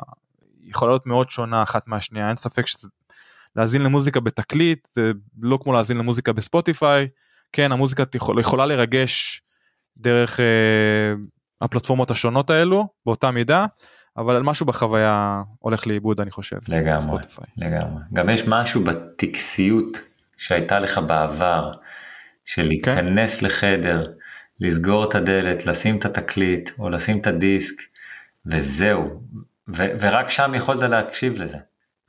[0.63, 5.11] יכולה להיות מאוד שונה אחת מהשנייה, אין ספק שלהאזין למוזיקה בתקליט זה
[5.41, 7.07] לא כמו להאזין למוזיקה בספוטיפיי,
[7.53, 9.41] כן המוזיקה יכול, יכולה לרגש
[9.97, 10.45] דרך אה,
[11.61, 13.65] הפלטפורמות השונות האלו באותה מידה.
[14.17, 16.57] אבל משהו בחוויה הולך לאיבוד אני חושב.
[16.67, 17.23] לגמרי.
[17.57, 18.03] לגמרי.
[18.13, 19.97] גם יש משהו בטקסיות
[20.37, 21.71] שהייתה לך בעבר,
[22.45, 24.11] של להיכנס לחדר,
[24.59, 27.75] לסגור את הדלת, לשים את התקליט או לשים את הדיסק,
[28.45, 29.21] וזהו.
[29.69, 31.57] ו- ורק שם יכולת להקשיב לזה.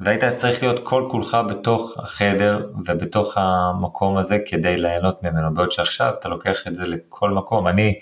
[0.00, 6.14] והיית צריך להיות כל כולך בתוך החדר ובתוך המקום הזה כדי ליהנות ממנו, בעוד שעכשיו
[6.18, 7.68] אתה לוקח את זה לכל מקום.
[7.68, 8.00] אני,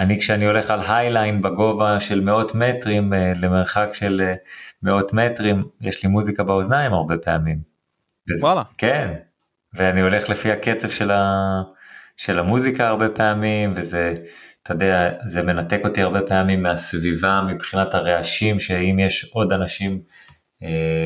[0.00, 4.34] אני כשאני הולך על הייליין בגובה של מאות מטרים אה, למרחק של אה,
[4.82, 7.58] מאות מטרים, יש לי מוזיקה באוזניים הרבה פעמים.
[8.40, 8.62] וואלה.
[8.78, 9.14] כן,
[9.74, 11.62] ואני הולך לפי הקצב של, ה...
[12.16, 14.14] של המוזיקה הרבה פעמים, וזה,
[14.62, 20.00] אתה יודע, זה מנתק אותי הרבה פעמים מהסביבה מבחינת הרעשים, שאם יש עוד אנשים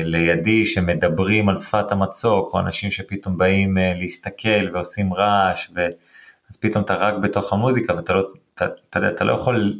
[0.03, 5.79] לידי שמדברים על שפת המצוק, או אנשים שפתאום באים אה, להסתכל ועושים רעש, ו...
[6.49, 8.23] אז פתאום אתה רק בתוך המוזיקה, ואתה לא,
[8.53, 9.79] אתה, אתה, אתה לא יכול...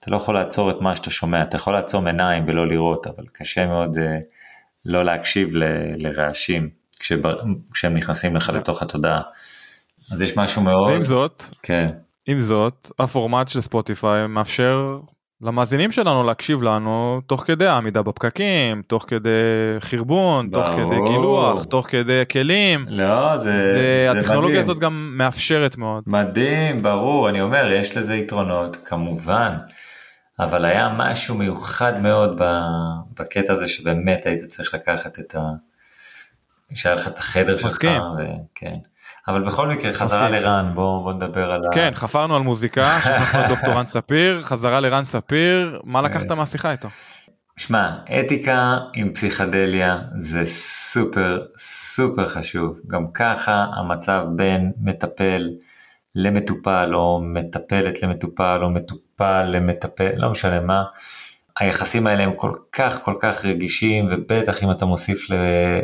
[0.00, 3.24] אתה לא יכול לעצור את מה שאתה שומע, אתה יכול לעצום עיניים ולא לראות, אבל
[3.32, 4.18] קשה מאוד אה,
[4.84, 5.64] לא להקשיב ל,
[5.98, 7.40] לרעשים כשבר,
[7.72, 9.22] כשהם נכנסים לך לתוך התודעה.
[10.12, 11.88] אז יש משהו מאוד, ועם זאת, כן,
[12.26, 14.98] עם זאת, הפורמט של ספוטיפיי מאפשר
[15.44, 19.30] למאזינים שלנו להקשיב לנו תוך כדי העמידה בפקקים, תוך כדי
[19.80, 20.70] חרבון, תוך.
[20.70, 22.86] כדי גילוח, תוך כדי כלים.
[22.88, 24.60] לא, זה, זה, זה הטכנולוגיה מדהים.
[24.60, 26.02] הזאת גם מאפשרת מאוד.
[26.06, 29.56] מדהים, ברור, אני אומר, יש לזה יתרונות, כמובן,
[30.40, 32.40] אבל היה משהו מיוחד מאוד
[33.20, 35.40] בקטע הזה שבאמת היית צריך לקחת את ה...
[36.74, 38.02] שהיה לך את החדר שלך, מסכים.
[38.18, 38.76] וכן.
[39.28, 40.42] אבל בכל מקרה, חזרה מסכים.
[40.42, 41.68] לרן, בוא, בוא נדבר על ה...
[41.72, 46.04] כן, חפרנו על מוזיקה, שכחנו את דוקטור רן ספיר, חזרה לרן ספיר, מה כן.
[46.04, 46.88] לקחת מהשיחה איתו?
[47.56, 47.90] שמע,
[48.20, 52.80] אתיקה עם פסיכדליה זה סופר סופר חשוב.
[52.86, 55.50] גם ככה המצב בין מטפל
[56.14, 60.84] למטופל, או מטפלת למטופל, או מטופל למטפל, לא משנה מה,
[61.60, 65.26] היחסים האלה הם כל כך כל כך רגישים, ובטח אם אתה מוסיף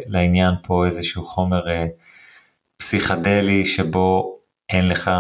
[0.07, 1.87] לעניין פה איזשהו חומר אה,
[2.81, 4.39] פסיכדלי שבו
[4.71, 5.11] אין לך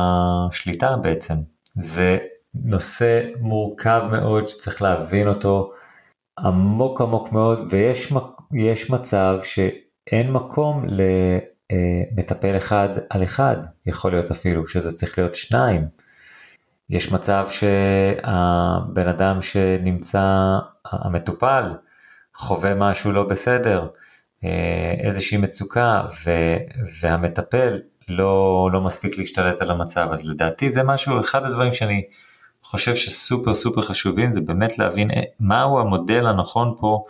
[0.50, 1.34] שליטה בעצם.
[1.74, 2.18] זה
[2.54, 5.72] נושא מורכב מאוד שצריך להבין אותו
[6.38, 7.74] עמוק עמוק מאוד,
[8.50, 10.86] ויש מצב שאין מקום
[11.72, 13.56] למטפל אחד על אחד,
[13.86, 15.86] יכול להיות אפילו שזה צריך להיות שניים.
[16.90, 20.24] יש מצב שהבן אדם שנמצא,
[20.84, 21.64] המטופל,
[22.34, 24.09] חווה משהו לא בסדר, אה,
[25.04, 26.30] איזושהי מצוקה, ו,
[27.02, 30.08] והמטפל לא, לא מספיק להשתלט על המצב.
[30.12, 32.02] אז לדעתי זה משהו, אחד הדברים שאני
[32.62, 37.04] חושב שסופר סופר חשובים, זה באמת להבין אה, מהו המודל הנכון פה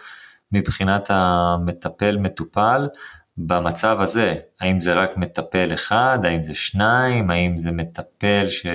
[0.52, 2.88] מבחינת המטפל מטופל
[3.36, 4.34] במצב הזה.
[4.60, 8.66] האם זה רק מטפל אחד, האם זה שניים, האם זה מטפל ש...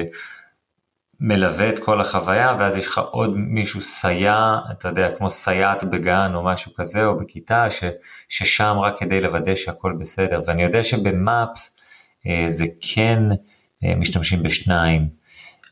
[1.28, 6.32] מלווה את כל החוויה ואז יש לך עוד מישהו סייע, אתה יודע, כמו סייעת בגן
[6.36, 7.84] או משהו כזה או בכיתה ש,
[8.30, 11.76] ששם רק כדי לוודא שהכל בסדר ואני יודע שבמאפס
[12.28, 13.20] אה, זה כן
[13.84, 15.10] אה, משתמשים בשניים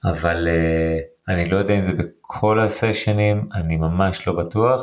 [0.05, 4.81] אבל אה, אני לא יודע אם זה בכל הסשנים, אני ממש לא בטוח.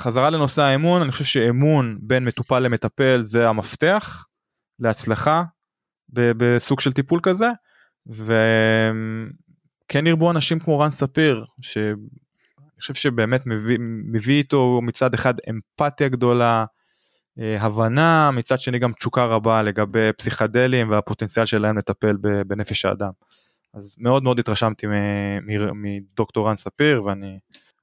[0.00, 4.26] חזרה לנושא האמון, אני חושב שאמון בין מטופל למטפל זה המפתח
[4.78, 5.42] להצלחה
[6.08, 7.46] בסוג של טיפול כזה.
[9.88, 11.94] וכן ירבו אנשים כמו רן ספיר שאני
[12.80, 13.78] חושב שבאמת מביא,
[14.12, 16.64] מביא איתו מצד אחד אמפתיה גדולה,
[17.38, 22.16] אה, הבנה, מצד שני גם תשוקה רבה לגבי פסיכדלים והפוטנציאל שלהם לטפל
[22.46, 23.10] בנפש האדם.
[23.74, 24.86] אז מאוד מאוד התרשמתי
[25.74, 27.38] מדוקטור רן ספיר ואני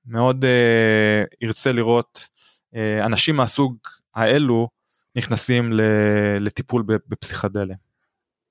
[0.06, 2.30] מאוד uh, ארצה לראות
[2.74, 3.78] uh, אנשים מהסוג
[4.16, 4.68] האלו
[5.16, 5.74] נכנסים
[6.40, 7.85] לטיפול בפסיכדלים.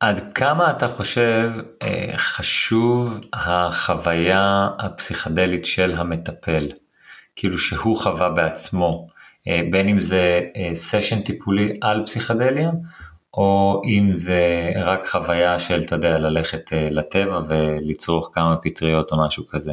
[0.01, 1.53] עד כמה אתה חושב
[1.83, 6.69] אה, חשוב החוויה הפסיכדלית של המטפל,
[7.37, 9.09] כאילו שהוא חווה בעצמו,
[9.49, 10.41] אה, בין אם זה
[10.75, 12.71] סשן טיפולי על פסיכדליה,
[13.35, 19.47] או אם זה רק חוויה של, אתה יודע, ללכת לטבע ולצרוך כמה פטריות או משהו
[19.47, 19.73] כזה.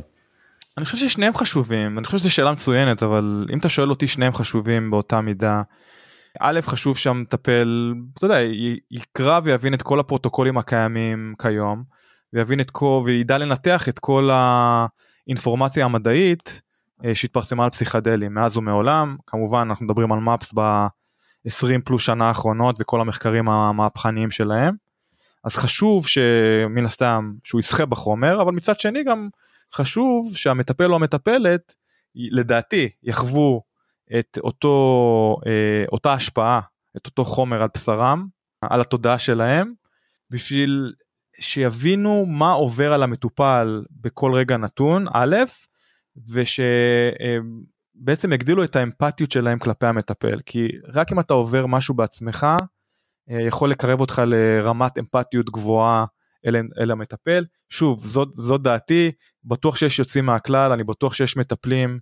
[0.78, 4.34] אני חושב ששניהם חשובים, אני חושב שזו שאלה מצוינת, אבל אם אתה שואל אותי שניהם
[4.34, 5.62] חשובים באותה מידה.
[6.40, 8.38] א' חשוב שהמטפל אתה יודע
[8.92, 11.84] יקרא ויבין את כל הפרוטוקולים הקיימים כיום
[12.34, 16.62] ויבין את כל וידע לנתח את כל האינפורמציה המדעית
[17.06, 22.76] אה, שהתפרסמה על פסיכדלים מאז ומעולם כמובן אנחנו מדברים על מפס ב-20 פלוס שנה האחרונות
[22.80, 24.76] וכל המחקרים המהפכניים שלהם.
[25.44, 29.30] אז חשוב שמן הסתם שהוא יסחה בחומר אבל מצד שני גם
[29.74, 31.76] חשוב שהמטפל או המטפלת
[32.16, 33.62] לדעתי יחוו
[34.20, 36.62] את אותו אה, אותה השפעה
[36.98, 38.28] את אותו חומר על בשרם
[38.62, 39.74] על התודעה שלהם
[40.30, 40.94] בשביל
[41.40, 45.36] שיבינו מה עובר על המטופל בכל רגע נתון א'
[46.34, 50.40] ושבעצם יגדילו את האמפתיות שלהם כלפי המטפל.
[50.46, 52.48] כי רק אם אתה עובר משהו בעצמך
[53.30, 56.06] אה, יכול לקרב אותך לרמת אמפתיות גבוהה
[56.46, 57.46] אל, אל המטפל.
[57.70, 59.12] שוב זאת, זאת דעתי.
[59.44, 62.00] בטוח שיש יוצאים מהכלל אני בטוח שיש מטפלים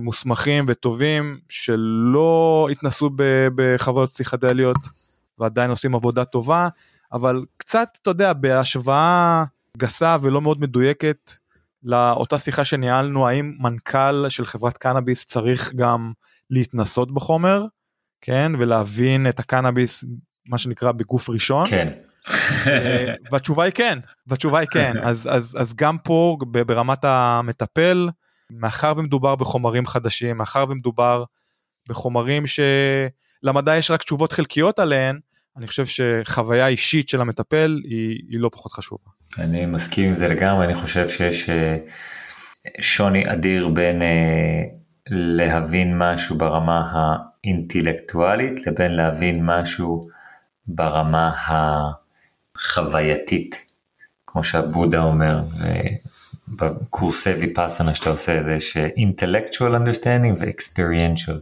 [0.00, 3.10] מוסמכים וטובים שלא התנסו
[3.54, 4.76] בחוויות פסיכדליות
[5.38, 6.68] ועדיין עושים עבודה טובה
[7.12, 9.44] אבל קצת אתה יודע בהשוואה
[9.76, 11.32] גסה ולא מאוד מדויקת
[11.82, 16.12] לאותה שיחה שניהלנו האם מנכ"ל של חברת קנאביס צריך גם
[16.50, 17.64] להתנסות בחומר
[18.20, 20.04] כן ולהבין את הקנאביס
[20.46, 21.66] מה שנקרא בגוף ראשון.
[21.66, 21.88] כן.
[22.66, 26.36] אה, והתשובה היא כן והתשובה היא כן אז אז אז גם פה
[26.66, 28.08] ברמת המטפל
[28.50, 31.24] מאחר ומדובר בחומרים חדשים, מאחר ומדובר
[31.88, 35.18] בחומרים שלמדע יש רק תשובות חלקיות עליהן,
[35.56, 39.10] אני חושב שחוויה אישית של המטפל היא, היא לא פחות חשובה.
[39.38, 41.74] אני מסכים עם זה לגמרי, אני חושב שיש אה,
[42.80, 44.62] שוני אדיר בין אה,
[45.10, 50.08] להבין משהו ברמה האינטלקטואלית לבין להבין משהו
[50.66, 51.32] ברמה
[52.56, 53.64] החווייתית,
[54.26, 55.40] כמו שהבודה אומר,
[56.56, 61.38] בקורסי ויפאסנה שאתה עושה זה יש intellectual understanding ו-experiential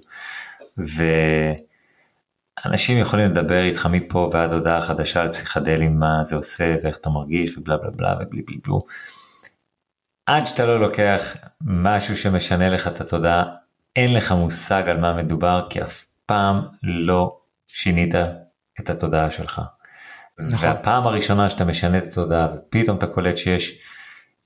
[2.66, 7.10] ואנשים יכולים לדבר איתך מפה ועד הודעה חדשה על פסיכדלים מה זה עושה ואיך אתה
[7.10, 8.86] מרגיש ובלה בלה בלה ובלי בלי בלו.
[10.26, 13.44] עד שאתה לא לוקח משהו שמשנה לך את התודעה
[13.96, 18.14] אין לך מושג על מה מדובר כי אף פעם לא שינית
[18.80, 19.62] את התודעה שלך.
[20.38, 20.68] נכון.
[20.68, 23.78] והפעם הראשונה שאתה משנה את התודעה ופתאום אתה קולט שיש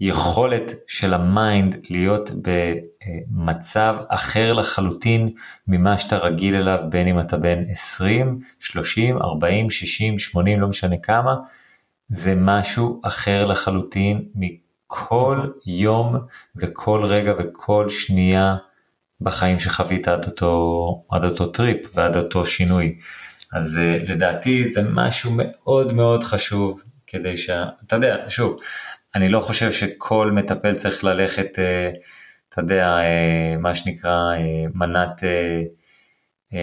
[0.00, 5.30] יכולת של ה mind להיות במצב אחר לחלוטין
[5.68, 10.96] ממה שאתה רגיל אליו בין אם אתה בן 20, 30, 40, 60, 80 לא משנה
[11.02, 11.34] כמה
[12.08, 16.16] זה משהו אחר לחלוטין מכל יום
[16.56, 18.56] וכל רגע וכל שנייה
[19.20, 22.96] בחיים שחווית עד אותו, עד אותו טריפ ועד אותו שינוי.
[23.52, 28.60] אז אה, לדעתי זה משהו מאוד מאוד חשוב כדי שאתה יודע שוב
[29.14, 31.90] אני לא חושב שכל מטפל צריך ללכת, אה,
[32.48, 35.22] אתה יודע, אה, מה שנקרא אה, מנת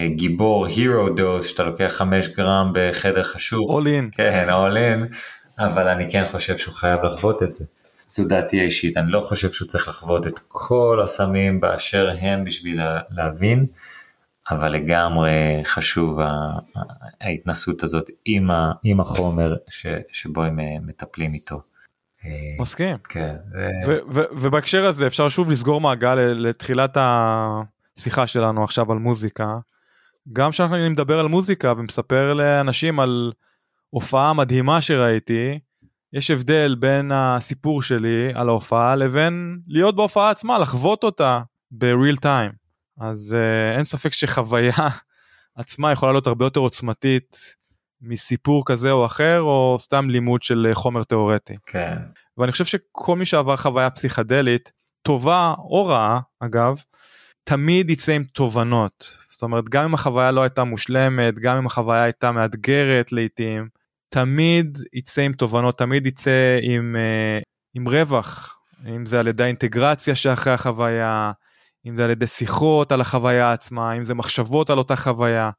[0.08, 3.80] גיבור, hero dose, שאתה לוקח 5 גרם בחדר חשוך.
[3.80, 4.16] all in.
[4.18, 5.16] כן, all in,
[5.60, 7.66] אבל אני כן חושב שהוא חייב לחוות את זה.
[8.08, 12.82] זו דעתי האישית, אני לא חושב שהוא צריך לחוות את כל הסמים באשר הם בשביל
[13.10, 13.66] להבין,
[14.52, 16.20] אבל לגמרי חשוב
[17.22, 18.10] ההתנסות הזאת
[18.84, 19.56] עם החומר
[20.12, 21.62] שבו הם מטפלים איתו.
[22.60, 22.98] מסכים.
[23.10, 23.36] כן.
[24.14, 29.58] ובהקשר הזה אפשר שוב לסגור מעגל לתחילת השיחה שלנו עכשיו על מוזיקה.
[30.34, 33.32] גם כשאני מדבר על מוזיקה ומספר לאנשים על
[33.90, 35.60] הופעה מדהימה שראיתי,
[36.14, 41.42] יש הבדל בין הסיפור שלי על ההופעה לבין להיות בהופעה עצמה, לחוות אותה
[41.72, 42.52] בריל טיים.
[43.00, 44.74] אז uh, אין ספק שחוויה
[45.56, 47.57] עצמה יכולה להיות הרבה יותר עוצמתית
[48.02, 51.54] מסיפור כזה או אחר או סתם לימוד של אה, חומר תיאורטי.
[51.66, 51.98] כן.
[52.38, 54.72] ואני חושב שכל מי שעבר חוויה פסיכדלית
[55.08, 56.76] טובה או רעה אגב
[57.44, 62.04] תמיד יצא עם תובנות זאת אומרת גם אם החוויה לא הייתה מושלמת גם אם החוויה
[62.04, 63.68] הייתה מאתגרת לעתים
[64.10, 67.44] תמיד יצא עם תובנות תמיד יצא עם, אה,
[67.74, 71.32] עם רווח אם זה על ידי האינטגרציה שאחרי החוויה
[71.86, 75.50] אם זה על ידי שיחות על החוויה עצמה אם זה מחשבות על אותה חוויה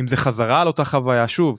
[0.00, 1.58] אם זה חזרה על אותה חוויה שוב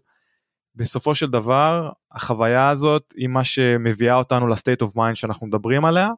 [0.79, 5.85] בסופו של דבר החוויה הזאת היא מה שמביאה אותנו ל state of mind שאנחנו מדברים
[5.85, 6.09] עליה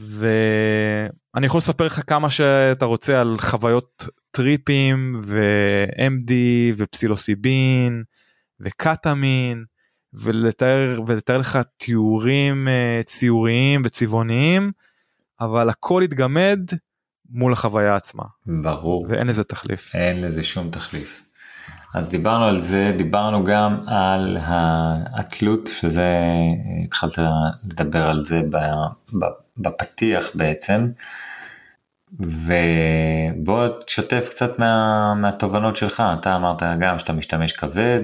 [0.00, 6.32] ואני יכול לספר לך כמה שאתה רוצה על חוויות טריפים ו-MD
[6.76, 8.02] ופסילוסיבין
[8.60, 9.64] וקטמין
[10.14, 14.72] ולתאר ולתאר לך תיאורים uh, ציוריים וצבעוניים
[15.40, 16.60] אבל הכל התגמד
[17.30, 18.24] מול החוויה עצמה.
[18.46, 19.06] ברור.
[19.08, 19.94] ואין לזה תחליף.
[19.94, 21.22] אין לזה שום תחליף.
[21.94, 24.38] אז דיברנו על זה, דיברנו גם על
[25.14, 26.14] התלות, שזה,
[26.84, 27.18] התחלת
[27.64, 28.40] לדבר על זה
[29.56, 30.86] בפתיח בעצם,
[32.20, 38.00] ובוא תשתף קצת מה, מהתובנות שלך, אתה אמרת גם שאתה משתמש כבד,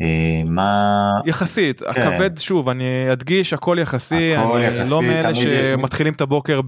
[0.00, 1.10] אה, מה...
[1.26, 1.86] יחסית, כן.
[1.88, 6.16] הכבד שוב, אני אדגיש הכל יחסי, הכל אני יחסי, לא מאלה שמתחילים יש...
[6.16, 6.60] את הבוקר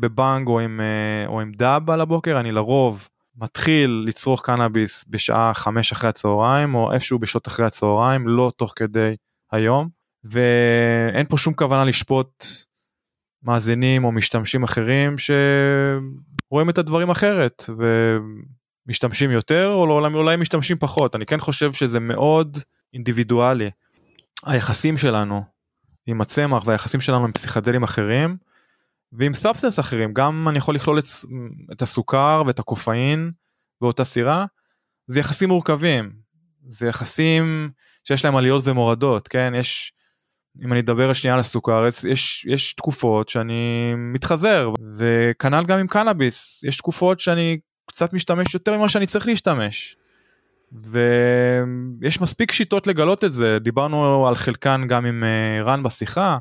[0.00, 3.08] בבנג או עם, אה, או עם דאב על הבוקר, אני לרוב
[3.38, 9.14] מתחיל לצרוך קנאביס בשעה 5 אחרי הצהריים או איפשהו בשעות אחרי הצהריים, לא תוך כדי
[9.52, 9.88] היום,
[10.24, 12.46] ואין פה שום כוונה לשפוט
[13.42, 17.64] מאזינים או משתמשים אחרים שרואים את הדברים אחרת
[18.86, 21.16] ומשתמשים יותר או אולי, אולי משתמשים פחות.
[21.16, 22.58] אני כן חושב שזה מאוד
[22.94, 23.70] אינדיבידואלי.
[24.46, 25.44] היחסים שלנו
[26.06, 28.36] עם הצמח והיחסים שלנו עם פסיכדלים אחרים
[29.12, 31.04] ועם substance אחרים גם אני יכול לכלול את,
[31.72, 33.30] את הסוכר ואת הקופאין
[33.80, 34.46] באותה סירה
[35.06, 36.12] זה יחסים מורכבים
[36.68, 37.70] זה יחסים
[38.04, 39.92] שיש להם עליות ומורדות כן יש
[40.64, 46.64] אם אני אדבר שנייה על הסוכר יש יש תקופות שאני מתחזר וכנ"ל גם עם קנאביס
[46.64, 49.96] יש תקופות שאני קצת משתמש יותר ממה שאני צריך להשתמש.
[50.72, 56.38] ויש מספיק שיטות לגלות את זה דיברנו על חלקן גם עם אה, רן בשיחה.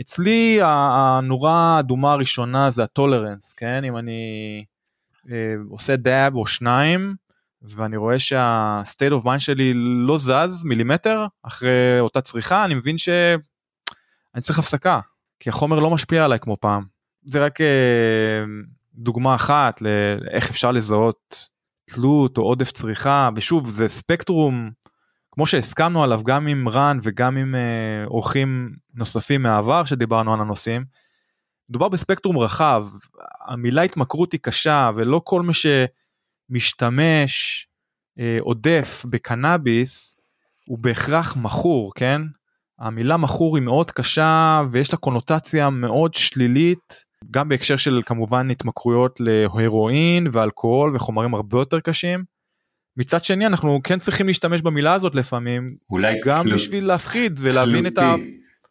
[0.00, 4.64] אצלי הנורה האדומה הראשונה זה הטולרנס כן אם אני
[5.30, 7.14] אה, עושה דאב או שניים
[7.62, 9.72] ואני רואה שה-state of mind שלי
[10.06, 15.00] לא זז מילימטר אחרי אותה צריכה אני מבין שאני צריך הפסקה
[15.40, 16.84] כי החומר לא משפיע עליי כמו פעם.
[17.24, 17.66] זה רק אה,
[18.94, 21.48] דוגמה אחת לאיך אפשר לזהות
[21.90, 24.70] תלות או עודף צריכה ושוב זה ספקטרום
[25.30, 30.84] כמו שהסכמנו עליו גם עם רן וגם עם אה, אורחים נוספים מהעבר שדיברנו על הנושאים.
[31.70, 32.86] מדובר בספקטרום רחב
[33.48, 35.52] המילה התמכרות היא קשה ולא כל מי
[36.50, 37.66] שמשתמש
[38.18, 40.16] אה, עודף בקנאביס
[40.64, 42.22] הוא בהכרח מכור כן
[42.78, 49.20] המילה מכור היא מאוד קשה ויש לה קונוטציה מאוד שלילית גם בהקשר של כמובן התמכרויות
[49.20, 52.37] להרואין ואלכוהול וחומרים הרבה יותר קשים.
[52.98, 57.86] מצד שני אנחנו כן צריכים להשתמש במילה הזאת לפעמים אולי גם תלות, בשביל להפחיד ולהבין
[57.86, 58.14] את ה...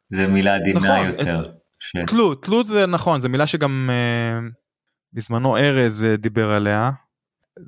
[0.10, 1.36] זה מילה עדינה נכון, יותר.
[1.40, 1.45] את...
[1.80, 1.95] ש...
[2.08, 4.44] תלות תלות זה נכון זה מילה שגם uh,
[5.14, 6.91] בזמנו ארז uh, דיבר עליה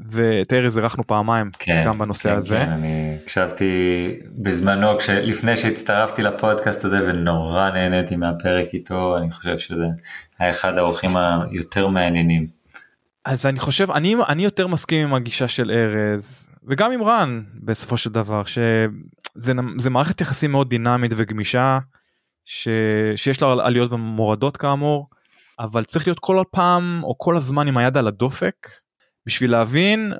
[0.09, 2.55] ואת ארז אירחנו פעמיים כן, גם בנושא כן, הזה.
[2.55, 3.73] כן, אני הקשבתי
[4.35, 5.09] בזמנו כש...
[5.09, 9.85] לפני שהצטרפתי לפודקאסט הזה ונורא נהניתי מהפרק איתו אני חושב שזה
[10.39, 12.47] היה אחד האורחים היותר מעניינים.
[13.25, 17.97] אז אני חושב אני אני יותר מסכים עם הגישה של ארז וגם עם רן בסופו
[17.97, 21.79] של דבר שזה מערכת יחסים מאוד דינמית וגמישה
[22.45, 22.67] ש,
[23.15, 25.09] שיש לה עליות ומורדות כאמור
[25.59, 28.69] אבל צריך להיות כל הפעם או כל הזמן עם היד על הדופק
[29.25, 30.13] בשביל להבין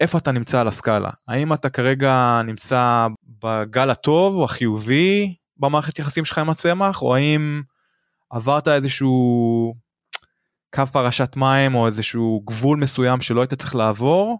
[0.00, 1.10] איפה אתה נמצא על הסקאלה.
[1.28, 3.06] האם אתה כרגע נמצא
[3.42, 7.62] בגל הטוב או החיובי במערכת יחסים שלך עם הצמח או האם
[8.30, 9.74] עברת איזשהו
[10.74, 14.38] קו פרשת מים או איזשהו גבול מסוים שלא היית צריך לעבור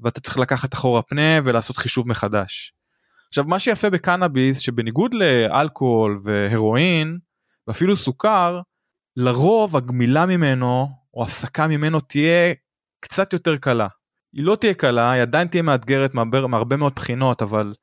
[0.00, 2.72] ואתה צריך לקחת אחורה פנה ולעשות חישוב מחדש.
[3.28, 7.18] עכשיו מה שיפה בקנאביס שבניגוד לאלכוהול והרואין
[7.66, 8.60] ואפילו סוכר
[9.16, 12.54] לרוב הגמילה ממנו או הפסקה ממנו תהיה
[13.00, 13.88] קצת יותר קלה.
[14.32, 17.74] היא לא תהיה קלה היא עדיין תהיה מאתגרת מהרבה, מאוד בחינות אבל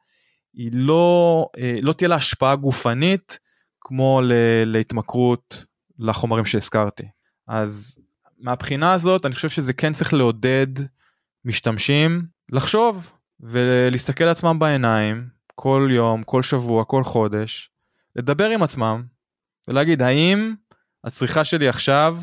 [0.53, 3.39] היא לא אה, לא תהיה לה השפעה גופנית
[3.81, 4.21] כמו
[4.65, 5.65] להתמכרות
[5.99, 7.03] לחומרים שהזכרתי.
[7.47, 7.97] אז
[8.39, 10.67] מהבחינה הזאת אני חושב שזה כן צריך לעודד
[11.45, 17.69] משתמשים לחשוב ולהסתכל לעצמם בעיניים כל יום כל שבוע כל חודש
[18.15, 19.03] לדבר עם עצמם
[19.67, 20.53] ולהגיד האם
[21.03, 22.17] הצריכה שלי עכשיו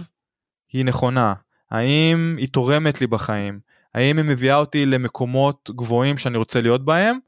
[0.72, 1.34] היא נכונה?
[1.70, 3.60] האם היא תורמת לי בחיים?
[3.94, 7.18] האם היא מביאה אותי למקומות גבוהים שאני רוצה להיות בהם?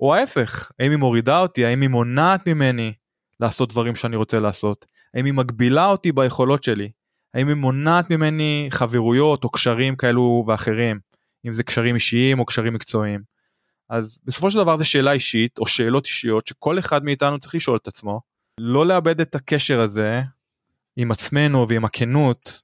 [0.00, 1.64] או ההפך האם היא מורידה אותי?
[1.64, 2.92] האם היא מונעת ממני
[3.40, 4.86] לעשות דברים שאני רוצה לעשות?
[5.14, 6.90] האם היא מגבילה אותי ביכולות שלי
[7.34, 11.00] האם היא מונעת ממני חברויות או קשרים כאלו ואחרים,
[11.46, 13.20] אם זה קשרים אישיים או קשרים מקצועיים.
[13.90, 17.76] אז בסופו של דבר זה שאלה אישית או שאלות אישיות שכל אחד מאיתנו צריך לשאול
[17.76, 18.20] את עצמו,
[18.58, 20.20] לא לאבד את הקשר הזה
[20.96, 22.62] עם עצמנו ועם הכנות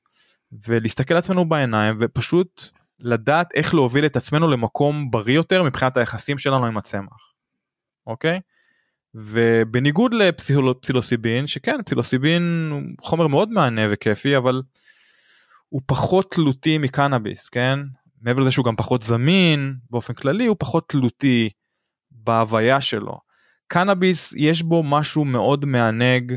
[0.69, 2.63] ולהסתכל לעצמנו בעיניים ופשוט
[3.01, 7.33] לדעת איך להוביל את עצמנו למקום בריא יותר מבחינת היחסים שלנו עם הצמח.
[8.07, 8.41] אוקיי?
[9.15, 14.63] ובניגוד לפסילוסיבין שכן פסילוסיבין הוא חומר מאוד מענה וכיפי אבל
[15.69, 17.79] הוא פחות תלותי מקנאביס כן
[18.23, 21.51] מעבר לזה שהוא גם פחות זמין באופן כללי הוא פחות תלותי
[22.11, 23.31] בהוויה שלו
[23.71, 26.35] קנאביס יש בו משהו מאוד מענג.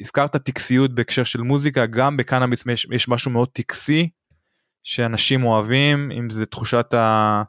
[0.00, 4.08] הזכרת טקסיות בהקשר של מוזיקה גם בקנאביס יש, יש משהו מאוד טקסי
[4.82, 7.42] שאנשים אוהבים אם זה תחושת ה...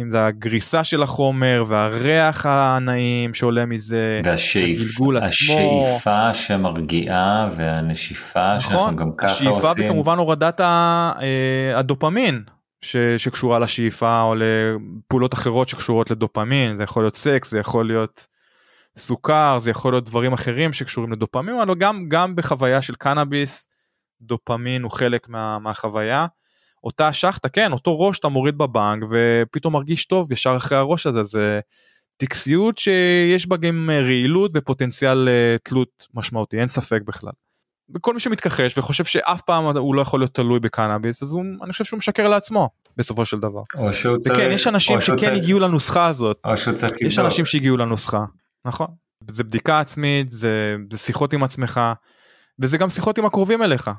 [0.00, 4.78] אם זה הגריסה של החומר והריח הנעים שעולה מזה, והשאיפ.
[5.22, 9.90] השאיפה שמרגיעה והנשיפה נכון, שאנחנו גם ככה השאיפה עושים.
[9.90, 11.12] וכמובן הורדת אה,
[11.76, 12.42] הדופמין
[12.82, 18.26] ש, שקשורה לשאיפה או לפעולות אחרות שקשורות לדופמין זה יכול להיות סקס זה יכול להיות
[18.96, 23.68] סוכר זה יכול להיות דברים אחרים שקשורים לדופמין אבל גם גם בחוויה של קנאביס
[24.22, 26.26] דופמין הוא חלק מה, מהחוויה.
[26.84, 31.22] אותה שחטה כן אותו ראש אתה מוריד בבנק ופתאום מרגיש טוב ישר אחרי הראש הזה
[31.22, 31.60] זה
[32.16, 37.32] טקסיות שיש בה גם רעילות ופוטנציאל אה, תלות משמעותי אין ספק בכלל.
[37.94, 41.72] וכל מי שמתכחש וחושב שאף פעם הוא לא יכול להיות תלוי בקנאביס אז הוא אני
[41.72, 43.62] חושב שהוא משקר לעצמו בסופו של דבר.
[43.78, 47.02] או שהוא צריך, וכן יש אנשים שכן צריך- הגיעו לנוסחה הזאת או שהוא צריך יש
[47.02, 47.24] לבדוק.
[47.24, 48.24] אנשים שהגיעו לנוסחה
[48.66, 48.86] נכון
[49.30, 51.80] זה בדיקה עצמית זה, זה שיחות עם עצמך
[52.58, 53.90] וזה גם שיחות עם הקרובים אליך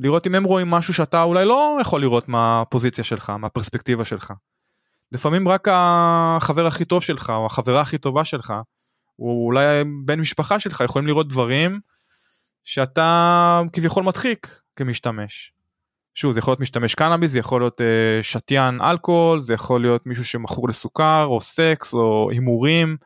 [0.00, 4.32] לראות אם הם רואים משהו שאתה אולי לא יכול לראות מהפוזיציה שלך מהפרספקטיבה שלך.
[5.12, 8.54] לפעמים רק החבר הכי טוב שלך או החברה הכי טובה שלך
[9.18, 9.64] או אולי
[10.04, 11.80] בן משפחה שלך יכולים לראות דברים
[12.64, 15.52] שאתה כביכול מדחיק כמשתמש.
[16.14, 20.06] שוב זה יכול להיות משתמש קנאביס זה יכול להיות אה, שתיין אלכוהול זה יכול להיות
[20.06, 22.96] מישהו שמכור לסוכר או סקס או הימורים.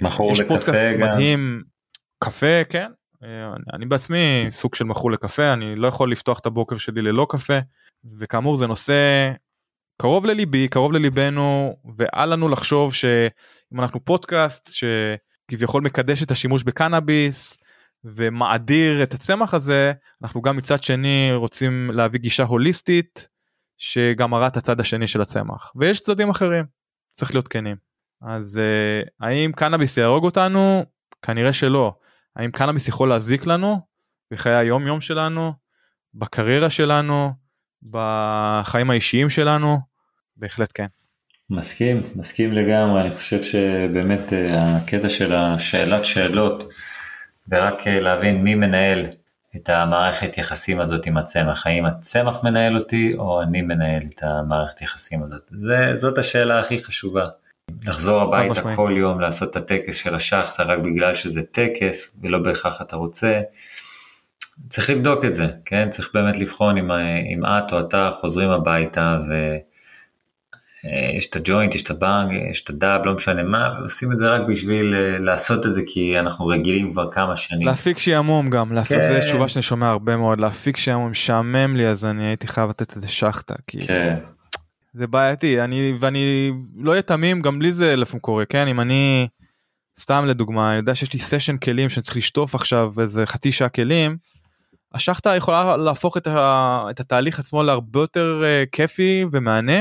[0.00, 1.08] מכור לקפה גם.
[1.08, 1.62] מדהים
[2.18, 2.90] קפה כן
[3.22, 7.26] אני, אני בעצמי סוג של מכור לקפה אני לא יכול לפתוח את הבוקר שלי ללא
[7.30, 7.58] קפה
[8.18, 9.32] וכאמור זה נושא
[10.00, 17.58] קרוב לליבי קרוב לליבנו ואל לנו לחשוב שאם אנחנו פודקאסט שכביכול מקדש את השימוש בקנאביס
[18.04, 19.92] ומאדיר את הצמח הזה
[20.22, 23.28] אנחנו גם מצד שני רוצים להביא גישה הוליסטית
[23.78, 25.72] שגם מראה את הצד השני של הצמח.
[25.76, 26.64] ויש צדדים אחרים
[27.10, 27.76] צריך להיות כנים.
[28.22, 30.84] אז uh, האם קנאביס יהרוג אותנו?
[31.22, 31.94] כנראה שלא
[32.38, 33.80] האם קנאביס יכול להזיק לנו
[34.30, 35.52] בחיי היום יום שלנו
[36.14, 37.32] בקריירה שלנו
[37.90, 39.78] בחיים האישיים שלנו
[40.36, 40.86] בהחלט כן.
[41.50, 46.64] מסכים, מסכים לגמרי, אני חושב שבאמת אה, הקטע של השאלת שאלות
[47.48, 49.06] ורק אה, להבין מי מנהל
[49.56, 54.82] את המערכת יחסים הזאת עם הצמח, האם הצמח מנהל אותי או אני מנהל את המערכת
[54.82, 57.28] יחסים הזאת, זה, זאת השאלה הכי חשובה.
[57.82, 58.74] לחזור הביתה.
[58.76, 63.40] כל יום לעשות את הטקס של השחטה רק בגלל שזה טקס ולא בהכרח אתה רוצה.
[64.68, 65.88] צריך לבדוק את זה, כן?
[65.88, 66.90] צריך באמת לבחון אם,
[67.34, 69.18] אם את או אתה חוזרים הביתה
[70.84, 74.28] ויש את הג'וינט, יש את הבנג, יש את הדאב, לא משנה מה, ועושים את זה
[74.28, 77.66] רק בשביל אה, לעשות את זה כי אנחנו רגילים כבר כמה שנים.
[77.66, 79.06] להפיק שעמום גם להפיק כן.
[79.06, 82.96] זה תשובה שאני שומע הרבה מאוד להפיק שעמום משעמם לי אז אני הייתי חייב לתת
[82.96, 84.16] איזה שחטה כי כן,
[84.92, 88.68] זה בעייתי אני ואני לא אהיה תמים גם בלי זה לפעמים קורה כן?
[88.68, 89.28] אם אני
[89.98, 93.68] סתם לדוגמה אני יודע שיש לי סשן כלים שאני צריך לשטוף עכשיו איזה חצי שעה
[93.68, 94.16] כלים.
[94.94, 99.78] השחטה יכולה להפוך את, ה, את התהליך עצמו להרבה יותר uh, כיפי ומהנה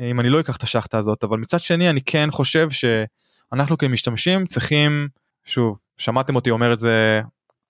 [0.00, 1.24] אה, אם אני לא אקח את השחטה הזאת.
[1.24, 5.08] אבל מצד שני אני כן חושב שאנחנו כמשתמשים צריכים
[5.44, 7.20] שוב שמעתם אותי אומר את זה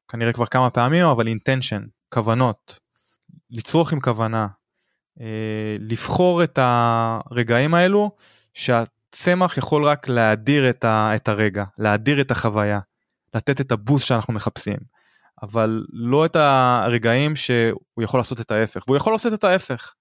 [0.09, 1.83] כנראה כבר כמה פעמים אבל אינטנשן
[2.15, 2.79] כוונות.
[3.51, 4.47] לצרוך עם כוונה
[5.79, 8.11] לבחור את הרגעים האלו
[8.55, 12.81] שהצמח יכול רק להאדיר את, ה, את הרגע להאדיר את החוויה
[13.35, 14.77] לתת את הבוסט שאנחנו מחפשים
[15.43, 19.95] אבל לא את הרגעים שהוא יכול לעשות את ההפך והוא יכול לעשות את ההפך.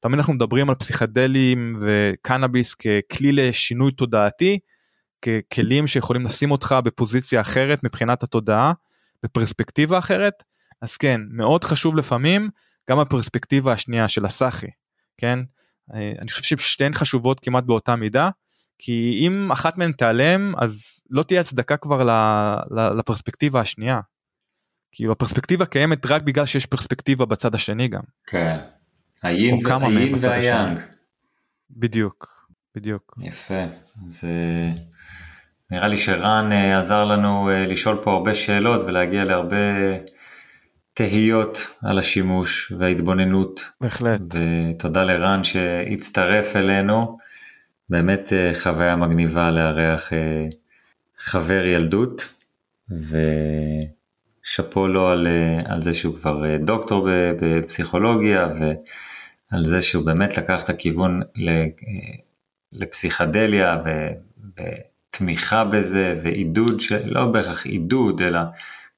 [0.00, 4.58] תמיד אנחנו מדברים על פסיכדלים וקנאביס ככלי לשינוי תודעתי
[5.22, 8.72] ככלים שיכולים לשים אותך בפוזיציה אחרת מבחינת התודעה
[9.22, 10.42] בפרספקטיבה אחרת
[10.82, 12.48] אז כן מאוד חשוב לפעמים
[12.90, 14.70] גם הפרספקטיבה השנייה של הסאחי
[15.18, 15.38] כן
[15.94, 18.30] אני חושב ששתיהן חשובות כמעט באותה מידה
[18.78, 22.02] כי אם אחת מהן תיעלם אז לא תהיה הצדקה כבר
[22.70, 24.00] לפרספקטיבה השנייה.
[24.92, 28.00] כאילו הפרספקטיבה קיימת רק בגלל שיש פרספקטיבה בצד השני גם.
[28.26, 28.58] כן.
[29.22, 30.78] היין, בצד והיאנג.
[31.70, 33.14] בדיוק, בדיוק.
[33.22, 33.64] יפה.
[34.06, 34.70] אז אה,
[35.70, 39.56] נראה לי שרן אה, עזר לנו אה, לשאול פה הרבה שאלות ולהגיע להרבה
[40.98, 43.70] תהיות על השימוש וההתבוננות.
[43.80, 44.20] בהחלט.
[44.20, 47.16] ותודה לרן שהצטרף אלינו.
[47.88, 50.46] באמת אה, חוויה מגניבה לארח אה,
[51.18, 52.34] חבר ילדות.
[54.44, 57.08] ושאפו לו על, אה, על זה שהוא כבר דוקטור
[57.40, 61.22] בפסיכולוגיה ועל זה שהוא באמת לקח את הכיוון
[62.72, 64.10] לפסיכדליה ו-
[64.56, 68.40] ותמיכה בזה ועידוד, של, לא בהכרח עידוד אלא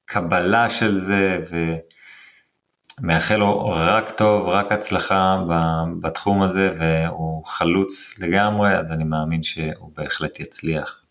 [0.05, 1.39] קבלה של זה
[3.01, 5.43] ומאחל לו רק טוב, רק הצלחה
[6.01, 11.03] בתחום הזה והוא חלוץ לגמרי אז אני מאמין שהוא בהחלט יצליח.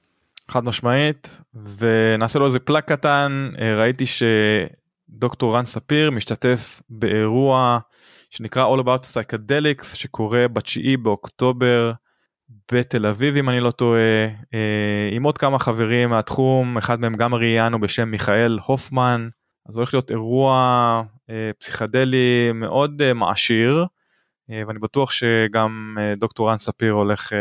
[0.51, 1.41] חד משמעית,
[1.79, 7.79] ונעשה לו איזה פלאק קטן, אה, ראיתי שדוקטור רן ספיר משתתף באירוע
[8.31, 11.93] שנקרא All About Psychedelics שקורה ב-9 באוקטובר
[12.73, 17.35] בתל אביב אם אני לא טועה, אה, עם עוד כמה חברים מהתחום, אחד מהם גם
[17.35, 19.29] ראיינו בשם מיכאל הופמן,
[19.69, 21.03] אז הולך להיות אירוע
[21.59, 23.87] פסיכדלי מאוד מעשיר,
[24.49, 27.33] ואני בטוח שגם דוקטור רן ספיר הולך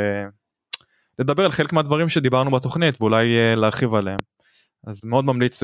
[1.20, 4.20] לדבר על חלק מהדברים שדיברנו בתוכנית ואולי להרחיב עליהם.
[4.88, 5.64] אז מאוד ממליץ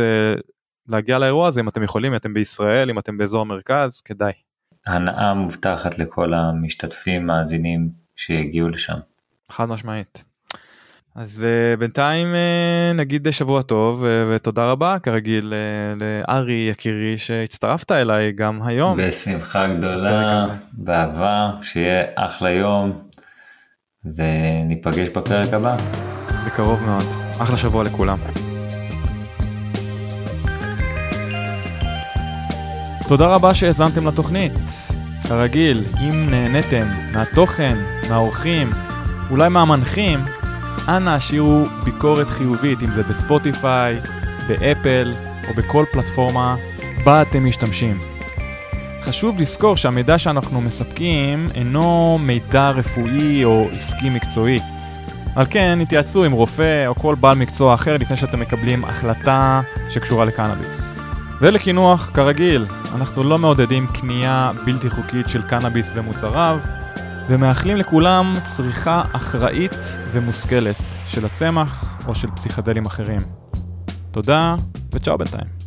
[0.88, 4.32] להגיע לאירוע הזה אם אתם יכולים, אם אתם בישראל, אם אתם באזור המרכז, כדאי.
[4.88, 8.98] הנאה מובטחת לכל המשתתפים, מאזינים שיגיעו לשם.
[9.52, 10.24] חד משמעית.
[11.16, 17.92] אז uh, בינתיים uh, נגיד שבוע טוב uh, ותודה רבה כרגיל uh, לארי יקירי שהצטרפת
[17.92, 18.98] אליי גם היום.
[18.98, 22.94] בשמחה גדולה, באהבה, שיהיה אחלה יום,
[24.16, 25.78] וניפגש בפרק הבא.
[26.48, 27.04] בקרוב מאוד.
[27.42, 28.18] אחלה שבוע לכולם.
[33.08, 34.54] תודה רבה שהאזנתם לתוכנית.
[35.28, 37.76] כרגיל, אם נהניתם מהתוכן,
[38.10, 38.68] מהאורחים,
[39.32, 40.20] אולי מהמנחים,
[40.88, 44.00] אנא השאירו ביקורת חיובית, אם זה בספוטיפיי,
[44.48, 45.14] באפל
[45.48, 46.56] או בכל פלטפורמה
[47.04, 47.98] בה אתם משתמשים.
[49.02, 54.60] חשוב לזכור שהמידע שאנחנו מספקים אינו מידע רפואי או עסקי מקצועי.
[55.36, 60.26] על כן, התייעצו עם רופא או כל בעל מקצוע אחר לפני שאתם מקבלים החלטה שקשורה
[60.26, 61.00] לקנאביס.
[61.42, 66.60] ולקינוח, כרגיל, אנחנו לא מעודדים קנייה בלתי חוקית של קנאביס ומוצריו,
[67.28, 69.76] ומאחלים לכולם צריכה אחראית
[70.12, 70.76] ומושכלת
[71.08, 73.20] של הצמח או של פסיכדלים אחרים.
[74.12, 74.56] תודה,
[74.94, 75.65] וצ'או בינתיים.